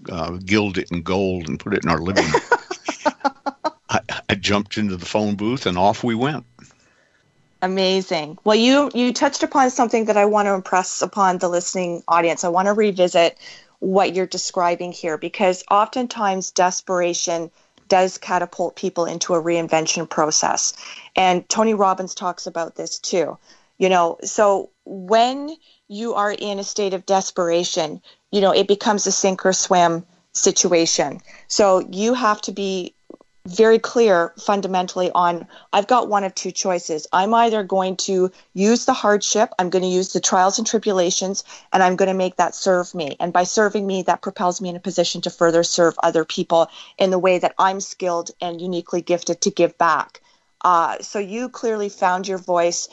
uh, 0.10 0.32
gild 0.45 0.78
it 0.78 0.91
in 0.91 1.02
gold 1.02 1.50
and 1.50 1.60
put 1.60 1.74
it 1.74 1.84
in 1.84 1.89
our 1.89 2.00
living 2.00 2.26
room. 2.26 2.41
I, 3.89 4.00
I 4.30 4.36
jumped 4.36 4.78
into 4.78 4.98
the 4.98 5.06
phone 5.06 5.36
booth 5.36 5.65
and 5.65 5.78
off 5.78 6.04
we 6.04 6.15
went. 6.15 6.45
Amazing. 7.62 8.38
Well, 8.43 8.56
you 8.56 8.91
you 8.93 9.12
touched 9.13 9.43
upon 9.43 9.69
something 9.69 10.06
that 10.06 10.17
I 10.17 10.26
want 10.26 10.48
to 10.48 10.54
impress 10.54 11.02
upon 11.02 11.39
the 11.39 11.50
listening 11.50 12.04
audience. 12.08 12.43
I 12.43 12.50
want 12.50 12.67
to 12.67 12.74
revisit 12.74 13.38
what 13.80 14.13
you're 14.15 14.28
describing 14.28 14.91
here 14.91 15.17
because 15.17 15.63
oftentimes 15.69 16.52
desperation 16.52 17.52
does 17.88 18.17
catapult 18.17 18.76
people 18.76 19.06
into 19.06 19.34
a 19.34 19.41
reinvention 19.41 20.10
process. 20.10 20.74
And 21.15 21.48
Tony 21.50 21.74
Robbins 21.74 22.15
talks 22.15 22.48
about 22.48 22.76
this 22.76 23.00
too. 23.00 23.38
You 23.78 23.89
know, 23.89 24.17
so 24.24 24.69
when 24.86 25.56
you 25.88 26.13
are 26.13 26.32
in 26.32 26.60
a 26.60 26.63
state 26.63 26.93
of 26.93 27.06
desperation, 27.06 28.02
you 28.32 28.41
know, 28.41 28.52
it 28.52 28.67
becomes 28.67 29.06
a 29.08 29.12
sink 29.12 29.45
or 29.45 29.54
swim 29.54 30.06
situation. 30.34 31.19
So 31.48 31.88
you 31.91 32.13
have 32.13 32.41
to 32.41 32.52
be 32.52 32.93
very 33.46 33.78
clear 33.78 34.34
fundamentally 34.40 35.12
on 35.14 35.48
I've 35.72 35.88
got 35.88 36.10
one 36.10 36.24
of 36.24 36.34
two 36.34 36.52
choices. 36.52 37.08
I'm 37.14 37.34
either 37.34 37.64
going 37.64 37.96
to 37.98 38.32
use 38.54 38.86
the 38.86 38.94
hardship, 38.94 39.52
I'm 39.60 39.70
going 39.70 39.84
to 39.84 39.90
use 39.90 40.14
the 40.14 40.20
trials 40.20 40.58
and 40.58 40.68
tribulations, 40.68 41.44
and 41.72 41.84
I'm 41.84 41.96
going 41.96 42.10
to 42.10 42.16
make 42.16 42.38
that 42.38 42.56
serve 42.56 42.94
me. 42.96 43.16
And 43.20 43.32
by 43.32 43.44
serving 43.44 43.86
me, 43.86 44.02
that 44.04 44.22
propels 44.22 44.62
me 44.62 44.70
in 44.70 44.76
a 44.76 44.80
position 44.80 45.22
to 45.22 45.30
further 45.30 45.64
serve 45.64 45.96
other 46.02 46.26
people 46.26 46.70
in 46.98 47.12
the 47.12 47.20
way 47.20 47.38
that 47.40 47.54
I'm 47.60 47.80
skilled 47.80 48.32
and 48.42 48.60
uniquely 48.60 49.02
gifted 49.02 49.42
to 49.42 49.52
give 49.52 49.78
back. 49.78 50.22
Uh, 50.62 50.98
so 51.00 51.20
you 51.20 51.50
clearly 51.50 51.90
found 51.90 52.28
your 52.28 52.40
voice 52.40 52.90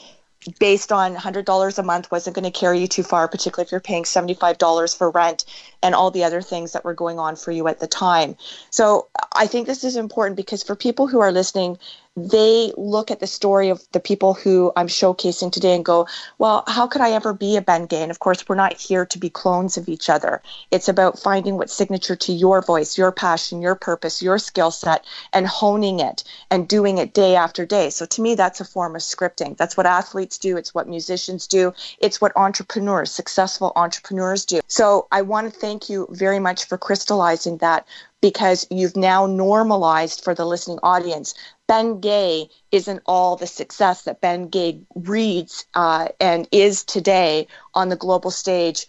based 0.58 0.92
on 0.92 1.14
$100 1.14 1.78
a 1.78 1.82
month 1.82 2.10
wasn't 2.10 2.34
going 2.34 2.50
to 2.50 2.58
carry 2.58 2.80
you 2.80 2.88
too 2.88 3.02
far, 3.02 3.28
particularly 3.28 3.66
if 3.66 3.72
you're 3.72 3.80
paying 3.80 4.04
$75 4.04 4.96
for 4.96 5.10
rent 5.10 5.44
and 5.82 5.94
all 5.94 6.10
the 6.10 6.24
other 6.24 6.42
things 6.42 6.72
that 6.72 6.84
were 6.84 6.94
going 6.94 7.18
on 7.18 7.36
for 7.36 7.50
you 7.50 7.68
at 7.68 7.80
the 7.80 7.86
time. 7.86 8.36
So 8.70 9.08
I 9.34 9.46
think 9.46 9.66
this 9.66 9.84
is 9.84 9.96
important 9.96 10.36
because 10.36 10.62
for 10.62 10.76
people 10.76 11.06
who 11.06 11.20
are 11.20 11.32
listening, 11.32 11.78
they 12.14 12.72
look 12.76 13.10
at 13.10 13.20
the 13.20 13.26
story 13.26 13.70
of 13.70 13.82
the 13.92 14.00
people 14.00 14.34
who 14.34 14.70
I'm 14.76 14.86
showcasing 14.86 15.50
today 15.50 15.74
and 15.74 15.84
go, 15.84 16.06
well, 16.36 16.62
how 16.66 16.86
could 16.86 17.00
I 17.00 17.12
ever 17.12 17.32
be 17.32 17.56
a 17.56 17.62
Ben 17.62 17.86
Gay? 17.86 18.02
And 18.02 18.10
of 18.10 18.18
course, 18.18 18.46
we're 18.46 18.54
not 18.54 18.74
here 18.74 19.06
to 19.06 19.18
be 19.18 19.30
clones 19.30 19.78
of 19.78 19.88
each 19.88 20.10
other. 20.10 20.42
It's 20.70 20.88
about 20.88 21.18
finding 21.18 21.56
what 21.56 21.70
signature 21.70 22.16
to 22.16 22.32
your 22.32 22.60
voice, 22.60 22.98
your 22.98 23.12
passion, 23.12 23.62
your 23.62 23.74
purpose, 23.74 24.20
your 24.20 24.38
skill 24.38 24.70
set, 24.70 25.06
and 25.32 25.46
honing 25.46 26.00
it 26.00 26.22
and 26.50 26.68
doing 26.68 26.98
it 26.98 27.14
day 27.14 27.34
after 27.34 27.64
day. 27.64 27.88
So 27.88 28.04
to 28.04 28.20
me, 28.20 28.34
that's 28.34 28.60
a 28.60 28.66
form 28.66 28.94
of 28.94 29.00
scripting. 29.00 29.56
That's 29.56 29.78
what 29.78 29.86
athletes 29.86 30.36
do. 30.36 30.58
It's 30.58 30.74
what 30.74 30.88
musicians 30.88 31.46
do. 31.46 31.72
It's 31.98 32.20
what 32.20 32.36
entrepreneurs, 32.36 33.10
successful 33.10 33.72
entrepreneurs 33.74 34.44
do. 34.44 34.60
So 34.66 35.06
I 35.10 35.22
want 35.22 35.50
to 35.50 35.58
thank 35.58 35.71
you 35.88 36.06
very 36.10 36.38
much 36.38 36.64
for 36.64 36.78
crystallizing 36.78 37.58
that 37.58 37.86
because 38.20 38.66
you've 38.70 38.96
now 38.96 39.26
normalized 39.26 40.22
for 40.22 40.34
the 40.34 40.44
listening 40.44 40.78
audience 40.82 41.34
Ben 41.72 42.00
Gay 42.00 42.50
isn't 42.70 43.02
all 43.06 43.36
the 43.36 43.46
success 43.46 44.02
that 44.02 44.20
Ben 44.20 44.48
Gay 44.48 44.80
reads 44.94 45.64
uh, 45.74 46.08
and 46.20 46.46
is 46.52 46.84
today 46.84 47.46
on 47.72 47.88
the 47.88 47.96
global 47.96 48.30
stage 48.30 48.86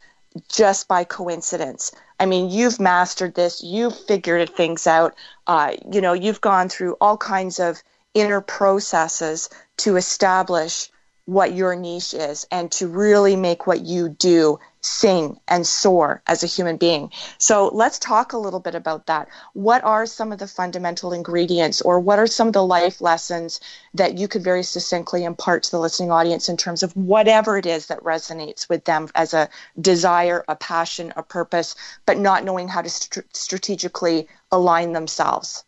just 0.50 0.88
by 0.90 1.06
coincidence. 1.06 1.94
I 2.20 2.26
mean, 2.26 2.50
you've 2.50 2.80
mastered 2.80 3.36
this, 3.36 3.64
you've 3.64 3.98
figured 3.98 4.50
things 4.50 4.86
out. 4.86 5.16
Uh, 5.48 5.76
you 5.92 6.02
know, 6.02 6.12
you've 6.12 6.42
gone 6.42 6.68
through 6.68 6.98
all 7.00 7.16
kinds 7.16 7.60
of 7.60 7.82
inner 8.14 8.42
processes 8.42 9.50
to 9.78 9.96
establish 9.96 10.90
what 11.26 11.54
your 11.54 11.76
niche 11.76 12.14
is 12.14 12.46
and 12.52 12.72
to 12.74 12.88
really 12.88 13.36
make 13.36 13.66
what 13.66 13.82
you 13.82 14.10
do 14.10 14.60
sing 14.84 15.40
and 15.48 15.66
soar 15.66 16.22
as 16.28 16.44
a 16.44 16.48
human 16.48 16.78
being. 16.78 17.12
So 17.38 17.70
let's 17.74 17.98
talk 18.00 18.34
a 18.34 18.38
little 18.38 18.60
bit 18.60 18.76
about 18.76 19.06
that. 19.08 19.30
What 19.54 19.84
are 19.84 20.06
some 20.06 20.32
of 20.32 20.40
the 20.40 20.48
fundamental 20.48 21.14
ingredients 21.14 21.82
or 21.82 22.00
what 22.00 22.20
are 22.20 22.28
some 22.28 22.48
of 22.48 22.54
the 22.54 22.66
life 22.66 23.02
lessons 23.02 23.60
that 23.94 24.18
you 24.18 24.28
could 24.28 24.44
very 24.44 24.64
succinctly 24.64 25.24
impart 25.24 25.64
to 25.64 25.72
the 25.72 25.80
listening 25.80 26.12
audience 26.12 26.50
in 26.50 26.58
terms 26.58 26.84
of 26.84 26.96
whatever 26.96 27.58
it 27.58 27.66
is 27.66 27.88
that 27.88 28.04
resonates 28.04 28.68
with 28.70 28.84
them 28.86 29.08
as 29.16 29.34
a 29.34 29.50
desire, 29.80 30.44
a 30.48 30.56
passion, 30.56 31.14
a 31.16 31.24
purpose, 31.24 31.76
but 32.06 32.18
not 32.18 32.44
knowing 32.44 32.68
how 32.68 32.82
to 32.82 32.90
st- 32.90 33.36
strategically 33.36 34.28
align 34.52 34.92
themselves? 34.92 35.64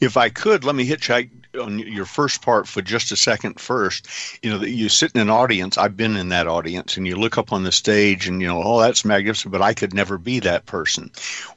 If 0.00 0.16
I 0.16 0.28
could, 0.28 0.64
let 0.64 0.74
me 0.74 0.86
hitchhike 0.86 1.30
on 1.58 1.78
your 1.78 2.04
first 2.04 2.42
part 2.42 2.66
for 2.66 2.82
just 2.82 3.12
a 3.12 3.16
second 3.16 3.60
first. 3.60 4.08
You 4.42 4.50
know, 4.50 4.64
you 4.64 4.88
sit 4.88 5.12
in 5.14 5.20
an 5.20 5.30
audience. 5.30 5.78
I've 5.78 5.96
been 5.96 6.16
in 6.16 6.28
that 6.30 6.46
audience, 6.46 6.96
and 6.96 7.06
you 7.06 7.16
look 7.16 7.38
up 7.38 7.52
on 7.52 7.62
the 7.62 7.72
stage, 7.72 8.26
and 8.26 8.40
you 8.40 8.48
know, 8.48 8.62
oh, 8.62 8.80
that's 8.80 9.04
magnificent, 9.04 9.52
but 9.52 9.62
I 9.62 9.74
could 9.74 9.94
never 9.94 10.18
be 10.18 10.40
that 10.40 10.66
person. 10.66 11.10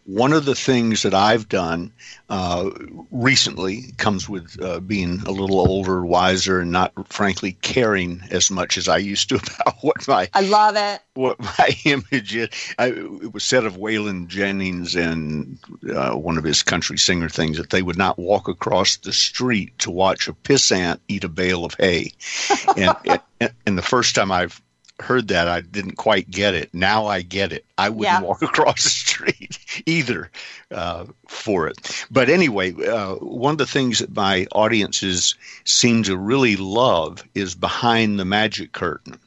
One 0.05 0.33
of 0.33 0.45
the 0.45 0.55
things 0.55 1.03
that 1.03 1.13
I've 1.13 1.49
done 1.49 1.91
uh, 2.29 2.69
recently 3.11 3.93
comes 3.97 4.29
with 4.29 4.57
uh, 4.61 4.79
being 4.79 5.21
a 5.25 5.31
little 5.31 5.59
older, 5.59 6.05
wiser, 6.05 6.61
and 6.61 6.71
not 6.71 6.93
frankly 7.09 7.53
caring 7.61 8.21
as 8.31 8.51
much 8.51 8.77
as 8.77 8.87
I 8.87 8.97
used 8.97 9.29
to 9.29 9.35
about 9.61 9.75
what 9.81 10.07
my 10.07 10.29
I 10.33 10.41
love 10.41 10.75
it. 10.75 11.01
What 11.13 11.39
my 11.39 11.69
image 11.85 12.35
is. 12.35 12.49
I, 12.77 12.87
it 12.87 13.33
was 13.33 13.43
said 13.43 13.65
of 13.65 13.77
Waylon 13.77 14.27
Jennings 14.27 14.95
and 14.95 15.57
uh, 15.93 16.13
one 16.13 16.37
of 16.37 16.43
his 16.43 16.63
country 16.63 16.97
singer 16.97 17.29
things 17.29 17.57
that 17.57 17.69
they 17.69 17.81
would 17.81 17.96
not 17.97 18.19
walk 18.19 18.47
across 18.47 18.97
the 18.97 19.13
street 19.13 19.77
to 19.79 19.91
watch 19.91 20.27
a 20.27 20.33
pissant 20.33 20.99
eat 21.07 21.23
a 21.23 21.29
bale 21.29 21.65
of 21.65 21.73
hay. 21.75 22.13
and, 22.77 22.95
and, 23.39 23.51
and 23.65 23.77
the 23.77 23.81
first 23.81 24.15
time 24.15 24.31
I've 24.31 24.61
heard 24.99 25.27
that, 25.27 25.47
I 25.47 25.61
didn't 25.61 25.95
quite 25.95 26.29
get 26.29 26.55
it. 26.55 26.73
Now 26.73 27.05
I 27.05 27.21
get 27.21 27.53
it. 27.53 27.65
I 27.77 27.89
wouldn't 27.89 28.21
yeah. 28.21 28.21
walk 28.21 28.41
across 28.41 28.83
the 28.83 28.89
street 28.89 29.83
either 29.85 30.31
uh, 30.71 31.05
for 31.27 31.67
it. 31.67 32.05
But 32.09 32.29
anyway, 32.29 32.73
uh, 32.73 33.15
one 33.15 33.51
of 33.51 33.57
the 33.57 33.67
things 33.67 33.99
that 33.99 34.15
my 34.15 34.47
audiences 34.53 35.35
seem 35.65 36.03
to 36.03 36.17
really 36.17 36.55
love 36.55 37.23
is 37.35 37.55
behind 37.55 38.19
the 38.19 38.25
magic 38.25 38.71
curtain. 38.71 39.19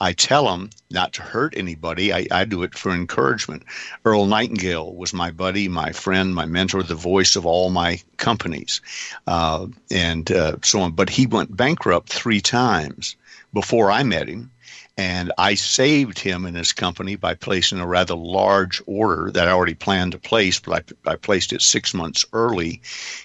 I 0.00 0.12
tell 0.12 0.44
them 0.44 0.70
not 0.90 1.12
to 1.14 1.22
hurt 1.22 1.54
anybody. 1.56 2.12
I, 2.12 2.26
I, 2.30 2.44
do 2.44 2.62
it 2.62 2.76
for 2.76 2.92
encouragement. 2.92 3.64
Earl 4.04 4.26
Nightingale 4.26 4.94
was 4.94 5.12
my 5.12 5.32
buddy, 5.32 5.68
my 5.68 5.92
friend, 5.92 6.34
my 6.34 6.46
mentor, 6.46 6.82
the 6.82 6.94
voice 6.94 7.34
of 7.34 7.44
all 7.44 7.70
my 7.70 8.00
companies, 8.16 8.80
uh, 9.26 9.66
and 9.90 10.30
uh, 10.30 10.56
so 10.62 10.80
on. 10.80 10.92
But 10.92 11.10
he 11.10 11.26
went 11.26 11.56
bankrupt 11.56 12.12
three 12.12 12.40
times 12.40 13.16
before 13.52 13.90
I 13.90 14.04
met 14.04 14.28
him. 14.28 14.52
And 14.98 15.30
I 15.38 15.54
saved 15.54 16.18
him 16.18 16.44
and 16.44 16.56
his 16.56 16.72
company 16.72 17.14
by 17.14 17.34
placing 17.34 17.78
a 17.78 17.86
rather 17.86 18.16
large 18.16 18.82
order 18.84 19.30
that 19.30 19.46
I 19.46 19.52
already 19.52 19.74
planned 19.74 20.10
to 20.12 20.18
place, 20.18 20.58
but 20.58 20.84
I, 21.06 21.12
I 21.12 21.14
placed 21.14 21.52
it 21.52 21.62
six 21.62 21.94
months 21.94 22.24
early 22.32 22.82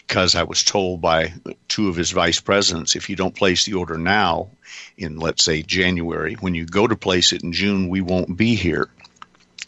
because 0.07 0.35
I 0.35 0.43
was 0.43 0.63
told 0.63 1.01
by 1.01 1.33
two 1.67 1.89
of 1.89 1.95
his 1.95 2.11
vice 2.11 2.39
presidents 2.39 2.95
if 2.95 3.09
you 3.09 3.15
don't 3.15 3.35
place 3.35 3.65
the 3.65 3.73
order 3.73 3.97
now, 3.97 4.51
in 4.99 5.17
let's 5.17 5.43
say 5.43 5.63
January, 5.63 6.35
when 6.35 6.53
you 6.53 6.65
go 6.67 6.85
to 6.85 6.95
place 6.95 7.33
it 7.33 7.41
in 7.41 7.53
June, 7.53 7.89
we 7.89 8.01
won't 8.01 8.37
be 8.37 8.53
here. 8.53 8.87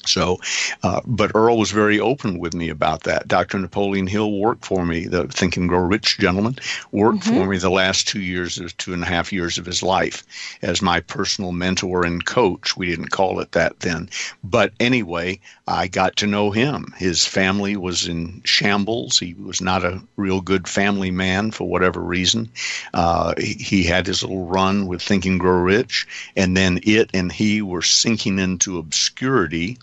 So, 0.08 0.40
uh, 0.84 1.02
but 1.06 1.32
Earl 1.36 1.58
was 1.58 1.72
very 1.72 2.00
open 2.00 2.40
with 2.40 2.54
me 2.54 2.70
about 2.70 3.04
that. 3.04 3.28
Dr. 3.28 3.60
Napoleon 3.60 4.08
Hill 4.08 4.40
worked 4.40 4.66
for 4.66 4.86
me, 4.86 5.08
the 5.08 5.28
Think 5.28 5.58
and 5.58 5.70
Grow 5.70 5.80
Rich 5.80 6.20
gentleman, 6.20 6.58
worked 6.92 7.20
mm-hmm. 7.20 7.36
for 7.36 7.48
me 7.48 7.58
the 7.58 7.70
last 7.70 8.08
two 8.08 8.22
years, 8.22 8.58
of 8.58 8.76
two 8.78 8.94
and 8.94 9.04
a 9.04 9.08
half 9.08 9.34
years 9.34 9.58
of 9.58 9.66
his 9.66 9.84
life 9.84 10.24
as 10.62 10.82
my 10.82 11.00
personal 11.00 11.52
mentor 11.52 12.06
and 12.06 12.26
coach. 12.26 12.78
We 12.78 12.88
didn't 12.88 13.10
call 13.10 13.40
it 13.40 13.52
that 13.54 13.80
then. 13.80 14.10
But 14.44 14.74
anyway, 14.80 15.40
I 15.68 15.88
got 15.88 16.18
to 16.18 16.28
know 16.28 16.52
him. 16.52 16.94
His 16.96 17.26
family 17.26 17.76
was 17.76 18.08
in 18.08 18.42
shambles. 18.46 19.18
He 19.18 19.34
was 19.34 19.62
not 19.62 19.84
a 19.84 20.02
real 20.16 20.40
good 20.40 20.68
family 20.68 21.10
man 21.10 21.50
for 21.50 21.68
whatever 21.68 22.02
reason. 22.02 22.52
Uh, 22.94 23.34
he, 23.40 23.84
had 23.84 24.06
his 24.06 24.22
little 24.22 24.46
run 24.46 24.86
with 24.86 25.02
Think 25.02 25.26
and 25.26 25.40
Grow 25.40 25.58
Rich, 25.58 26.08
and 26.36 26.56
then 26.56 26.80
it 26.84 27.10
and 27.16 27.32
he 27.32 27.64
were 27.64 27.82
sinking 27.82 28.38
into 28.38 28.78
obscurity 28.78 29.80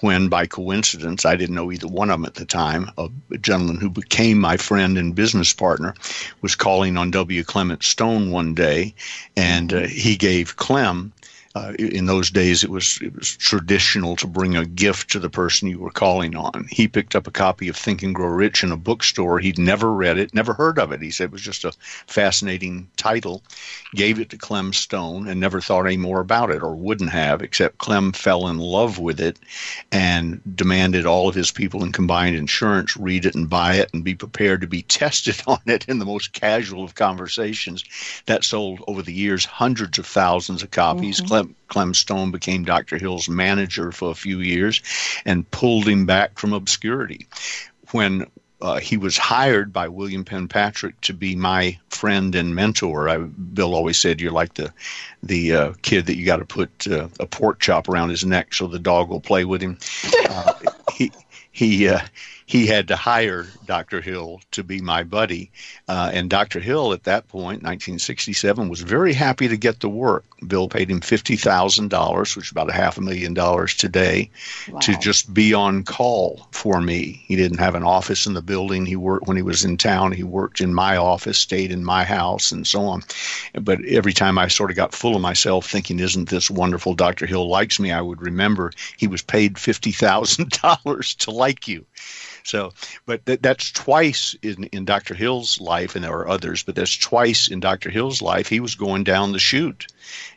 when 0.00 0.28
by 0.28 0.46
coincidence, 0.46 1.24
I 1.24 1.34
didn't 1.34 1.56
know 1.56 1.72
either 1.72 1.88
one 1.88 2.10
of 2.10 2.20
them 2.20 2.26
at 2.26 2.34
the 2.34 2.44
time, 2.44 2.90
a 2.98 3.08
gentleman 3.38 3.78
who 3.78 3.88
became 3.90 4.38
my 4.38 4.56
friend 4.56 4.98
and 4.98 5.14
business 5.14 5.52
partner 5.52 5.94
was 6.42 6.54
calling 6.54 6.96
on 6.96 7.10
W. 7.10 7.42
Clement 7.42 7.82
Stone 7.82 8.30
one 8.30 8.54
day, 8.54 8.94
and 9.36 9.72
uh, 9.72 9.86
he 9.86 10.16
gave 10.16 10.56
Clem 10.56 11.12
uh, 11.56 11.72
in 11.78 12.06
those 12.06 12.30
days 12.30 12.64
it 12.64 12.70
was 12.70 12.98
it 13.00 13.14
was 13.14 13.36
traditional 13.36 14.16
to 14.16 14.26
bring 14.26 14.56
a 14.56 14.66
gift 14.66 15.10
to 15.12 15.20
the 15.20 15.30
person 15.30 15.68
you 15.68 15.78
were 15.78 15.90
calling 15.90 16.34
on. 16.34 16.66
He 16.68 16.88
picked 16.88 17.14
up 17.14 17.28
a 17.28 17.30
copy 17.32 17.68
of 17.68 17.76
Think 17.76 18.02
and 18.02 18.12
Grow 18.12 18.26
Rich 18.26 18.64
in 18.64 18.72
a 18.72 18.76
bookstore. 18.76 19.38
He'd 19.38 19.58
never 19.58 19.92
read 19.92 20.18
it, 20.18 20.34
never 20.34 20.52
heard 20.52 20.80
of 20.80 20.90
it. 20.90 21.00
He 21.00 21.12
said 21.12 21.26
it 21.26 21.30
was 21.30 21.42
just 21.42 21.64
a 21.64 21.72
fascinating 22.08 22.88
title. 22.96 23.44
Gave 23.94 24.18
it 24.18 24.30
to 24.30 24.36
Clem 24.36 24.72
Stone 24.72 25.28
and 25.28 25.38
never 25.38 25.60
thought 25.60 25.86
any 25.86 25.96
more 25.96 26.18
about 26.18 26.50
it 26.50 26.60
or 26.60 26.74
wouldn't 26.74 27.10
have, 27.10 27.40
except 27.40 27.78
Clem 27.78 28.10
fell 28.10 28.48
in 28.48 28.58
love 28.58 28.98
with 28.98 29.20
it 29.20 29.38
and 29.92 30.40
demanded 30.56 31.06
all 31.06 31.28
of 31.28 31.36
his 31.36 31.52
people 31.52 31.84
in 31.84 31.92
combined 31.92 32.34
insurance 32.34 32.96
read 32.96 33.26
it 33.26 33.36
and 33.36 33.48
buy 33.48 33.74
it 33.74 33.90
and 33.94 34.02
be 34.02 34.16
prepared 34.16 34.60
to 34.62 34.66
be 34.66 34.82
tested 34.94 35.40
on 35.46 35.60
it 35.66 35.84
in 35.88 36.00
the 36.00 36.04
most 36.04 36.32
casual 36.32 36.82
of 36.82 36.96
conversations. 36.96 37.84
That 38.26 38.42
sold 38.42 38.82
over 38.88 39.02
the 39.02 39.12
years 39.12 39.44
hundreds 39.44 40.00
of 40.00 40.06
thousands 40.06 40.64
of 40.64 40.72
copies. 40.72 41.18
Mm-hmm. 41.18 41.28
Clem 41.28 41.43
Clem, 41.68 41.94
Stone 41.94 42.30
became 42.30 42.64
Dr. 42.64 42.98
Hill's 42.98 43.28
manager 43.28 43.92
for 43.92 44.10
a 44.10 44.14
few 44.14 44.40
years 44.40 44.82
and 45.24 45.50
pulled 45.50 45.88
him 45.88 46.06
back 46.06 46.38
from 46.38 46.52
obscurity. 46.52 47.26
When 47.90 48.26
uh, 48.64 48.78
he 48.78 48.96
was 48.96 49.18
hired 49.18 49.72
by 49.74 49.88
William 49.88 50.24
Penn 50.24 50.48
Patrick 50.48 50.98
to 51.02 51.12
be 51.12 51.36
my 51.36 51.78
friend 51.90 52.34
and 52.34 52.54
mentor. 52.54 53.10
I, 53.10 53.18
Bill 53.18 53.74
always 53.74 53.98
said, 53.98 54.22
"You're 54.22 54.32
like 54.32 54.54
the 54.54 54.72
the 55.22 55.54
uh, 55.54 55.72
kid 55.82 56.06
that 56.06 56.16
you 56.16 56.24
got 56.24 56.38
to 56.38 56.46
put 56.46 56.86
uh, 56.86 57.08
a 57.20 57.26
pork 57.26 57.60
chop 57.60 57.90
around 57.90 58.08
his 58.08 58.24
neck 58.24 58.54
so 58.54 58.66
the 58.66 58.78
dog 58.78 59.10
will 59.10 59.20
play 59.20 59.44
with 59.44 59.60
him." 59.60 59.78
Uh, 60.34 60.52
he 60.92 61.12
he 61.52 61.86
uh, 61.86 62.00
he 62.46 62.66
had 62.66 62.88
to 62.88 62.96
hire 62.96 63.46
Dr. 63.66 64.00
Hill 64.02 64.40
to 64.50 64.62
be 64.62 64.80
my 64.80 65.02
buddy. 65.02 65.50
Uh, 65.88 66.10
and 66.12 66.28
Dr. 66.28 66.60
Hill, 66.60 66.92
at 66.92 67.04
that 67.04 67.26
point, 67.28 67.62
1967, 67.62 68.68
was 68.68 68.80
very 68.80 69.14
happy 69.14 69.48
to 69.48 69.56
get 69.56 69.80
the 69.80 69.88
work. 69.88 70.24
Bill 70.46 70.68
paid 70.68 70.90
him 70.90 71.00
$50,000, 71.00 72.36
which 72.36 72.46
is 72.46 72.50
about 72.52 72.68
a 72.68 72.74
half 72.74 72.98
a 72.98 73.00
million 73.00 73.32
dollars 73.32 73.74
today, 73.74 74.30
Wow. 74.68 74.78
to 74.80 74.96
just 74.98 75.32
be 75.32 75.54
on 75.54 75.84
call 75.84 76.46
for 76.50 76.80
me. 76.82 77.22
He 77.26 77.34
didn't 77.36 77.58
have 77.60 77.74
an 77.74 77.82
office 77.82 78.26
in 78.26 78.34
the 78.34 78.42
building. 78.42 78.84
He 78.84 78.96
worked 78.96 79.26
when 79.26 79.38
he 79.38 79.42
was 79.42 79.64
in 79.64 79.78
town. 79.78 80.12
He 80.12 80.22
worked 80.22 80.60
in 80.60 80.74
my 80.74 80.96
office, 80.98 81.38
stayed 81.38 81.72
in 81.72 81.82
my 81.82 82.04
house, 82.04 82.52
and 82.52 82.66
so 82.66 82.82
on. 82.82 83.02
But 83.58 83.82
every 83.86 84.12
time 84.12 84.36
I 84.38 84.48
sort 84.48 84.70
of 84.70 84.76
got 84.76 84.94
full 84.94 85.16
of 85.16 85.22
myself, 85.22 85.66
thinking, 85.70 85.98
"Isn't 85.98 86.28
this 86.28 86.50
wonderful? 86.50 86.94
Dr. 86.94 87.24
Hill 87.26 87.48
likes 87.48 87.80
me." 87.80 87.90
I 87.90 88.02
would 88.02 88.20
remember 88.20 88.72
he 88.98 89.06
was 89.06 89.22
paid 89.22 89.58
fifty 89.58 89.92
thousand 89.92 90.50
dollars 90.62 91.14
to 91.16 91.30
like 91.30 91.66
you. 91.68 91.86
So, 92.44 92.72
but 93.06 93.24
th- 93.24 93.40
that's 93.40 93.72
twice 93.72 94.36
in, 94.42 94.64
in 94.64 94.84
Dr. 94.84 95.14
Hill's 95.14 95.60
life, 95.60 95.96
and 95.96 96.04
there 96.04 96.12
are 96.12 96.28
others, 96.28 96.62
but 96.62 96.74
that's 96.74 96.96
twice 96.96 97.48
in 97.48 97.60
Dr. 97.60 97.90
Hill's 97.90 98.20
life. 98.20 98.48
He 98.48 98.60
was 98.60 98.74
going 98.74 99.04
down 99.04 99.32
the 99.32 99.38
chute 99.38 99.86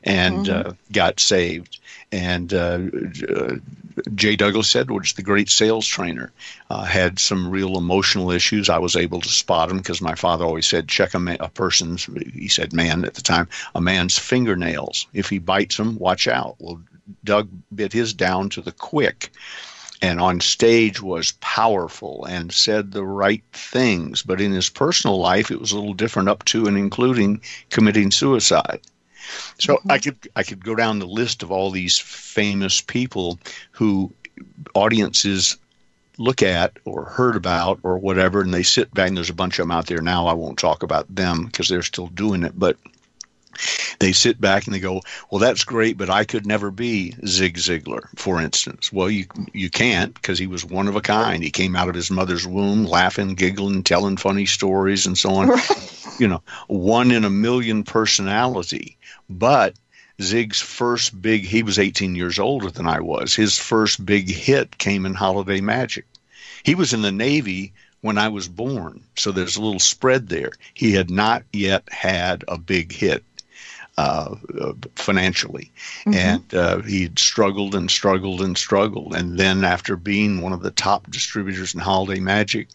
and 0.04 0.48
uh, 0.50 0.74
got 0.92 1.20
saved. 1.20 1.80
And 2.10 2.54
uh, 2.54 2.80
uh, 3.30 3.56
J. 4.16 4.38
Douglas 4.38 4.74
Edwards, 4.74 5.14
the 5.14 5.22
great 5.22 5.50
sales 5.50 5.86
trainer, 5.86 6.32
uh, 6.70 6.86
had 6.86 7.20
some 7.20 7.50
real 7.50 7.78
emotional 7.78 8.32
issues. 8.32 8.70
I 8.70 8.78
was 8.78 8.96
able 8.96 9.20
to 9.20 9.30
spot 9.30 9.70
him 9.70 9.78
because 9.78 10.02
my 10.02 10.16
father 10.16 10.46
always 10.46 10.66
said, 10.66 10.88
check 10.88 11.14
a, 11.14 11.20
ma- 11.20 11.36
a 11.42 11.50
person's, 11.50 12.06
he 12.06 12.48
said 12.48 12.72
man 12.72 13.04
at 13.04 13.16
the 13.16 13.22
time, 13.22 13.50
a 13.76 13.82
man's 13.82 14.18
fingernails. 14.18 15.08
If 15.14 15.28
he 15.28 15.40
bites 15.40 15.76
them, 15.76 15.98
watch 15.98 16.30
out. 16.30 16.56
Well, 16.60 16.82
Doug 17.26 17.50
bit 17.74 17.92
his 17.92 18.14
down 18.14 18.50
to 18.52 18.62
the 18.62 18.72
quick 18.72 19.32
and 20.02 20.20
on 20.20 20.40
stage 20.42 21.02
was 21.02 21.34
powerful 21.40 22.26
and 22.26 22.52
said 22.52 22.92
the 22.92 23.06
right 23.06 23.44
things. 23.54 24.24
But 24.24 24.42
in 24.42 24.52
his 24.52 24.70
personal 24.70 25.20
life, 25.20 25.52
it 25.52 25.60
was 25.60 25.72
a 25.72 25.76
little 25.76 25.94
different, 25.94 26.30
up 26.30 26.46
to 26.46 26.68
and 26.68 26.78
including 26.78 27.42
committing 27.70 28.12
suicide. 28.12 28.82
So 29.60 29.76
mm-hmm. 29.76 29.92
I 29.92 29.98
could 30.00 30.18
I 30.36 30.44
could 30.44 30.64
go 30.64 30.76
down 30.76 31.00
the 31.00 31.08
list 31.08 31.44
of 31.44 31.52
all 31.52 31.72
these 31.72 31.98
famous 32.00 32.82
people 32.82 33.40
who 33.72 34.12
audiences 34.74 35.58
look 36.20 36.42
at 36.42 36.78
or 36.86 37.06
heard 37.06 37.36
about 37.36 37.80
or 37.84 37.98
whatever, 37.98 38.42
and 38.42 38.54
they 38.54 38.64
sit 38.64 38.94
back. 38.94 39.10
And 39.10 39.18
there's 39.18 39.30
a 39.30 39.36
bunch 39.36 39.60
of 39.60 39.64
them 39.64 39.72
out 39.72 39.88
there 39.88 40.02
now. 40.02 40.28
I 40.28 40.34
won't 40.34 40.60
talk 40.60 40.84
about 40.84 41.14
them 41.14 41.46
because 41.46 41.68
they're 41.68 41.82
still 41.82 42.08
doing 42.08 42.44
it, 42.44 42.58
but 42.58 42.78
they 44.00 44.12
sit 44.12 44.40
back 44.40 44.66
and 44.66 44.74
they 44.74 44.80
go, 44.80 45.02
"Well, 45.30 45.40
that's 45.40 45.64
great, 45.64 45.98
but 45.98 46.10
I 46.10 46.24
could 46.24 46.46
never 46.46 46.72
be 46.72 47.16
Zig 47.26 47.58
Ziglar, 47.58 48.08
for 48.16 48.42
instance." 48.42 48.92
Well, 48.92 49.10
you 49.10 49.26
you 49.54 49.70
can't 49.70 50.14
because 50.14 50.40
he 50.40 50.48
was 50.48 50.64
one 50.64 50.88
of 50.88 50.96
a 50.96 51.02
kind. 51.02 51.44
He 51.44 51.50
came 51.50 51.76
out 51.76 51.90
of 51.90 51.96
his 51.96 52.12
mother's 52.12 52.46
womb, 52.46 52.86
laughing, 52.86 53.36
giggling, 53.36 53.84
telling 53.84 54.18
funny 54.18 54.46
stories, 54.46 55.06
and 55.06 55.18
so 55.18 55.32
on. 55.32 55.52
You 56.20 56.28
know, 56.28 56.42
one 56.68 57.12
in 57.12 57.26
a 57.26 57.30
million 57.30 57.84
personality. 57.84 58.98
But 59.30 59.76
Zig's 60.22 60.60
first 60.60 61.22
big 61.22 61.46
he 61.46 61.62
was 61.62 61.78
18 61.78 62.16
years 62.16 62.40
older 62.40 62.72
than 62.72 62.88
I 62.88 63.02
was. 63.02 63.36
His 63.36 63.58
first 63.58 64.04
big 64.04 64.30
hit 64.30 64.78
came 64.78 65.06
in 65.06 65.14
Holiday 65.14 65.62
Magic. 65.62 66.06
He 66.64 66.74
was 66.74 66.94
in 66.94 67.04
the 67.04 67.12
Navy 67.12 67.74
when 68.02 68.18
I 68.18 68.30
was 68.30 68.48
born, 68.48 69.04
so 69.16 69.32
there's 69.32 69.58
a 69.58 69.62
little 69.62 69.80
spread 69.80 70.28
there. 70.28 70.54
He 70.74 70.94
had 70.94 71.12
not 71.12 71.44
yet 71.54 71.84
had 71.92 72.44
a 72.48 72.58
big 72.58 72.92
hit 72.92 73.24
uh, 73.98 74.36
uh, 74.62 74.74
financially, 74.96 75.72
and 76.06 76.54
uh, 76.54 76.82
he'd 76.82 77.18
struggled 77.18 77.74
and 77.74 77.90
struggled 77.90 78.42
and 78.42 78.58
struggled. 78.58 79.16
And 79.16 79.40
then, 79.40 79.64
after 79.64 79.96
being 79.96 80.42
one 80.42 80.54
of 80.54 80.62
the 80.62 80.72
top 80.72 81.10
distributors 81.10 81.74
in 81.74 81.80
Holiday 81.80 82.20
Magic, 82.20 82.68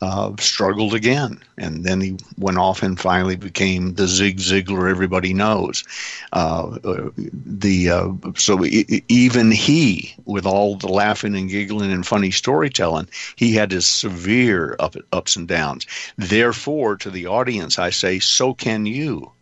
uh, 0.00 0.32
struggled 0.38 0.94
again. 0.94 1.42
And 1.58 1.84
then 1.84 2.00
he 2.00 2.16
went 2.38 2.56
off 2.56 2.82
and 2.82 2.98
finally 2.98 3.36
became 3.36 3.94
the 3.94 4.08
Zig 4.08 4.38
Ziglar 4.38 4.88
everybody 4.90 5.34
knows. 5.34 5.84
Uh, 6.32 6.78
uh, 6.82 7.10
the 7.16 7.90
uh, 7.90 8.12
so 8.36 8.64
e- 8.64 9.04
even 9.08 9.50
he, 9.50 10.14
with 10.24 10.46
all 10.46 10.76
the 10.76 10.88
laughing 10.88 11.36
and 11.36 11.50
giggling 11.50 11.92
and 11.92 12.06
funny 12.06 12.30
storytelling, 12.30 13.08
he 13.36 13.52
had 13.52 13.70
his 13.70 13.86
severe 13.86 14.76
up, 14.78 14.96
ups 15.12 15.36
and 15.36 15.46
downs. 15.46 15.86
Therefore, 16.16 16.96
to 16.96 17.10
the 17.10 17.26
audience, 17.26 17.78
I 17.78 17.90
say, 17.90 18.18
so 18.18 18.54
can 18.54 18.86
you. 18.86 19.32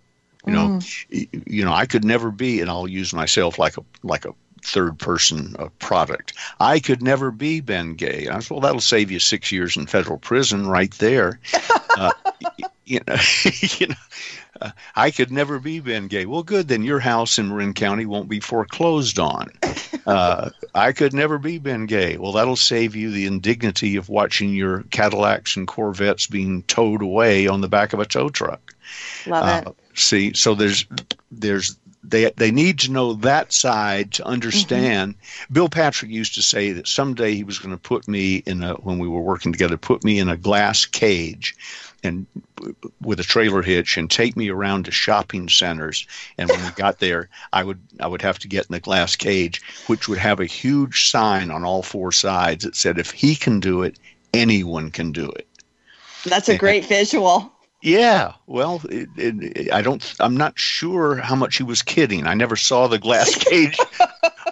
You 0.48 0.54
know, 0.54 0.80
y- 1.12 1.28
you 1.46 1.64
know, 1.64 1.72
I 1.72 1.86
could 1.86 2.04
never 2.04 2.30
be, 2.30 2.60
and 2.60 2.70
I'll 2.70 2.88
use 2.88 3.12
myself 3.12 3.58
like 3.58 3.76
a 3.76 3.84
like 4.02 4.24
a 4.24 4.34
third 4.62 4.98
person 4.98 5.54
uh, 5.58 5.68
product. 5.78 6.32
I 6.58 6.80
could 6.80 7.00
never 7.02 7.30
be 7.30 7.60
Ben 7.60 7.94
Gay. 7.94 8.26
And 8.26 8.34
I 8.34 8.40
said, 8.40 8.50
well, 8.50 8.60
that'll 8.60 8.80
save 8.80 9.10
you 9.10 9.20
six 9.20 9.52
years 9.52 9.76
in 9.76 9.86
federal 9.86 10.18
prison 10.18 10.66
right 10.66 10.90
there. 10.94 11.38
uh, 11.96 12.12
you 12.84 13.00
know, 13.06 13.16
you 13.78 13.86
know. 13.88 13.94
Uh, 14.60 14.70
I 14.96 15.12
could 15.12 15.30
never 15.30 15.60
be 15.60 15.78
Ben 15.78 16.08
Gay. 16.08 16.26
Well, 16.26 16.42
good. 16.42 16.66
Then 16.66 16.82
your 16.82 16.98
house 16.98 17.38
in 17.38 17.48
Marin 17.48 17.74
County 17.74 18.06
won't 18.06 18.28
be 18.28 18.40
foreclosed 18.40 19.20
on. 19.20 19.52
Uh, 20.04 20.50
I 20.74 20.90
could 20.90 21.14
never 21.14 21.38
be 21.38 21.58
Ben 21.58 21.86
Gay. 21.86 22.16
Well, 22.16 22.32
that'll 22.32 22.56
save 22.56 22.96
you 22.96 23.12
the 23.12 23.26
indignity 23.26 23.94
of 23.94 24.08
watching 24.08 24.52
your 24.52 24.82
Cadillacs 24.90 25.54
and 25.56 25.68
Corvettes 25.68 26.26
being 26.26 26.64
towed 26.64 27.02
away 27.02 27.46
on 27.46 27.60
the 27.60 27.68
back 27.68 27.92
of 27.92 28.00
a 28.00 28.06
tow 28.06 28.30
truck. 28.30 28.74
Love 29.26 29.44
Uh, 29.66 29.70
it. 29.70 29.76
See, 29.98 30.32
so 30.34 30.54
there's 30.54 30.86
there's 31.30 31.76
they 32.02 32.30
they 32.36 32.50
need 32.50 32.78
to 32.80 32.92
know 32.92 33.14
that 33.14 33.52
side 33.52 34.12
to 34.12 34.26
understand. 34.26 35.14
Mm-hmm. 35.14 35.54
Bill 35.54 35.68
Patrick 35.68 36.10
used 36.10 36.34
to 36.34 36.42
say 36.42 36.72
that 36.72 36.88
someday 36.88 37.34
he 37.34 37.44
was 37.44 37.58
going 37.58 37.74
to 37.74 37.80
put 37.80 38.08
me 38.08 38.36
in 38.46 38.62
a 38.62 38.74
when 38.74 38.98
we 38.98 39.08
were 39.08 39.20
working 39.20 39.52
together, 39.52 39.76
put 39.76 40.04
me 40.04 40.18
in 40.18 40.28
a 40.28 40.36
glass 40.36 40.86
cage 40.86 41.54
and 42.04 42.26
with 43.00 43.18
a 43.18 43.24
trailer 43.24 43.60
hitch 43.60 43.96
and 43.96 44.10
take 44.10 44.36
me 44.36 44.48
around 44.48 44.84
to 44.84 44.90
shopping 44.90 45.48
centers 45.48 46.06
and 46.36 46.48
when 46.48 46.62
we 46.62 46.70
got 46.70 47.00
there 47.00 47.28
i 47.52 47.64
would 47.64 47.80
i 47.98 48.06
would 48.06 48.22
have 48.22 48.38
to 48.38 48.46
get 48.46 48.66
in 48.66 48.72
the 48.72 48.80
glass 48.80 49.16
cage 49.16 49.60
which 49.88 50.08
would 50.08 50.18
have 50.18 50.38
a 50.38 50.46
huge 50.46 51.10
sign 51.10 51.50
on 51.50 51.64
all 51.64 51.82
four 51.82 52.12
sides 52.12 52.64
that 52.64 52.76
said 52.76 52.98
if 52.98 53.10
he 53.10 53.34
can 53.34 53.58
do 53.58 53.82
it 53.82 53.98
anyone 54.32 54.92
can 54.92 55.10
do 55.10 55.28
it 55.30 55.48
That's 56.24 56.48
a 56.48 56.58
great 56.58 56.84
visual. 56.84 57.52
Yeah, 57.80 58.32
well, 58.46 58.80
it, 58.90 59.08
it, 59.16 59.72
I 59.72 59.82
don't. 59.82 60.14
I'm 60.18 60.36
not 60.36 60.58
sure 60.58 61.16
how 61.16 61.36
much 61.36 61.56
he 61.56 61.62
was 61.62 61.82
kidding. 61.82 62.26
I 62.26 62.34
never 62.34 62.56
saw 62.56 62.88
the 62.88 62.98
glass 62.98 63.34
cage 63.44 63.78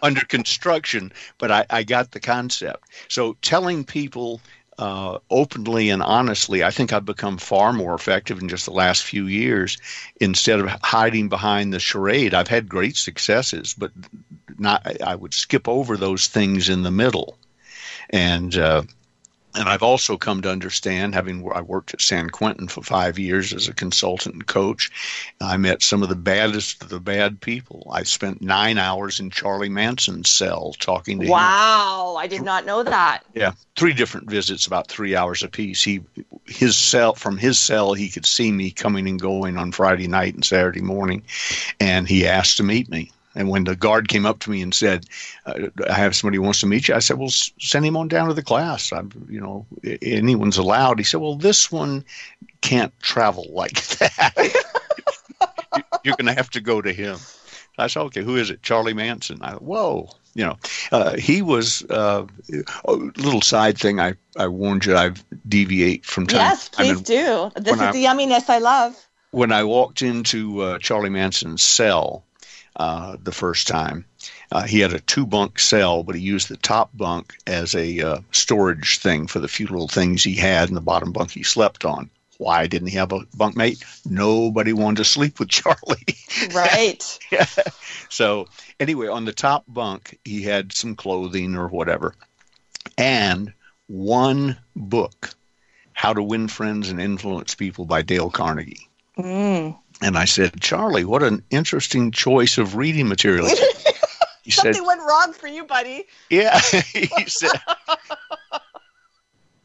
under 0.02 0.20
construction, 0.24 1.12
but 1.38 1.50
I, 1.50 1.66
I 1.68 1.82
got 1.82 2.12
the 2.12 2.20
concept. 2.20 2.84
So 3.08 3.36
telling 3.42 3.84
people 3.84 4.40
uh, 4.78 5.18
openly 5.30 5.90
and 5.90 6.02
honestly, 6.02 6.62
I 6.62 6.70
think 6.70 6.92
I've 6.92 7.04
become 7.04 7.38
far 7.38 7.72
more 7.72 7.94
effective 7.94 8.40
in 8.40 8.48
just 8.48 8.66
the 8.66 8.72
last 8.72 9.02
few 9.02 9.26
years. 9.26 9.78
Instead 10.20 10.60
of 10.60 10.68
hiding 10.82 11.28
behind 11.28 11.72
the 11.72 11.80
charade, 11.80 12.34
I've 12.34 12.48
had 12.48 12.68
great 12.68 12.96
successes, 12.96 13.74
but 13.76 13.90
not. 14.58 14.86
I- 14.86 14.96
I 15.04 15.14
would 15.16 15.34
skip 15.34 15.66
over 15.68 15.96
those 15.96 16.28
things 16.28 16.68
in 16.68 16.82
the 16.84 16.90
middle, 16.92 17.36
and. 18.10 18.54
Uh, 18.56 18.82
and 19.57 19.68
I've 19.68 19.82
also 19.82 20.16
come 20.16 20.42
to 20.42 20.50
understand, 20.50 21.14
having 21.14 21.48
I 21.54 21.61
worked 21.61 21.94
at 21.94 22.00
San 22.00 22.30
Quentin 22.30 22.68
for 22.68 22.82
five 22.82 23.18
years 23.18 23.52
as 23.52 23.68
a 23.68 23.74
consultant 23.74 24.34
and 24.34 24.46
coach, 24.46 24.90
I 25.40 25.57
met 25.57 25.82
some 25.82 26.02
of 26.02 26.09
the 26.09 26.14
baddest 26.14 26.82
of 26.82 26.88
the 26.88 27.00
bad 27.00 27.40
people. 27.40 27.86
I 27.90 28.02
spent 28.02 28.42
nine 28.42 28.78
hours 28.78 29.18
in 29.18 29.30
Charlie 29.30 29.68
Manson's 29.68 30.30
cell 30.30 30.74
talking 30.78 31.18
to 31.20 31.24
him. 31.24 31.30
Wow, 31.30 32.16
I 32.18 32.26
did 32.26 32.42
not 32.42 32.66
know 32.66 32.82
that. 32.82 33.20
Yeah, 33.34 33.52
three 33.76 33.92
different 33.92 34.28
visits, 34.28 34.66
about 34.66 34.88
three 34.88 35.16
hours 35.16 35.42
apiece. 35.42 35.82
He, 35.82 36.02
his 36.46 36.76
cell, 36.76 37.14
from 37.14 37.38
his 37.38 37.59
cell, 37.59 37.94
he 37.94 38.09
could 38.09 38.26
see 38.26 38.52
me 38.52 38.70
coming 38.70 39.09
and 39.09 39.20
going 39.20 39.57
on 39.57 39.72
Friday 39.72 40.09
night 40.09 40.34
and 40.34 40.44
Saturday 40.44 40.82
morning, 40.82 41.22
and 41.80 42.07
he 42.07 42.26
asked 42.26 42.59
to 42.59 42.62
meet 42.62 42.90
me. 42.90 43.11
And 43.37 43.51
when 43.51 43.64
the 43.64 43.76
guard 43.76 44.09
came 44.09 44.24
up 44.24 44.39
to 44.41 44.51
me 44.51 44.62
and 44.62 44.74
said, 44.74 45.05
uh, 45.45 45.55
"I 45.89 45.93
have 45.93 46.16
somebody 46.16 46.39
who 46.39 46.43
wants 46.43 46.61
to 46.61 46.66
meet 46.66 46.89
you," 46.89 46.95
I 46.95 47.01
said, 47.01 47.18
"Well, 47.18 47.28
s- 47.28 47.53
send 47.61 47.84
him 47.84 47.97
on 47.97 48.09
down 48.09 48.28
to 48.28 48.34
the 48.34 48.43
class. 48.43 48.93
I'm, 48.93 49.11
you 49.28 49.41
know, 49.41 49.66
anyone's 50.03 50.57
allowed." 50.57 50.99
He 50.99 51.05
said, 51.05 51.20
"Well, 51.20 51.37
this 51.37 51.70
one 51.70 52.05
can't 52.62 52.99
travel 53.01 53.47
like 53.53 53.74
that. 53.99 54.34
You're 56.03 56.16
going 56.16 56.26
to 56.26 56.34
have 56.34 56.51
to 56.51 56.61
go 56.61 56.80
to 56.80 56.93
him." 56.93 57.18
I 57.78 57.89
said, 57.89 58.01
"Okay, 58.05 58.22
who 58.22 58.37
is 58.37 58.49
it? 58.51 58.62
Charlie 58.62 58.95
Manson." 58.95 59.39
I 59.43 59.53
whoa, 59.53 60.09
you 60.34 60.47
know, 60.47 60.57
uh, 60.91 61.16
he 61.18 61.43
was 61.43 61.84
uh, 61.91 62.24
a 62.87 62.93
little 62.93 63.43
side 63.43 63.76
thing. 63.78 64.01
I 64.01 64.14
I 64.39 64.49
warned 64.49 64.87
you. 64.87 64.97
I 64.97 65.11
deviate 65.47 66.07
from 66.07 66.26
time. 66.26 66.41
Yes, 66.41 66.70
to 66.70 66.76
time. 66.78 66.87
please 66.87 67.03
do. 67.03 67.51
This 67.57 67.74
is 67.74 67.80
I- 67.82 67.93
the 67.93 68.05
yumminess 68.05 68.49
I 68.49 68.59
love. 68.59 68.97
When 69.32 69.53
I 69.53 69.64
walked 69.64 70.01
into 70.01 70.62
uh, 70.62 70.78
Charlie 70.78 71.11
Manson's 71.11 71.62
cell, 71.62 72.24
uh, 72.76 73.16
the 73.22 73.32
first 73.32 73.66
time. 73.66 74.04
Uh, 74.52 74.62
he 74.62 74.80
had 74.80 74.92
a 74.92 75.00
two 75.00 75.26
bunk 75.26 75.58
cell, 75.58 76.02
but 76.02 76.14
he 76.14 76.20
used 76.20 76.48
the 76.48 76.56
top 76.56 76.90
bunk 76.94 77.34
as 77.46 77.74
a 77.74 78.00
uh, 78.00 78.18
storage 78.32 78.98
thing 78.98 79.26
for 79.26 79.38
the 79.38 79.48
few 79.48 79.66
little 79.66 79.88
things 79.88 80.22
he 80.22 80.34
had, 80.34 80.68
and 80.68 80.76
the 80.76 80.82
bottom 80.82 81.12
bunk 81.12 81.30
he 81.30 81.42
slept 81.42 81.84
on. 81.84 82.10
Why 82.38 82.66
didn't 82.66 82.88
he 82.88 82.96
have 82.96 83.12
a 83.12 83.20
bunkmate? 83.36 83.82
Nobody 84.04 84.72
wanted 84.74 84.98
to 84.98 85.04
sleep 85.04 85.40
with 85.40 85.48
Charlie. 85.50 86.04
Right. 86.52 87.18
So 88.08 88.46
anyway, 88.78 89.08
on 89.08 89.24
the 89.24 89.32
top 89.32 89.64
bunk, 89.66 90.18
he 90.24 90.42
had 90.42 90.72
some 90.72 90.94
clothing 90.94 91.56
or 91.56 91.66
whatever, 91.66 92.14
and 92.96 93.52
one 93.88 94.56
book, 94.76 95.30
"How 95.92 96.12
to 96.14 96.22
Win 96.22 96.46
Friends 96.46 96.88
and 96.88 97.00
Influence 97.00 97.56
People" 97.56 97.84
by 97.84 98.02
Dale 98.02 98.30
Carnegie. 98.30 98.88
Mm. 99.18 99.76
And 100.03 100.18
I 100.18 100.26
said, 100.26 100.61
Charlie, 100.61 101.05
what 101.05 101.22
an 101.22 101.42
interesting 101.51 102.11
choice 102.11 102.59
of 102.59 102.76
reading 102.76 103.09
material. 103.09 103.49
He 104.47 104.53
said, 104.53 104.76
Something 104.76 104.86
went 104.86 105.01
wrong 105.01 105.32
for 105.32 105.49
you, 105.49 105.64
buddy. 105.64 106.07
Yeah. 106.30 106.61
he 106.92 107.26
said, 107.26 107.51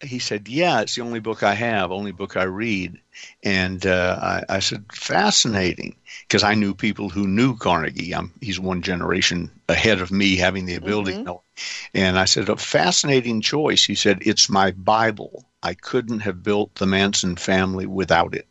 he 0.01 0.17
said, 0.17 0.47
Yeah, 0.47 0.81
it's 0.81 0.95
the 0.95 1.03
only 1.03 1.19
book 1.19 1.43
I 1.43 1.53
have, 1.53 1.91
only 1.91 2.11
book 2.11 2.35
I 2.35 2.43
read. 2.43 2.99
And 3.43 3.85
uh, 3.85 4.17
I, 4.19 4.55
I 4.55 4.59
said, 4.59 4.83
Fascinating, 4.91 5.95
because 6.27 6.43
I 6.43 6.55
knew 6.55 6.73
people 6.73 7.09
who 7.09 7.27
knew 7.27 7.55
Carnegie. 7.55 8.15
I'm, 8.15 8.33
he's 8.41 8.59
one 8.59 8.81
generation 8.81 9.51
ahead 9.69 10.01
of 10.01 10.11
me, 10.11 10.35
having 10.35 10.65
the 10.65 10.73
ability 10.73 11.13
to 11.13 11.23
know. 11.23 11.43
And 11.93 12.17
I 12.17 12.25
said, 12.25 12.49
A 12.49 12.57
fascinating 12.57 13.41
choice. 13.41 13.83
He 13.83 13.93
said, 13.93 14.17
It's 14.21 14.49
my 14.49 14.71
Bible. 14.71 15.45
I 15.61 15.75
couldn't 15.75 16.21
have 16.21 16.41
built 16.41 16.73
the 16.73 16.87
Manson 16.87 17.35
family 17.35 17.85
without 17.85 18.33
it. 18.33 18.47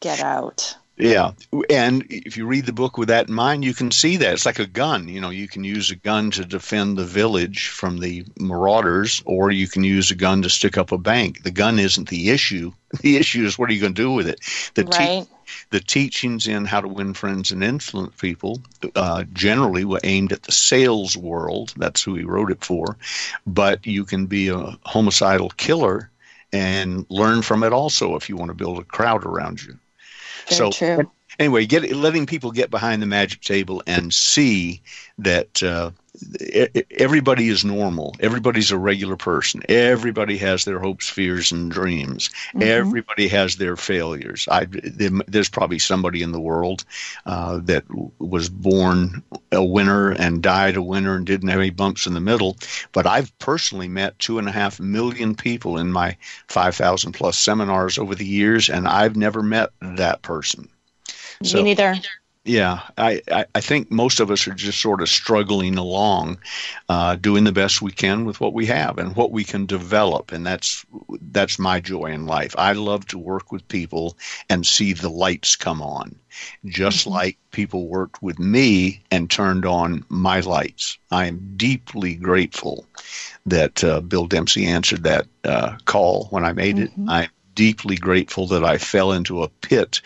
Get 0.00 0.20
out. 0.20 0.78
Yeah, 0.98 1.32
and 1.70 2.04
if 2.10 2.36
you 2.36 2.46
read 2.46 2.66
the 2.66 2.72
book 2.72 2.98
with 2.98 3.08
that 3.08 3.28
in 3.28 3.34
mind, 3.34 3.64
you 3.64 3.72
can 3.72 3.92
see 3.92 4.16
that 4.16 4.32
it's 4.32 4.46
like 4.46 4.58
a 4.58 4.66
gun. 4.66 5.06
You 5.06 5.20
know, 5.20 5.30
you 5.30 5.46
can 5.46 5.62
use 5.62 5.92
a 5.92 5.96
gun 5.96 6.32
to 6.32 6.44
defend 6.44 6.98
the 6.98 7.04
village 7.04 7.68
from 7.68 7.98
the 7.98 8.24
marauders, 8.40 9.22
or 9.24 9.52
you 9.52 9.68
can 9.68 9.84
use 9.84 10.10
a 10.10 10.16
gun 10.16 10.42
to 10.42 10.50
stick 10.50 10.76
up 10.76 10.90
a 10.90 10.98
bank. 10.98 11.44
The 11.44 11.52
gun 11.52 11.78
isn't 11.78 12.08
the 12.08 12.30
issue. 12.30 12.72
The 13.02 13.18
issue 13.18 13.44
is 13.44 13.58
what 13.58 13.68
are 13.68 13.74
you 13.74 13.82
going 13.82 13.94
to 13.94 14.02
do 14.02 14.12
with 14.12 14.28
it. 14.28 14.40
The 14.72 14.84
te- 14.84 15.30
the 15.70 15.80
teachings 15.80 16.46
in 16.46 16.64
how 16.64 16.80
to 16.80 16.88
win 16.88 17.12
friends 17.12 17.52
and 17.52 17.62
influence 17.62 18.14
people 18.18 18.62
uh, 18.96 19.24
generally 19.32 19.84
were 19.84 20.00
aimed 20.04 20.32
at 20.32 20.42
the 20.42 20.52
sales 20.52 21.14
world. 21.14 21.74
That's 21.76 22.02
who 22.02 22.14
he 22.14 22.24
wrote 22.24 22.50
it 22.50 22.64
for. 22.64 22.96
But 23.46 23.86
you 23.86 24.06
can 24.06 24.24
be 24.24 24.48
a 24.48 24.78
homicidal 24.86 25.50
killer 25.50 26.10
and 26.50 27.04
learn 27.10 27.42
from 27.42 27.62
it 27.62 27.74
also 27.74 28.16
if 28.16 28.30
you 28.30 28.36
want 28.36 28.48
to 28.48 28.54
build 28.54 28.78
a 28.78 28.84
crowd 28.84 29.26
around 29.26 29.62
you. 29.62 29.78
Very 30.48 30.70
true. 30.70 31.10
Anyway, 31.38 31.66
get 31.66 31.94
letting 31.94 32.26
people 32.26 32.50
get 32.50 32.70
behind 32.70 33.00
the 33.00 33.06
magic 33.06 33.40
table 33.42 33.82
and 33.86 34.12
see 34.12 34.82
that 35.18 35.62
uh, 35.62 35.90
everybody 36.90 37.48
is 37.48 37.64
normal. 37.64 38.14
Everybody's 38.20 38.70
a 38.70 38.78
regular 38.78 39.16
person. 39.16 39.62
Everybody 39.68 40.36
has 40.38 40.64
their 40.64 40.78
hopes, 40.78 41.08
fears, 41.08 41.52
and 41.52 41.70
dreams. 41.70 42.30
Everybody 42.60 43.28
has 43.28 43.56
their 43.56 43.76
failures. 43.76 44.48
I, 44.50 44.66
there's 44.70 45.48
probably 45.48 45.78
somebody 45.78 46.22
in 46.22 46.32
the 46.32 46.40
world 46.40 46.84
uh, 47.26 47.60
that 47.64 47.84
was 48.18 48.48
born 48.48 49.22
a 49.52 49.64
winner 49.64 50.10
and 50.10 50.42
died 50.42 50.76
a 50.76 50.82
winner 50.82 51.16
and 51.16 51.26
didn't 51.26 51.48
have 51.48 51.60
any 51.60 51.70
bumps 51.70 52.06
in 52.06 52.14
the 52.14 52.20
middle. 52.20 52.56
But 52.92 53.06
I've 53.06 53.36
personally 53.38 53.88
met 53.88 54.18
two 54.18 54.38
and 54.38 54.48
a 54.48 54.52
half 54.52 54.80
million 54.80 55.34
people 55.34 55.78
in 55.78 55.92
my 55.92 56.16
5,000 56.48 57.12
plus 57.12 57.38
seminars 57.38 57.98
over 57.98 58.14
the 58.14 58.26
years, 58.26 58.68
and 58.68 58.86
I've 58.88 59.16
never 59.16 59.42
met 59.42 59.70
that 59.80 60.22
person. 60.22 60.68
So- 61.44 61.62
Me 61.62 61.74
neither. 61.74 62.08
Yeah, 62.48 62.80
I, 62.96 63.20
I, 63.30 63.44
I 63.54 63.60
think 63.60 63.90
most 63.90 64.20
of 64.20 64.30
us 64.30 64.48
are 64.48 64.54
just 64.54 64.80
sort 64.80 65.02
of 65.02 65.10
struggling 65.10 65.76
along, 65.76 66.38
uh, 66.88 67.16
doing 67.16 67.44
the 67.44 67.52
best 67.52 67.82
we 67.82 67.92
can 67.92 68.24
with 68.24 68.40
what 68.40 68.54
we 68.54 68.64
have 68.66 68.96
and 68.96 69.14
what 69.14 69.32
we 69.32 69.44
can 69.44 69.66
develop, 69.66 70.32
and 70.32 70.46
that's 70.46 70.84
that's 71.30 71.58
my 71.58 71.80
joy 71.80 72.06
in 72.06 72.24
life. 72.24 72.54
I 72.56 72.72
love 72.72 73.06
to 73.08 73.18
work 73.18 73.52
with 73.52 73.68
people 73.68 74.16
and 74.48 74.66
see 74.66 74.94
the 74.94 75.10
lights 75.10 75.56
come 75.56 75.82
on, 75.82 76.18
just 76.64 77.06
like 77.06 77.36
people 77.50 77.86
worked 77.86 78.22
with 78.22 78.38
me 78.38 79.02
and 79.10 79.30
turned 79.30 79.66
on 79.66 80.06
my 80.08 80.40
lights. 80.40 80.96
I 81.10 81.26
am 81.26 81.52
deeply 81.56 82.14
grateful 82.14 82.86
that 83.44 83.84
uh, 83.84 84.00
Bill 84.00 84.26
Dempsey 84.26 84.64
answered 84.66 85.04
that 85.04 85.26
uh, 85.44 85.76
call 85.84 86.28
when 86.30 86.46
I 86.46 86.54
made 86.54 86.78
it. 86.78 86.92
I'm 87.08 87.28
deeply 87.54 87.96
grateful 87.96 88.46
that 88.46 88.64
I 88.64 88.78
fell 88.78 89.12
into 89.12 89.42
a 89.42 89.48
pit 89.48 90.00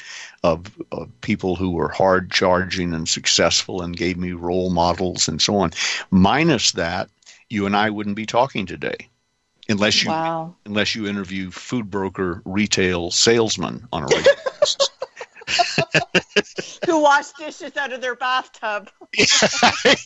of, 0.45 0.80
of 0.90 1.09
people 1.20 1.57
who 1.57 1.70
were 1.70 1.88
hard 1.88 2.30
charging 2.30 2.95
and 2.95 3.09
successful 3.09 3.82
and 3.82 3.97
gave 3.97 4.16
me 4.16 4.32
role 4.32 4.70
models 4.70 5.28
and 5.28 5.40
so 5.40 5.57
on. 5.57 5.72
Minus 6.11 6.72
that, 6.72 7.09
you 7.49 7.66
and 7.66 7.76
I 7.76 7.90
wouldn't 7.90 8.16
be 8.16 8.26
talking 8.26 8.66
today. 8.66 9.09
Unless 9.68 10.03
you 10.03 10.11
Wow. 10.11 10.57
unless 10.66 10.95
you 10.95 11.07
interview 11.07 11.51
food 11.51 11.90
broker 11.90 12.43
retail 12.45 13.11
salesman 13.11 13.86
on 13.93 14.03
a 14.03 14.07
regular 14.07 14.36
basis. 14.61 14.90
Who 16.86 17.01
wash 17.01 17.30
dishes 17.32 17.76
out 17.76 17.93
of 17.93 18.01
their 18.01 18.16
bathtub? 18.16 18.90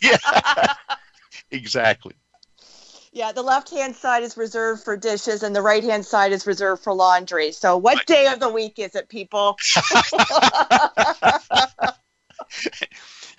yeah. 0.01 0.73
exactly. 1.51 2.13
Yeah, 3.11 3.31
the 3.31 3.41
left 3.41 3.69
hand 3.69 3.95
side 3.95 4.23
is 4.23 4.37
reserved 4.37 4.83
for 4.83 4.97
dishes 4.97 5.43
and 5.43 5.55
the 5.55 5.61
right 5.61 5.83
hand 5.83 6.05
side 6.05 6.31
is 6.31 6.45
reserved 6.45 6.83
for 6.83 6.93
laundry. 6.93 7.51
So, 7.51 7.77
what 7.77 8.05
day 8.05 8.27
of 8.27 8.39
the 8.39 8.49
week 8.49 8.79
is 8.79 8.95
it, 8.95 9.09
people? 9.09 9.57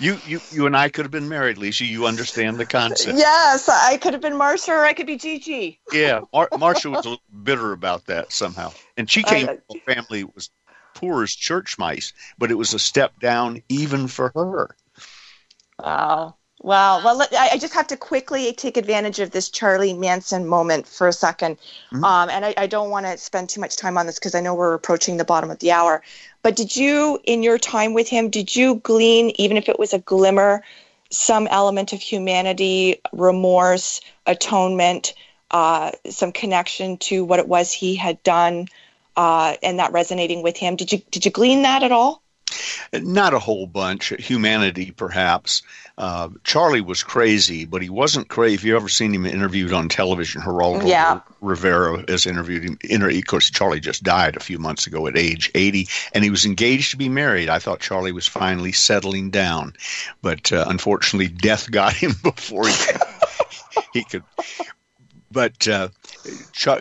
You 0.01 0.17
you 0.25 0.41
you 0.53 0.67
and 0.67 0.77
I 0.77 0.89
could 0.91 1.05
have 1.05 1.11
been 1.11 1.29
married, 1.29 1.59
Lisa. 1.59 1.85
You 1.85 2.07
understand 2.07 2.57
the 2.57 2.67
concept. 2.67 3.19
yes, 3.19 3.69
I 3.69 3.97
could 3.97 4.13
have 4.13 4.23
been 4.23 4.35
Marsha 4.35 4.69
or 4.69 4.85
I 4.85 4.93
could 4.93 5.07
be 5.07 5.17
Gigi. 5.17 5.81
Yeah, 5.93 6.21
Mar- 6.33 6.51
Marcia 6.57 6.91
was 6.91 7.05
a 7.05 7.11
little 7.11 7.25
bitter 7.43 7.73
about 7.73 8.07
that 8.07 8.33
somehow, 8.33 8.73
and 8.97 9.11
she 9.11 9.25
came 9.25 9.47
from 9.47 9.59
a 9.71 9.95
family 9.95 10.23
that 10.23 10.35
was 10.35 10.51
poor 10.95 11.25
as 11.25 11.35
church 11.35 11.79
mice, 11.79 12.13
but 12.39 12.53
it 12.53 12.55
was 12.55 12.75
a 12.75 12.79
step 12.79 13.19
down 13.19 13.63
even 13.69 14.07
for 14.07 14.31
her. 14.35 14.77
Wow. 15.81 16.38
Wow. 16.61 17.03
Well, 17.05 17.17
let, 17.17 17.33
I, 17.35 17.51
I 17.51 17.59
just 17.59 17.75
have 17.75 17.87
to 17.89 17.97
quickly 17.97 18.53
take 18.53 18.77
advantage 18.77 19.21
of 19.21 19.31
this 19.31 19.49
Charlie 19.49 19.93
Manson 19.93 20.47
moment 20.47 20.87
for 20.87 21.07
a 21.07 21.13
2nd 21.13 21.57
Mhm. 21.93 22.05
Um, 22.05 22.29
and 22.31 22.45
I, 22.45 22.55
I 22.57 22.67
don't 22.67 22.91
want 22.91 23.07
to 23.07 23.17
spend 23.17 23.49
too 23.49 23.61
much 23.61 23.77
time 23.77 23.97
on 23.97 24.07
this 24.07 24.17
because 24.19 24.35
I 24.35 24.41
know 24.41 24.55
we're 24.55 24.75
approaching 24.75 25.17
the 25.17 25.25
bottom 25.25 25.51
of 25.51 25.59
the 25.61 25.73
hour. 25.73 26.03
But 26.43 26.57
did 26.57 26.77
you, 26.77 27.19
in 27.25 27.43
your 27.43 27.59
time 27.59 27.95
with 27.95 28.09
him, 28.09 28.29
did 28.31 28.55
you 28.55 28.77
glean, 28.77 29.33
even 29.37 29.57
if 29.57 29.69
it 29.69 29.79
was 29.79 29.95
a 29.95 29.99
glimmer, 29.99 30.63
some 31.11 31.47
element 31.47 31.93
of 31.93 32.01
humanity, 32.01 33.01
remorse, 33.13 34.01
atonement, 34.27 35.15
uh, 35.51 35.93
some 36.11 36.33
connection 36.33 36.99
to 36.99 37.25
what 37.25 37.39
it 37.39 37.49
was 37.49 37.73
he 37.73 37.95
had 37.97 38.23
done, 38.23 38.69
uh, 39.17 39.55
and 39.63 39.79
that 39.79 39.93
resonating 39.93 40.43
with 40.43 40.57
him? 40.57 40.77
Did 40.77 40.93
you 40.93 40.99
did 41.11 41.25
you 41.25 41.31
glean 41.31 41.63
that 41.63 41.83
at 41.83 41.93
all? 41.93 42.23
Not 42.93 43.35
a 43.35 43.39
whole 43.39 43.67
bunch. 43.67 44.09
Humanity, 44.19 44.91
perhaps. 44.91 45.63
Uh, 45.97 46.29
Charlie 46.45 46.81
was 46.81 47.03
crazy, 47.03 47.65
but 47.65 47.83
he 47.83 47.91
wasn't 47.91 48.29
crazy. 48.29 48.55
If 48.55 48.65
you 48.65 48.77
ever 48.77 48.89
seen 48.89 49.13
him 49.13 49.27
interviewed 49.27 49.73
on 49.73 49.89
television, 49.89 50.43
Geraldo 50.43 50.87
Yeah. 50.89 51.21
Rivera 51.41 52.05
has 52.09 52.25
interviewed 52.27 52.63
him. 52.65 52.79
Inter- 52.83 53.11
of 53.11 53.27
course, 53.27 53.51
Charlie 53.51 53.81
just 53.81 54.05
died 54.05 54.37
a 54.37 54.41
few 54.41 54.59
months 54.59 54.87
ago 54.87 55.07
at 55.09 55.19
age 55.19 55.51
80, 55.55 55.89
and 56.15 56.23
he 56.23 56.31
was 56.31 56.45
engaged 56.47 56.93
to 56.93 56.97
be 56.97 57.09
married. 57.09 57.49
I 57.49 57.59
thought 57.59 57.81
Charlie 57.81 58.13
was 58.13 58.27
finally 58.29 58.73
settling 58.73 59.31
down, 59.31 59.75
but 60.23 60.53
uh, 60.53 60.67
unfortunately, 60.69 61.29
death 61.29 61.69
got 61.71 61.95
him 61.95 62.13
before 62.23 62.69
he 62.69 62.75
he 63.93 64.05
could 64.05 64.23
but 65.31 65.69
uh, 65.69 65.89
Char- 66.53 66.81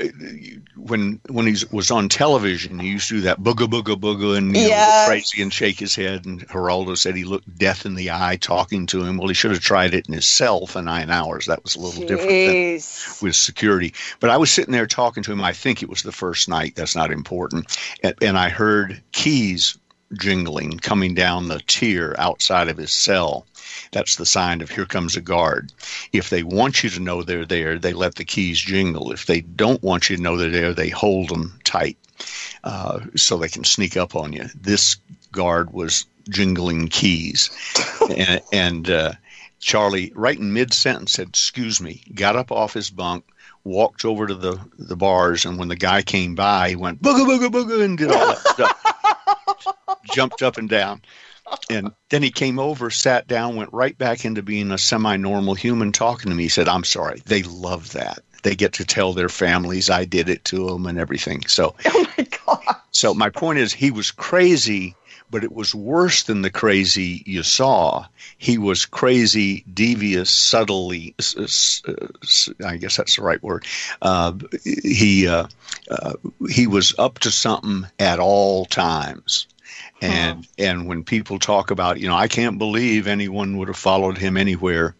when 0.76 1.20
when 1.30 1.48
he 1.48 1.56
was 1.72 1.92
on 1.92 2.10
television, 2.10 2.80
he 2.80 2.90
used 2.90 3.10
to 3.10 3.16
do 3.16 3.22
that 3.22 3.42
booga 3.42 3.68
booga 3.68 3.96
booga 4.00 4.38
and 4.38 4.56
you 4.56 4.64
know, 4.64 4.68
Yes. 4.70 5.08
look 5.08 5.14
crazy 5.14 5.42
and 5.42 5.52
shake 5.54 5.80
his 5.80 5.96
head. 5.96 6.26
And 6.26 6.48
Geraldo 6.48 6.98
said 6.98 7.16
he 7.16 7.24
looked 7.26 7.58
death 7.58 7.86
in 7.86 7.96
the 7.96 8.12
eye 8.12 8.38
talking 8.40 8.86
to 8.88 9.04
him. 9.04 9.18
Well, 9.18 9.28
he 9.28 9.34
should 9.34 9.52
have 9.52 9.60
tried 9.60 9.94
it 9.94 10.08
in 10.08 10.14
his 10.14 10.28
cell 10.28 10.66
for 10.66 10.82
nine 10.82 11.10
hours. 11.10 11.48
That 11.48 11.64
was 11.64 11.76
a 11.76 11.80
little 11.80 12.02
different 12.08 12.30
than 12.30 13.28
with 13.28 13.36
security. 13.36 13.94
But 14.20 14.30
I 14.30 14.38
was 14.38 14.50
sitting 14.52 14.72
there 14.72 14.88
talking 14.88 15.24
to 15.24 15.32
him. 15.32 15.42
I 15.44 15.54
think 15.54 15.84
it 15.84 15.90
was 15.90 16.04
the 16.04 16.12
first 16.12 16.48
night. 16.48 16.76
That's 16.76 16.96
not 16.96 17.12
important. 17.12 17.78
And, 18.04 18.16
and 18.22 18.38
I 18.38 18.50
heard 18.50 19.02
keys 19.12 19.78
jingling 20.14 20.80
coming 20.80 21.14
down 21.16 21.50
the 21.50 21.62
tier 21.68 22.16
outside 22.18 22.70
of 22.70 22.78
his 22.78 22.92
cell. 22.94 23.46
That's 23.92 24.16
the 24.16 24.26
sign 24.26 24.62
of 24.62 24.70
here 24.70 24.86
comes 24.86 25.16
a 25.16 25.22
guard. 25.22 25.72
If 26.14 26.30
they 26.30 26.44
want 26.44 26.84
you 26.84 26.90
to 26.92 27.00
know 27.00 27.24
they're 27.24 27.46
there, 27.46 27.78
they 27.80 27.94
let 27.94 28.16
the 28.16 28.26
keys 28.26 28.60
jingle. 28.60 29.12
If 29.12 29.26
they 29.26 29.42
don't 29.42 29.82
want 29.84 30.10
you 30.10 30.18
to 30.18 30.22
know 30.22 30.38
they're 30.38 30.50
there, 30.50 30.74
they 30.74 30.90
hold 30.90 31.30
them 31.30 31.60
tight 31.64 31.98
uh, 32.64 33.00
so 33.16 33.38
they 33.38 33.50
can 33.50 33.64
sneak 33.64 33.98
up 33.98 34.16
on 34.16 34.34
you. 34.34 34.46
This 34.56 34.98
guard 35.32 35.72
was 35.72 36.06
jingling 36.30 36.88
keys. 36.88 37.50
and 38.16 38.42
and 38.52 38.90
uh, 38.90 39.14
Charlie, 39.60 40.12
right 40.16 40.38
in 40.38 40.54
mid 40.54 40.74
sentence, 40.74 41.14
said, 41.14 41.30
Excuse 41.30 41.82
me, 41.82 42.04
got 42.14 42.36
up 42.36 42.52
off 42.52 42.74
his 42.74 42.90
bunk, 42.90 43.26
walked 43.64 44.06
over 44.06 44.28
to 44.28 44.36
the, 44.36 44.60
the 44.78 44.96
bars, 44.96 45.46
and 45.46 45.58
when 45.58 45.68
the 45.68 45.76
guy 45.76 46.02
came 46.02 46.36
by, 46.36 46.70
he 46.70 46.76
went 46.76 47.02
booga 47.02 47.26
booga 47.26 47.50
booga 47.50 47.84
and 47.84 47.98
did 47.98 48.12
all 48.12 48.28
that 48.28 48.40
stuff. 48.40 49.98
Jumped 50.14 50.42
up 50.42 50.58
and 50.58 50.70
down. 50.70 51.02
And 51.70 51.92
then 52.10 52.24
he 52.24 52.32
came 52.32 52.60
over, 52.60 52.90
sat 52.90 53.28
down, 53.28 53.56
went 53.56 53.74
right 53.74 53.98
back 53.98 54.26
into 54.26 54.42
being 54.42 54.72
a 54.72 54.78
semi-normal 54.78 55.56
human, 55.56 55.92
talking 55.92 56.30
to 56.30 56.36
me. 56.36 56.44
He 56.44 56.50
said, 56.50 56.68
"I'm 56.68 56.84
sorry." 56.84 57.22
They 57.26 57.44
love 57.44 57.92
that. 57.94 58.20
They 58.44 58.56
get 58.56 58.74
to 58.74 58.86
tell 58.86 59.14
their 59.14 59.30
families 59.30 59.90
I 59.90 60.06
did 60.06 60.30
it 60.30 60.46
to 60.46 60.68
them 60.68 60.86
and 60.86 60.98
everything. 61.00 61.46
So, 61.48 61.76
Oh 61.86 62.06
my 62.18 62.28
God. 62.46 62.76
so 62.92 63.14
my 63.14 63.30
point 63.30 63.60
is, 63.60 63.74
he 63.74 63.92
was 63.92 64.12
crazy, 64.12 64.96
but 65.30 65.44
it 65.44 65.52
was 65.52 65.76
worse 65.76 66.24
than 66.24 66.42
the 66.42 66.50
crazy 66.50 67.24
you 67.26 67.44
saw. 67.44 68.06
He 68.38 68.58
was 68.58 68.86
crazy, 68.86 69.66
devious, 69.74 70.30
subtly, 70.30 71.16
I 72.66 72.78
guess 72.78 72.96
that's 72.96 73.16
the 73.16 73.24
right 73.24 73.42
word. 73.44 73.66
Uh, 74.02 74.34
he 74.64 75.28
uh, 75.28 75.48
uh, 75.90 76.14
he 76.50 76.68
was 76.68 76.94
up 76.98 77.20
to 77.20 77.32
something 77.32 77.88
at 78.00 78.20
all 78.20 78.66
times. 78.66 79.48
And 80.02 80.48
and 80.58 80.88
when 80.88 81.04
people 81.04 81.40
talk 81.40 81.72
about, 81.72 82.00
you 82.00 82.08
know, 82.08 82.16
I 82.16 82.28
can't 82.28 82.58
believe 82.58 83.08
anyone 83.08 83.58
would 83.58 83.68
have 83.68 83.78
followed 83.78 84.18
him 84.18 84.38
anywhere. 84.38 84.96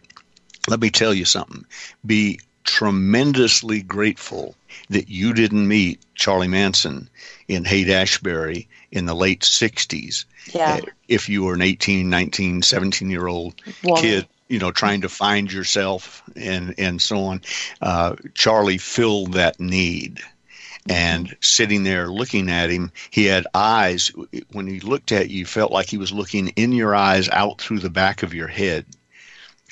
Let 0.68 0.80
me 0.80 0.90
tell 0.90 1.14
you 1.14 1.26
something. 1.26 1.66
Be 2.06 2.40
tremendously 2.64 3.82
grateful 3.82 4.56
that 4.90 5.10
you 5.10 5.34
didn't 5.34 5.68
meet 5.68 6.02
Charlie 6.16 6.48
Manson 6.50 7.10
in 7.48 7.64
Haight 7.64 7.90
Ashbury 7.90 8.68
in 8.92 9.06
the 9.06 9.16
late 9.16 9.42
60s. 9.42 10.26
Yeah. 10.54 10.80
Uh, 10.84 10.86
If 11.08 11.30
you 11.30 11.44
were 11.44 11.54
an 11.54 11.62
18, 11.62 12.10
19, 12.10 12.62
17 12.62 13.10
year 13.10 13.28
old 13.28 13.56
kid, 13.98 14.28
you 14.50 14.60
know, 14.60 14.72
trying 14.72 15.02
to 15.02 15.10
find 15.10 15.52
yourself 15.52 16.22
and, 16.36 16.76
and 16.78 17.02
so 17.02 17.20
on, 17.26 17.42
uh, 17.82 18.16
Charlie 18.34 18.78
filled 18.78 19.34
that 19.34 19.60
need. 19.60 20.20
And 20.90 21.36
sitting 21.42 21.84
there 21.84 22.08
looking 22.08 22.50
at 22.50 22.70
him, 22.70 22.92
he 23.10 23.26
had 23.26 23.48
eyes. 23.54 24.12
When 24.52 24.68
he 24.68 24.80
looked 24.80 25.12
at 25.12 25.30
you, 25.30 25.46
felt 25.46 25.72
like 25.72 25.90
he 25.90 25.98
was 25.98 26.12
looking 26.12 26.50
in 26.50 26.72
your 26.72 26.96
eyes 26.96 27.30
out 27.30 27.60
through 27.60 27.80
the 27.80 27.90
back 27.90 28.24
of 28.24 28.34
your 28.34 28.48
head. 28.48 28.86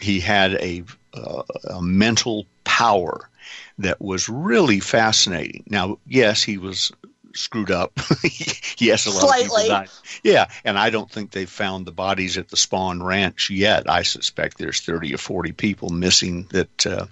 He 0.01 0.19
had 0.19 0.53
a, 0.55 0.83
uh, 1.13 1.43
a 1.69 1.81
mental 1.81 2.45
power 2.63 3.29
that 3.77 4.01
was 4.01 4.27
really 4.27 4.79
fascinating. 4.79 5.63
Now, 5.67 5.99
yes, 6.05 6.43
he 6.43 6.57
was 6.57 6.91
screwed 7.35 7.71
up. 7.71 7.93
yes, 8.77 9.05
a 9.05 9.09
lot 9.11 9.23
of 9.23 9.29
Slightly. 9.29 9.63
people 9.63 9.67
died. 9.67 9.89
Yeah, 10.23 10.47
and 10.63 10.77
I 10.77 10.89
don't 10.89 11.09
think 11.09 11.31
they've 11.31 11.49
found 11.49 11.85
the 11.85 11.91
bodies 11.91 12.37
at 12.37 12.49
the 12.49 12.55
Spahn 12.55 13.03
Ranch 13.03 13.49
yet. 13.49 13.89
I 13.89 14.03
suspect 14.03 14.57
there's 14.57 14.79
30 14.81 15.13
or 15.13 15.17
40 15.17 15.51
people 15.53 15.89
missing 15.89 16.47
that 16.51 16.85
uh, 16.85 17.05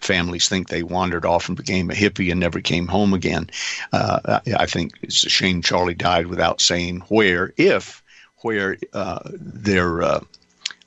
families 0.00 0.48
think 0.48 0.68
they 0.68 0.82
wandered 0.82 1.24
off 1.24 1.48
and 1.48 1.56
became 1.56 1.90
a 1.90 1.94
hippie 1.94 2.30
and 2.30 2.40
never 2.40 2.60
came 2.60 2.86
home 2.86 3.14
again. 3.14 3.50
Uh, 3.92 4.40
I 4.56 4.66
think 4.66 4.92
it's 5.02 5.24
a 5.24 5.30
shame 5.30 5.62
Charlie 5.62 5.94
died 5.94 6.26
without 6.26 6.60
saying 6.60 7.00
where, 7.08 7.52
if 7.56 8.02
where 8.42 8.76
uh, 8.92 9.20
they're 9.24 10.02
uh, 10.02 10.20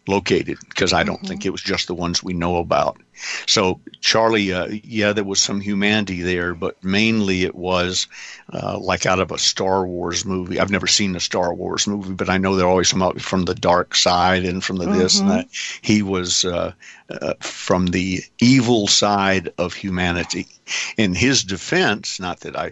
located, 0.07 0.57
because 0.69 0.93
I 0.93 1.03
don't 1.03 1.21
think 1.21 1.45
it 1.45 1.51
was 1.51 1.61
just 1.61 1.87
the 1.87 1.93
ones 1.93 2.23
we 2.23 2.33
know 2.33 2.57
about. 2.57 2.97
So 3.45 3.79
Charlie, 3.99 4.51
uh, 4.51 4.67
yeah, 4.83 5.13
there 5.13 5.23
was 5.23 5.39
some 5.39 5.61
humanity 5.61 6.21
there, 6.21 6.55
but 6.55 6.83
mainly 6.83 7.43
it 7.43 7.53
was 7.53 8.07
uh, 8.51 8.79
like 8.79 9.05
out 9.05 9.19
of 9.19 9.31
a 9.31 9.37
Star 9.37 9.85
Wars 9.85 10.25
movie. 10.25 10.59
I've 10.59 10.71
never 10.71 10.87
seen 10.87 11.15
a 11.15 11.19
Star 11.19 11.53
Wars 11.53 11.87
movie, 11.87 12.13
but 12.13 12.29
I 12.29 12.37
know 12.37 12.55
they're 12.55 12.67
always 12.67 12.89
from 12.89 13.03
out- 13.03 13.21
from 13.21 13.43
the 13.45 13.55
dark 13.55 13.95
side 13.95 14.43
and 14.43 14.63
from 14.63 14.77
the 14.77 14.87
this 14.87 15.19
and 15.19 15.29
that. 15.29 15.47
He 15.81 16.01
was 16.01 16.45
uh, 16.45 16.73
uh, 17.09 17.33
from 17.39 17.87
the 17.87 18.21
evil 18.39 18.87
side 18.87 19.53
of 19.57 19.73
humanity. 19.73 20.47
In 20.97 21.13
his 21.13 21.43
defense, 21.43 22.19
not 22.19 22.39
that 22.41 22.55
I 22.57 22.71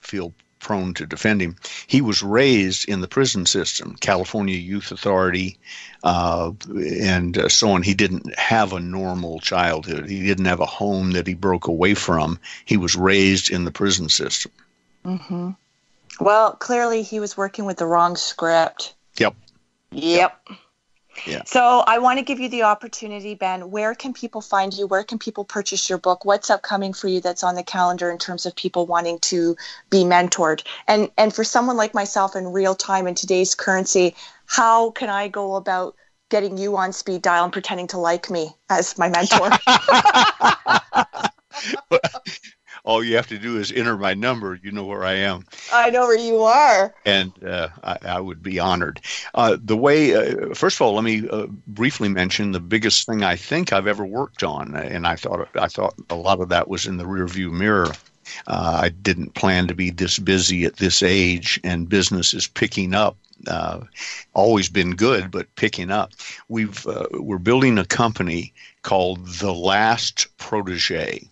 feel 0.00 0.32
prone 0.58 0.94
to 0.94 1.06
defend 1.06 1.40
him, 1.40 1.56
he 1.86 2.00
was 2.00 2.22
raised 2.22 2.88
in 2.88 3.00
the 3.00 3.08
prison 3.08 3.46
system, 3.46 3.96
California 4.00 4.56
Youth 4.56 4.92
Authority, 4.92 5.58
uh, 6.02 6.52
and 6.68 7.38
uh, 7.38 7.48
so 7.48 7.72
on. 7.72 7.82
He 7.82 7.94
didn't 7.94 8.38
have 8.38 8.72
a 8.72 8.80
normal 8.80 9.40
childhood. 9.40 10.08
He 10.08 10.26
didn't 10.26 10.46
have 10.46 10.60
a 10.60 10.66
home 10.66 11.12
that 11.12 11.26
he 11.26 11.34
broke 11.34 11.66
away 11.66 11.94
from. 11.94 12.38
He 12.64 12.76
was 12.76 12.96
raised 12.96 13.50
in 13.50 13.64
the 13.64 13.72
prison 13.72 14.08
system. 14.08 14.52
hmm 15.04 15.50
Well, 16.20 16.52
clearly 16.52 17.02
he 17.02 17.20
was 17.20 17.36
working 17.36 17.64
with 17.64 17.78
the 17.78 17.86
wrong 17.86 18.16
script. 18.16 18.94
Yep. 19.18 19.34
Yep. 19.92 20.48
Yeah. 21.26 21.42
So 21.44 21.84
I 21.86 21.98
want 21.98 22.18
to 22.18 22.24
give 22.24 22.40
you 22.40 22.48
the 22.48 22.62
opportunity, 22.62 23.34
Ben. 23.34 23.70
Where 23.70 23.94
can 23.94 24.12
people 24.12 24.40
find 24.40 24.72
you? 24.72 24.86
Where 24.86 25.04
can 25.04 25.18
people 25.18 25.44
purchase 25.44 25.88
your 25.88 25.98
book? 25.98 26.24
What's 26.24 26.50
upcoming 26.50 26.92
for 26.92 27.08
you 27.08 27.20
that's 27.20 27.44
on 27.44 27.54
the 27.54 27.62
calendar 27.62 28.10
in 28.10 28.18
terms 28.18 28.46
of 28.46 28.54
people 28.54 28.86
wanting 28.86 29.18
to 29.20 29.56
be 29.90 30.04
mentored? 30.04 30.64
And 30.86 31.10
and 31.16 31.34
for 31.34 31.44
someone 31.44 31.76
like 31.76 31.94
myself 31.94 32.36
in 32.36 32.52
real 32.52 32.74
time 32.74 33.06
in 33.06 33.14
today's 33.14 33.54
currency, 33.54 34.14
how 34.46 34.90
can 34.90 35.10
I 35.10 35.28
go 35.28 35.56
about 35.56 35.94
getting 36.30 36.58
you 36.58 36.76
on 36.76 36.92
speed 36.92 37.22
dial 37.22 37.44
and 37.44 37.52
pretending 37.52 37.86
to 37.88 37.98
like 37.98 38.30
me 38.30 38.50
as 38.68 38.98
my 38.98 39.08
mentor? 39.08 39.50
All 42.84 43.02
you 43.04 43.16
have 43.16 43.26
to 43.28 43.38
do 43.38 43.58
is 43.58 43.72
enter 43.72 43.96
my 43.96 44.14
number. 44.14 44.58
You 44.62 44.72
know 44.72 44.84
where 44.84 45.04
I 45.04 45.14
am. 45.14 45.44
I 45.72 45.90
know 45.90 46.06
where 46.06 46.18
you 46.18 46.42
are. 46.42 46.94
and 47.04 47.32
uh, 47.44 47.68
I, 47.82 47.98
I 48.02 48.20
would 48.20 48.42
be 48.42 48.58
honored. 48.58 49.00
Uh, 49.34 49.56
the 49.62 49.76
way, 49.76 50.14
uh, 50.14 50.54
first 50.54 50.76
of 50.76 50.82
all, 50.82 50.94
let 50.94 51.04
me 51.04 51.28
uh, 51.28 51.46
briefly 51.66 52.08
mention 52.08 52.52
the 52.52 52.60
biggest 52.60 53.06
thing 53.06 53.22
I 53.22 53.36
think 53.36 53.72
I've 53.72 53.86
ever 53.86 54.04
worked 54.04 54.42
on, 54.42 54.74
and 54.76 55.06
I 55.06 55.16
thought 55.16 55.48
I 55.56 55.68
thought 55.68 55.94
a 56.10 56.14
lot 56.14 56.40
of 56.40 56.48
that 56.50 56.68
was 56.68 56.86
in 56.86 56.96
the 56.96 57.04
rearview 57.04 57.50
mirror. 57.50 57.92
Uh, 58.46 58.80
I 58.82 58.88
didn't 58.90 59.34
plan 59.34 59.68
to 59.68 59.74
be 59.74 59.90
this 59.90 60.18
busy 60.18 60.64
at 60.64 60.76
this 60.76 61.02
age, 61.02 61.58
and 61.64 61.88
business 61.88 62.34
is 62.34 62.46
picking 62.46 62.94
up. 62.94 63.16
Uh, 63.46 63.80
always 64.34 64.68
been 64.68 64.96
good, 64.96 65.30
but 65.30 65.54
picking 65.54 65.90
up. 65.90 66.12
We've 66.48 66.86
uh, 66.86 67.06
we're 67.12 67.38
building 67.38 67.78
a 67.78 67.84
company 67.84 68.52
called 68.82 69.26
The 69.26 69.52
Last 69.54 70.26
Protege 70.38 71.28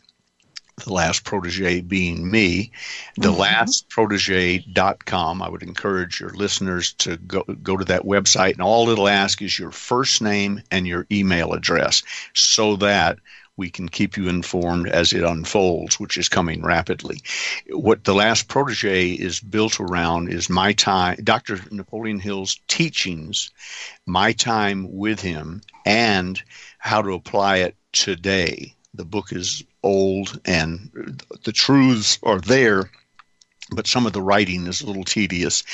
the 0.85 0.93
last 0.93 1.24
protege 1.24 1.81
being 1.81 2.31
me, 2.31 2.70
the 3.16 3.29
mm-hmm. 3.29 3.41
last 3.41 3.89
protege.com. 3.89 5.43
I 5.43 5.49
would 5.49 5.62
encourage 5.62 6.20
your 6.20 6.31
listeners 6.31 6.93
to 6.95 7.16
go, 7.16 7.43
go 7.62 7.77
to 7.77 7.85
that 7.87 8.03
website, 8.03 8.53
and 8.53 8.62
all 8.62 8.91
it'll 8.91 9.09
ask 9.09 9.41
is 9.41 9.59
your 9.59 9.70
first 9.70 10.20
name 10.20 10.62
and 10.70 10.87
your 10.87 11.07
email 11.11 11.53
address 11.53 12.03
so 12.35 12.77
that 12.77 13.18
we 13.57 13.70
can 13.70 13.89
keep 13.89 14.18
you 14.18 14.29
informed 14.29 14.87
as 14.87 15.14
it 15.14 15.24
unfolds, 15.24 15.99
which 15.99 16.18
is 16.18 16.29
coming 16.29 16.62
rapidly. 16.62 17.20
What 17.70 18.05
the 18.05 18.14
last 18.14 18.49
protege 18.49 19.12
is 19.12 19.41
built 19.41 19.81
around 19.81 20.29
is 20.29 20.51
my 20.51 20.74
time, 20.74 21.16
Dr. 21.24 21.59
Napoleon 21.70 22.20
Hill's 22.20 22.61
teachings, 22.68 23.51
my 24.05 24.33
time 24.33 24.95
with 24.95 25.20
him, 25.20 25.62
and 25.87 26.41
how 26.79 27.01
to 27.01 27.14
apply 27.14 27.59
it 27.59 27.77
today. 27.93 28.76
The 28.97 29.05
book 29.05 29.32
is 29.32 29.62
old 29.82 30.40
and 30.44 31.20
the 31.44 31.53
truths 31.53 32.18
are 32.22 32.40
there, 32.40 32.90
but 33.70 33.86
some 33.86 34.07
of 34.07 34.12
the 34.12 34.22
writing 34.22 34.66
is 34.66 34.80
a 34.80 34.86
little 34.86 35.05
tedious. 35.05 35.64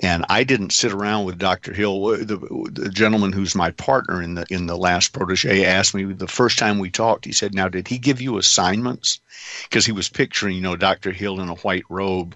And 0.00 0.24
I 0.28 0.44
didn't 0.44 0.72
sit 0.72 0.92
around 0.92 1.24
with 1.24 1.38
Dr. 1.38 1.72
Hill. 1.72 2.06
The, 2.06 2.70
the 2.72 2.90
gentleman 2.90 3.32
who's 3.32 3.54
my 3.54 3.70
partner 3.72 4.22
in 4.22 4.34
the 4.34 4.46
in 4.50 4.66
the 4.66 4.76
last 4.76 5.12
protege 5.12 5.64
asked 5.64 5.94
me 5.94 6.04
the 6.04 6.26
first 6.26 6.58
time 6.58 6.78
we 6.78 6.90
talked. 6.90 7.24
He 7.24 7.32
said, 7.32 7.54
"Now, 7.54 7.68
did 7.68 7.88
he 7.88 7.98
give 7.98 8.20
you 8.20 8.38
assignments?" 8.38 9.20
Because 9.64 9.86
he 9.86 9.92
was 9.92 10.08
picturing, 10.08 10.56
you 10.56 10.62
know, 10.62 10.76
Dr. 10.76 11.12
Hill 11.12 11.40
in 11.40 11.48
a 11.48 11.56
white 11.56 11.84
robe 11.88 12.34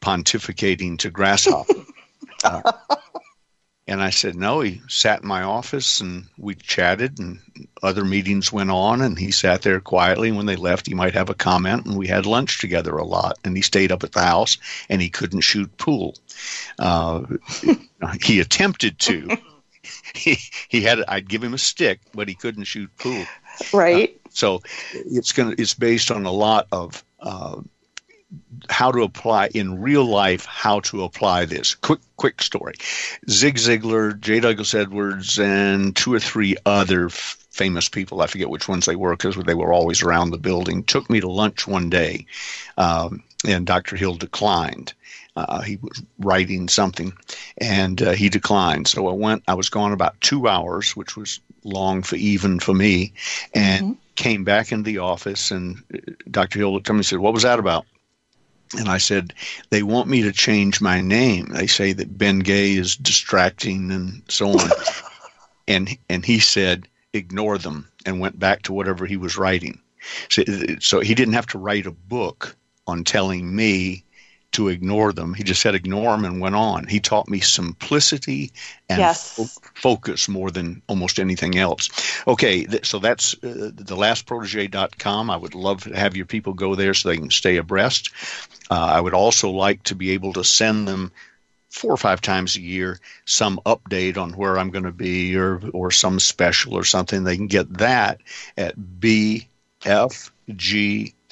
pontificating 0.00 0.98
to 0.98 1.10
grasshopper. 1.10 1.74
Uh, 2.44 2.60
and 3.88 4.02
I 4.02 4.10
said, 4.10 4.34
no, 4.34 4.60
he 4.60 4.82
sat 4.88 5.22
in 5.22 5.28
my 5.28 5.42
office 5.42 6.00
and 6.00 6.26
we 6.36 6.56
chatted 6.56 7.20
and 7.20 7.38
other 7.84 8.04
meetings 8.04 8.52
went 8.52 8.70
on 8.70 9.00
and 9.00 9.16
he 9.16 9.30
sat 9.30 9.62
there 9.62 9.80
quietly. 9.80 10.28
And 10.28 10.36
when 10.36 10.46
they 10.46 10.56
left, 10.56 10.88
he 10.88 10.94
might 10.94 11.14
have 11.14 11.30
a 11.30 11.34
comment 11.34 11.86
and 11.86 11.96
we 11.96 12.08
had 12.08 12.26
lunch 12.26 12.60
together 12.60 12.96
a 12.96 13.04
lot. 13.04 13.38
And 13.44 13.56
he 13.56 13.62
stayed 13.62 13.92
up 13.92 14.02
at 14.02 14.10
the 14.10 14.22
house 14.22 14.58
and 14.88 15.00
he 15.00 15.08
couldn't 15.08 15.42
shoot 15.42 15.76
pool. 15.78 16.16
Uh, 16.80 17.26
he 18.22 18.40
attempted 18.40 18.98
to. 19.00 19.36
he, 20.14 20.36
he 20.68 20.80
had, 20.80 21.04
I'd 21.06 21.28
give 21.28 21.44
him 21.44 21.54
a 21.54 21.58
stick, 21.58 22.00
but 22.12 22.28
he 22.28 22.34
couldn't 22.34 22.64
shoot 22.64 22.90
pool. 22.98 23.24
Right. 23.72 24.20
So 24.30 24.62
it's 24.92 25.30
going 25.30 25.54
to, 25.54 25.62
it's 25.62 25.74
based 25.74 26.10
on 26.10 26.26
a 26.26 26.32
lot 26.32 26.66
of, 26.72 27.04
uh, 27.20 27.60
how 28.68 28.90
to 28.90 29.02
apply 29.02 29.48
in 29.54 29.80
real 29.80 30.04
life 30.04 30.44
how 30.44 30.80
to 30.80 31.04
apply 31.04 31.44
this. 31.44 31.74
Quick 31.74 32.00
quick 32.16 32.42
story. 32.42 32.74
Zig 33.28 33.56
ziglar 33.56 34.18
j. 34.18 34.40
Douglas 34.40 34.74
edwards 34.74 35.38
and 35.38 35.94
two 35.94 36.12
or 36.12 36.20
three 36.20 36.56
other 36.64 37.06
f- 37.06 37.38
famous 37.50 37.88
people 37.88 38.20
i 38.20 38.26
forget 38.26 38.50
which 38.50 38.68
ones 38.68 38.84
they 38.84 38.96
were 38.96 39.16
because 39.16 39.34
they 39.36 39.54
were 39.54 39.72
always 39.72 40.02
around 40.02 40.30
the 40.30 40.36
building 40.38 40.82
took 40.82 41.08
me 41.08 41.20
to 41.20 41.28
lunch 41.28 41.66
one 41.66 41.88
day 41.88 42.26
um, 42.76 43.22
and 43.46 43.66
dr 43.66 43.94
hill 43.96 44.14
declined. 44.14 44.92
Uh, 45.36 45.60
he 45.60 45.76
was 45.76 46.02
writing 46.18 46.66
something 46.66 47.12
and 47.58 48.00
uh, 48.00 48.12
he 48.12 48.28
declined. 48.28 48.88
So 48.88 49.08
i 49.08 49.12
went 49.12 49.42
i 49.48 49.54
was 49.54 49.68
gone 49.68 49.92
about 49.92 50.20
two 50.20 50.48
hours 50.48 50.96
which 50.96 51.16
was 51.16 51.40
long 51.64 52.02
for 52.02 52.16
even 52.16 52.60
for 52.60 52.74
me 52.74 53.12
and 53.54 53.96
came 54.16 54.44
back 54.44 54.72
into 54.72 54.84
the 54.84 54.98
office 54.98 55.50
and 55.50 55.82
uh, 55.94 56.12
dr 56.30 56.58
hill 56.58 56.72
looked 56.72 56.88
at 56.88 56.92
me 56.92 56.98
and 56.98 57.06
said 57.06 57.18
what 57.18 57.34
was 57.34 57.42
that 57.44 57.58
about 57.58 57.86
And 58.76 58.88
I 58.88 58.98
said, 58.98 59.32
they 59.70 59.82
want 59.82 60.08
me 60.08 60.22
to 60.22 60.32
change 60.32 60.80
my 60.80 61.00
name. 61.00 61.46
They 61.46 61.66
say 61.66 61.92
that 61.92 62.18
Ben 62.18 62.40
Gay 62.40 62.72
is 62.74 62.96
distracting 62.96 63.90
and 63.90 64.22
so 64.28 64.50
on. 64.58 64.70
and 65.68 65.96
and 66.08 66.24
he 66.24 66.40
said, 66.40 66.88
ignore 67.12 67.58
them, 67.58 67.88
and 68.04 68.20
went 68.20 68.38
back 68.38 68.62
to 68.62 68.72
whatever 68.72 69.06
he 69.06 69.16
was 69.16 69.36
writing. 69.36 69.80
So, 70.28 70.42
so 70.80 71.00
he 71.00 71.14
didn't 71.14 71.34
have 71.34 71.48
to 71.48 71.58
write 71.58 71.86
a 71.86 71.90
book 71.90 72.56
on 72.86 73.04
telling 73.04 73.54
me 73.54 74.04
to 74.52 74.68
ignore 74.68 75.12
them. 75.12 75.34
He 75.34 75.42
just 75.42 75.60
said 75.60 75.74
ignore 75.74 76.12
them 76.12 76.24
and 76.24 76.40
went 76.40 76.54
on. 76.54 76.86
He 76.86 76.98
taught 77.00 77.28
me 77.28 77.40
simplicity 77.40 78.52
and 78.88 79.00
Yes. 79.00 79.34
fo- 79.34 79.70
focus 79.74 80.28
more 80.28 80.50
than 80.50 80.80
almost 80.88 81.18
anything 81.18 81.58
else. 81.58 81.88
Okay, 82.26 82.64
th- 82.64 82.86
so 82.86 82.98
that's 82.98 83.34
uh, 83.42 83.70
thelastprotege.com. 83.74 85.30
I 85.30 85.36
would 85.36 85.54
love 85.54 85.82
to 85.84 85.96
have 85.96 86.16
your 86.16 86.26
people 86.26 86.54
go 86.54 86.74
there 86.74 86.94
so 86.94 87.08
they 87.08 87.16
can 87.18 87.30
stay 87.30 87.56
abreast. 87.56 88.10
Uh, 88.70 88.74
I 88.74 89.00
would 89.00 89.14
also 89.14 89.50
like 89.50 89.82
to 89.84 89.94
be 89.94 90.10
able 90.12 90.32
to 90.34 90.44
send 90.44 90.88
them 90.88 91.12
four 91.68 91.92
or 91.92 91.98
five 91.98 92.22
times 92.22 92.56
a 92.56 92.60
year 92.60 92.98
some 93.26 93.60
update 93.66 94.16
on 94.16 94.32
where 94.32 94.58
I'm 94.58 94.70
going 94.70 94.84
to 94.84 94.92
be 94.92 95.36
or 95.36 95.60
or 95.74 95.90
some 95.90 96.18
special 96.18 96.74
or 96.74 96.84
something. 96.84 97.24
They 97.24 97.36
can 97.36 97.48
get 97.48 97.70
that 97.78 98.20
at 98.56 98.74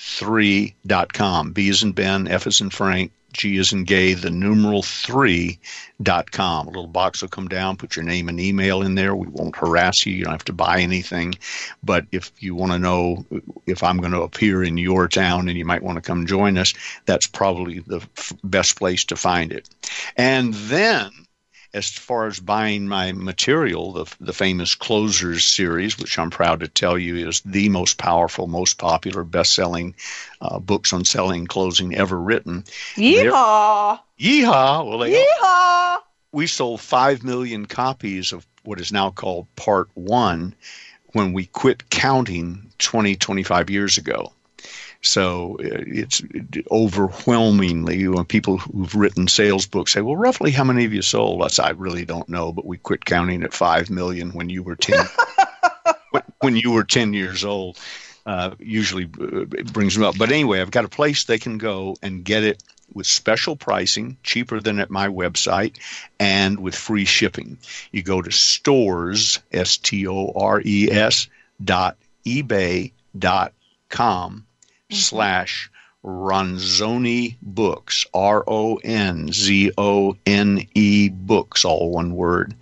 bfg3.com. 0.04 1.52
B 1.52 1.68
is 1.68 1.82
in 1.82 1.92
Ben, 1.92 2.28
F 2.28 2.46
is 2.46 2.60
in 2.60 2.70
Frank, 2.70 3.12
G 3.32 3.56
is 3.56 3.72
in 3.72 3.84
Gay, 3.84 4.14
the 4.14 4.30
numeral 4.30 4.82
3.com. 4.82 6.66
A 6.66 6.70
little 6.70 6.86
box 6.86 7.20
will 7.20 7.28
come 7.28 7.48
down, 7.48 7.76
put 7.76 7.96
your 7.96 8.04
name 8.04 8.28
and 8.28 8.38
email 8.38 8.82
in 8.82 8.94
there. 8.94 9.14
We 9.16 9.26
won't 9.26 9.56
harass 9.56 10.06
you. 10.06 10.14
You 10.14 10.24
don't 10.24 10.32
have 10.32 10.44
to 10.44 10.52
buy 10.52 10.80
anything. 10.80 11.34
But 11.82 12.06
if 12.12 12.30
you 12.38 12.54
want 12.54 12.72
to 12.72 12.78
know 12.78 13.26
if 13.66 13.82
I'm 13.82 13.98
going 13.98 14.12
to 14.12 14.22
appear 14.22 14.62
in 14.62 14.78
your 14.78 15.08
town 15.08 15.48
and 15.48 15.58
you 15.58 15.64
might 15.64 15.82
want 15.82 15.96
to 15.96 16.02
come 16.02 16.26
join 16.26 16.56
us, 16.58 16.74
that's 17.06 17.26
probably 17.26 17.80
the 17.80 18.00
f- 18.16 18.32
best 18.44 18.76
place 18.78 19.04
to 19.06 19.16
find 19.16 19.52
it. 19.52 19.68
And 20.16 20.54
then, 20.54 21.10
as 21.74 21.90
far 21.90 22.28
as 22.28 22.38
buying 22.38 22.86
my 22.86 23.10
material, 23.12 23.92
the, 23.92 24.16
the 24.20 24.32
famous 24.32 24.76
Closers 24.76 25.44
series, 25.44 25.98
which 25.98 26.18
I'm 26.18 26.30
proud 26.30 26.60
to 26.60 26.68
tell 26.68 26.96
you 26.96 27.28
is 27.28 27.40
the 27.40 27.68
most 27.68 27.98
powerful, 27.98 28.46
most 28.46 28.78
popular, 28.78 29.24
best 29.24 29.52
selling 29.52 29.96
uh, 30.40 30.60
books 30.60 30.92
on 30.92 31.04
selling 31.04 31.46
closing 31.48 31.96
ever 31.96 32.18
written. 32.18 32.62
Yeehaw! 32.94 33.98
Yeehaw! 34.18 34.86
Well, 34.86 34.98
they, 34.98 35.20
Yeehaw! 35.20 35.98
we 36.30 36.46
sold 36.46 36.80
5 36.80 37.24
million 37.24 37.66
copies 37.66 38.32
of 38.32 38.46
what 38.62 38.80
is 38.80 38.92
now 38.92 39.10
called 39.10 39.48
Part 39.56 39.88
1 39.94 40.54
when 41.08 41.32
we 41.32 41.46
quit 41.46 41.90
counting 41.90 42.70
20, 42.78 43.16
25 43.16 43.70
years 43.70 43.98
ago. 43.98 44.32
So 45.04 45.58
uh, 45.60 45.84
it's 45.86 46.22
overwhelmingly 46.70 48.08
when 48.08 48.24
people 48.24 48.56
who've 48.56 48.94
written 48.94 49.28
sales 49.28 49.66
books 49.66 49.92
say, 49.92 50.00
"Well, 50.00 50.16
roughly 50.16 50.50
how 50.50 50.64
many 50.64 50.86
of 50.86 50.94
you 50.94 51.02
sold?" 51.02 51.42
I 51.42 51.48
say, 51.48 51.62
"I 51.62 51.70
really 51.70 52.06
don't 52.06 52.28
know, 52.28 52.52
but 52.52 52.64
we 52.64 52.78
quit 52.78 53.04
counting 53.04 53.42
at 53.42 53.52
five 53.52 53.90
million 53.90 54.30
when 54.30 54.48
you 54.48 54.62
were 54.62 54.76
ten 54.76 55.04
when- 56.40 56.56
you 56.56 56.72
were 56.72 56.84
ten 56.84 57.12
years 57.12 57.44
old." 57.44 57.78
Uh, 58.24 58.54
usually 58.58 59.04
uh, 59.04 59.42
it 59.42 59.70
brings 59.70 59.94
them 59.94 60.04
up. 60.04 60.16
But 60.16 60.32
anyway, 60.32 60.62
I've 60.62 60.70
got 60.70 60.86
a 60.86 60.88
place 60.88 61.24
they 61.24 61.38
can 61.38 61.58
go 61.58 61.96
and 62.02 62.24
get 62.24 62.42
it 62.42 62.62
with 62.94 63.06
special 63.06 63.56
pricing, 63.56 64.16
cheaper 64.22 64.60
than 64.60 64.80
at 64.80 64.88
my 64.88 65.08
website, 65.08 65.76
and 66.18 66.58
with 66.58 66.74
free 66.74 67.04
shipping. 67.04 67.58
You 67.92 68.02
go 68.02 68.22
to 68.22 68.30
stores, 68.32 69.40
S 69.52 69.76
T 69.76 70.06
O 70.08 70.32
R 70.34 70.62
E 70.64 70.90
S, 70.90 71.28
dot 71.62 71.98
ebay 72.24 72.92
dot 73.18 73.52
com 73.90 74.46
Mm-hmm. 74.94 75.16
slash 75.16 75.70
Ronzone 76.04 77.36
Books, 77.40 78.06
R 78.12 78.44
O 78.46 78.76
N 78.76 79.32
Z 79.32 79.72
O 79.78 80.16
N 80.26 80.66
E 80.74 81.08
Books, 81.08 81.64
all 81.64 81.90
one 81.90 82.14
word. 82.14 82.54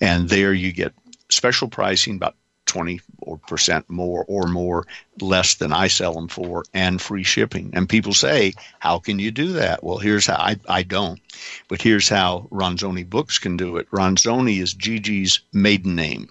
And 0.00 0.28
there 0.28 0.52
you 0.52 0.72
get 0.72 0.94
special 1.28 1.68
pricing, 1.68 2.16
about 2.16 2.36
20 2.66 3.00
or 3.20 3.38
percent 3.38 3.88
more 3.90 4.24
or 4.28 4.46
more 4.46 4.86
less 5.20 5.54
than 5.54 5.72
I 5.72 5.88
sell 5.88 6.14
them 6.14 6.28
for, 6.28 6.64
and 6.72 7.00
free 7.00 7.24
shipping. 7.24 7.70
And 7.74 7.88
people 7.88 8.14
say, 8.14 8.54
How 8.78 8.98
can 8.98 9.18
you 9.18 9.30
do 9.30 9.52
that? 9.54 9.82
Well, 9.82 9.98
here's 9.98 10.26
how 10.26 10.36
I, 10.36 10.56
I 10.68 10.82
don't, 10.82 11.20
but 11.68 11.82
here's 11.82 12.08
how 12.08 12.48
Ronzone 12.50 13.08
Books 13.08 13.38
can 13.38 13.56
do 13.56 13.76
it. 13.76 13.90
Ronzone 13.90 14.60
is 14.60 14.74
Gigi's 14.74 15.40
maiden 15.52 15.94
name. 15.94 16.28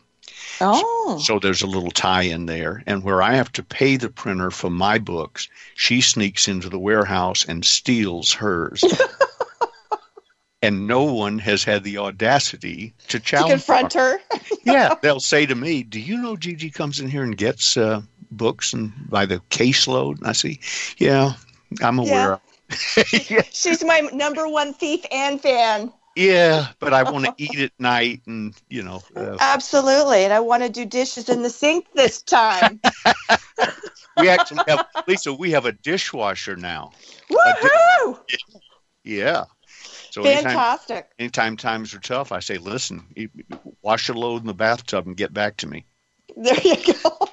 Oh. 0.63 1.19
So 1.21 1.39
there's 1.39 1.61
a 1.61 1.67
little 1.67 1.91
tie 1.91 2.23
in 2.23 2.45
there. 2.45 2.83
And 2.85 3.03
where 3.03 3.21
I 3.21 3.33
have 3.33 3.51
to 3.53 3.63
pay 3.63 3.97
the 3.97 4.09
printer 4.09 4.51
for 4.51 4.69
my 4.69 4.97
books, 4.97 5.49
she 5.75 6.01
sneaks 6.01 6.47
into 6.47 6.69
the 6.69 6.79
warehouse 6.79 7.45
and 7.45 7.65
steals 7.65 8.33
hers. 8.33 8.83
and 10.63 10.87
no 10.87 11.03
one 11.03 11.39
has 11.39 11.63
had 11.63 11.83
the 11.83 11.97
audacity 11.97 12.93
to 13.09 13.19
to 13.19 13.19
challenge 13.19 13.51
confront 13.51 13.93
her. 13.93 14.17
yeah, 14.63 14.95
they'll 15.01 15.19
say 15.19 15.45
to 15.45 15.55
me, 15.55 15.83
"Do 15.83 15.99
you 15.99 16.17
know 16.17 16.37
Gigi 16.37 16.71
comes 16.71 17.01
in 17.01 17.09
here 17.09 17.23
and 17.23 17.37
gets 17.37 17.75
uh, 17.75 18.01
books 18.31 18.71
and 18.71 18.93
by 19.09 19.25
the 19.25 19.39
caseload?" 19.49 20.19
And 20.19 20.27
I 20.27 20.31
say, 20.31 20.59
"Yeah, 20.97 21.33
I'm 21.81 21.99
aware." 21.99 22.39
Yeah, 23.29 23.43
She's 23.51 23.83
my 23.83 23.99
number 24.13 24.47
one 24.47 24.73
thief 24.73 25.01
and 25.11 25.39
fan. 25.39 25.93
Yeah, 26.15 26.67
but 26.79 26.93
I 26.93 27.03
want 27.09 27.25
to 27.25 27.33
eat 27.37 27.59
at 27.59 27.71
night, 27.79 28.21
and 28.27 28.53
you 28.69 28.83
know, 28.83 29.01
uh, 29.15 29.37
Absolutely. 29.39 30.23
And 30.23 30.33
I 30.33 30.39
want 30.39 30.63
to 30.63 30.69
do 30.69 30.85
dishes 30.85 31.29
in 31.29 31.41
the 31.41 31.49
sink 31.49 31.85
this 31.93 32.21
time. 32.21 32.79
we 34.17 34.29
actually 34.29 34.61
have 34.67 34.85
Lisa. 35.07 35.33
We 35.33 35.51
have 35.51 35.65
a 35.65 35.71
dishwasher 35.71 36.55
now. 36.55 36.91
Woohoo! 37.31 38.19
Yeah. 39.03 39.45
So 40.11 40.23
Fantastic. 40.23 41.09
anytime 41.17 41.57
times 41.57 41.93
are 41.93 41.99
tough, 41.99 42.31
I 42.31 42.39
say, 42.39 42.57
"Listen, 42.57 43.07
you- 43.15 43.29
wash 43.81 44.09
a 44.09 44.13
load 44.13 44.41
in 44.41 44.47
the 44.47 44.53
bathtub 44.53 45.07
and 45.07 45.17
get 45.17 45.33
back 45.33 45.57
to 45.57 45.67
me." 45.67 45.85
There 46.35 46.59
you 46.63 46.77
go. 47.03 47.27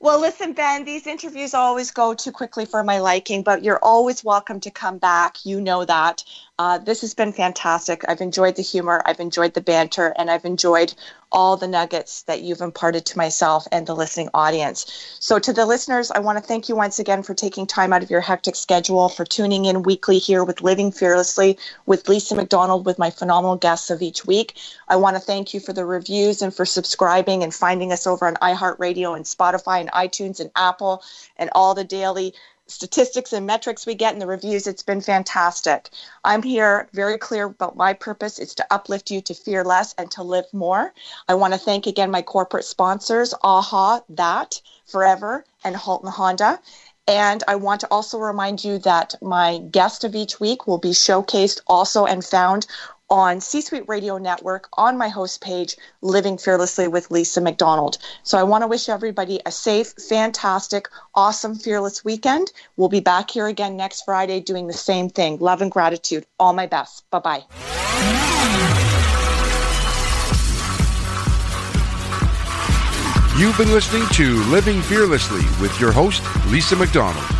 well, 0.00 0.20
listen, 0.20 0.52
Ben, 0.52 0.84
these 0.84 1.06
interviews 1.06 1.54
always 1.54 1.90
go 1.90 2.12
too 2.12 2.32
quickly 2.32 2.66
for 2.66 2.82
my 2.84 2.98
liking, 3.00 3.42
but 3.42 3.64
you're 3.64 3.82
always 3.82 4.22
welcome 4.22 4.60
to 4.60 4.70
come 4.70 4.98
back. 4.98 5.44
You 5.46 5.60
know 5.60 5.84
that. 5.84 6.24
Uh, 6.60 6.76
this 6.76 7.00
has 7.00 7.14
been 7.14 7.32
fantastic. 7.32 8.04
I've 8.06 8.20
enjoyed 8.20 8.54
the 8.54 8.60
humor, 8.60 9.00
I've 9.06 9.18
enjoyed 9.18 9.54
the 9.54 9.62
banter, 9.62 10.12
and 10.18 10.30
I've 10.30 10.44
enjoyed 10.44 10.92
all 11.32 11.56
the 11.56 11.66
nuggets 11.66 12.20
that 12.24 12.42
you've 12.42 12.60
imparted 12.60 13.06
to 13.06 13.16
myself 13.16 13.66
and 13.72 13.86
the 13.86 13.96
listening 13.96 14.28
audience. 14.34 14.84
So, 15.20 15.38
to 15.38 15.54
the 15.54 15.64
listeners, 15.64 16.10
I 16.10 16.18
want 16.18 16.36
to 16.36 16.44
thank 16.44 16.68
you 16.68 16.76
once 16.76 16.98
again 16.98 17.22
for 17.22 17.32
taking 17.32 17.66
time 17.66 17.94
out 17.94 18.02
of 18.02 18.10
your 18.10 18.20
hectic 18.20 18.56
schedule, 18.56 19.08
for 19.08 19.24
tuning 19.24 19.64
in 19.64 19.84
weekly 19.84 20.18
here 20.18 20.44
with 20.44 20.60
Living 20.60 20.92
Fearlessly 20.92 21.56
with 21.86 22.10
Lisa 22.10 22.34
McDonald, 22.34 22.84
with 22.84 22.98
my 22.98 23.08
phenomenal 23.08 23.56
guests 23.56 23.88
of 23.88 24.02
each 24.02 24.26
week. 24.26 24.54
I 24.86 24.96
want 24.96 25.16
to 25.16 25.20
thank 25.20 25.54
you 25.54 25.60
for 25.60 25.72
the 25.72 25.86
reviews 25.86 26.42
and 26.42 26.54
for 26.54 26.66
subscribing 26.66 27.42
and 27.42 27.54
finding 27.54 27.90
us 27.90 28.06
over 28.06 28.26
on 28.26 28.34
iHeartRadio 28.34 29.16
and 29.16 29.24
Spotify 29.24 29.80
and 29.80 29.90
iTunes 29.92 30.40
and 30.40 30.50
Apple 30.54 31.02
and 31.38 31.48
all 31.54 31.74
the 31.74 31.84
daily 31.84 32.34
statistics 32.70 33.32
and 33.32 33.46
metrics 33.46 33.86
we 33.86 33.94
get 33.94 34.12
in 34.12 34.18
the 34.20 34.26
reviews. 34.26 34.66
It's 34.66 34.82
been 34.82 35.00
fantastic. 35.00 35.90
I'm 36.24 36.42
here 36.42 36.88
very 36.92 37.18
clear 37.18 37.46
about 37.46 37.76
my 37.76 37.92
purpose. 37.92 38.38
is 38.38 38.54
to 38.54 38.66
uplift 38.70 39.10
you 39.10 39.20
to 39.22 39.34
fear 39.34 39.64
less 39.64 39.94
and 39.98 40.10
to 40.12 40.22
live 40.22 40.46
more. 40.52 40.92
I 41.28 41.34
want 41.34 41.52
to 41.52 41.58
thank 41.58 41.86
again 41.86 42.10
my 42.10 42.22
corporate 42.22 42.64
sponsors, 42.64 43.34
AHA, 43.42 44.00
That, 44.08 44.60
Forever, 44.86 45.44
and 45.64 45.76
Halton 45.76 46.10
Honda. 46.10 46.60
And 47.06 47.42
I 47.48 47.56
want 47.56 47.80
to 47.80 47.88
also 47.90 48.18
remind 48.18 48.62
you 48.62 48.78
that 48.78 49.14
my 49.20 49.58
guest 49.58 50.04
of 50.04 50.14
each 50.14 50.38
week 50.38 50.66
will 50.66 50.78
be 50.78 50.90
showcased 50.90 51.60
also 51.66 52.06
and 52.06 52.24
found 52.24 52.66
on 53.10 53.40
C 53.40 53.60
Suite 53.60 53.88
Radio 53.88 54.18
Network 54.18 54.68
on 54.74 54.96
my 54.96 55.08
host 55.08 55.40
page, 55.40 55.76
Living 56.00 56.38
Fearlessly 56.38 56.88
with 56.88 57.10
Lisa 57.10 57.40
McDonald. 57.40 57.98
So 58.22 58.38
I 58.38 58.44
want 58.44 58.62
to 58.62 58.68
wish 58.68 58.88
everybody 58.88 59.40
a 59.44 59.50
safe, 59.50 59.92
fantastic, 60.08 60.88
awesome, 61.14 61.56
fearless 61.56 62.04
weekend. 62.04 62.52
We'll 62.76 62.88
be 62.88 63.00
back 63.00 63.30
here 63.30 63.46
again 63.46 63.76
next 63.76 64.02
Friday 64.02 64.40
doing 64.40 64.68
the 64.68 64.72
same 64.72 65.10
thing. 65.10 65.38
Love 65.38 65.60
and 65.60 65.70
gratitude. 65.70 66.24
All 66.38 66.52
my 66.52 66.66
best. 66.66 67.04
Bye 67.10 67.18
bye. 67.18 67.44
You've 73.36 73.56
been 73.56 73.72
listening 73.72 74.06
to 74.12 74.36
Living 74.44 74.82
Fearlessly 74.82 75.40
with 75.62 75.80
your 75.80 75.92
host, 75.92 76.22
Lisa 76.48 76.76
McDonald. 76.76 77.39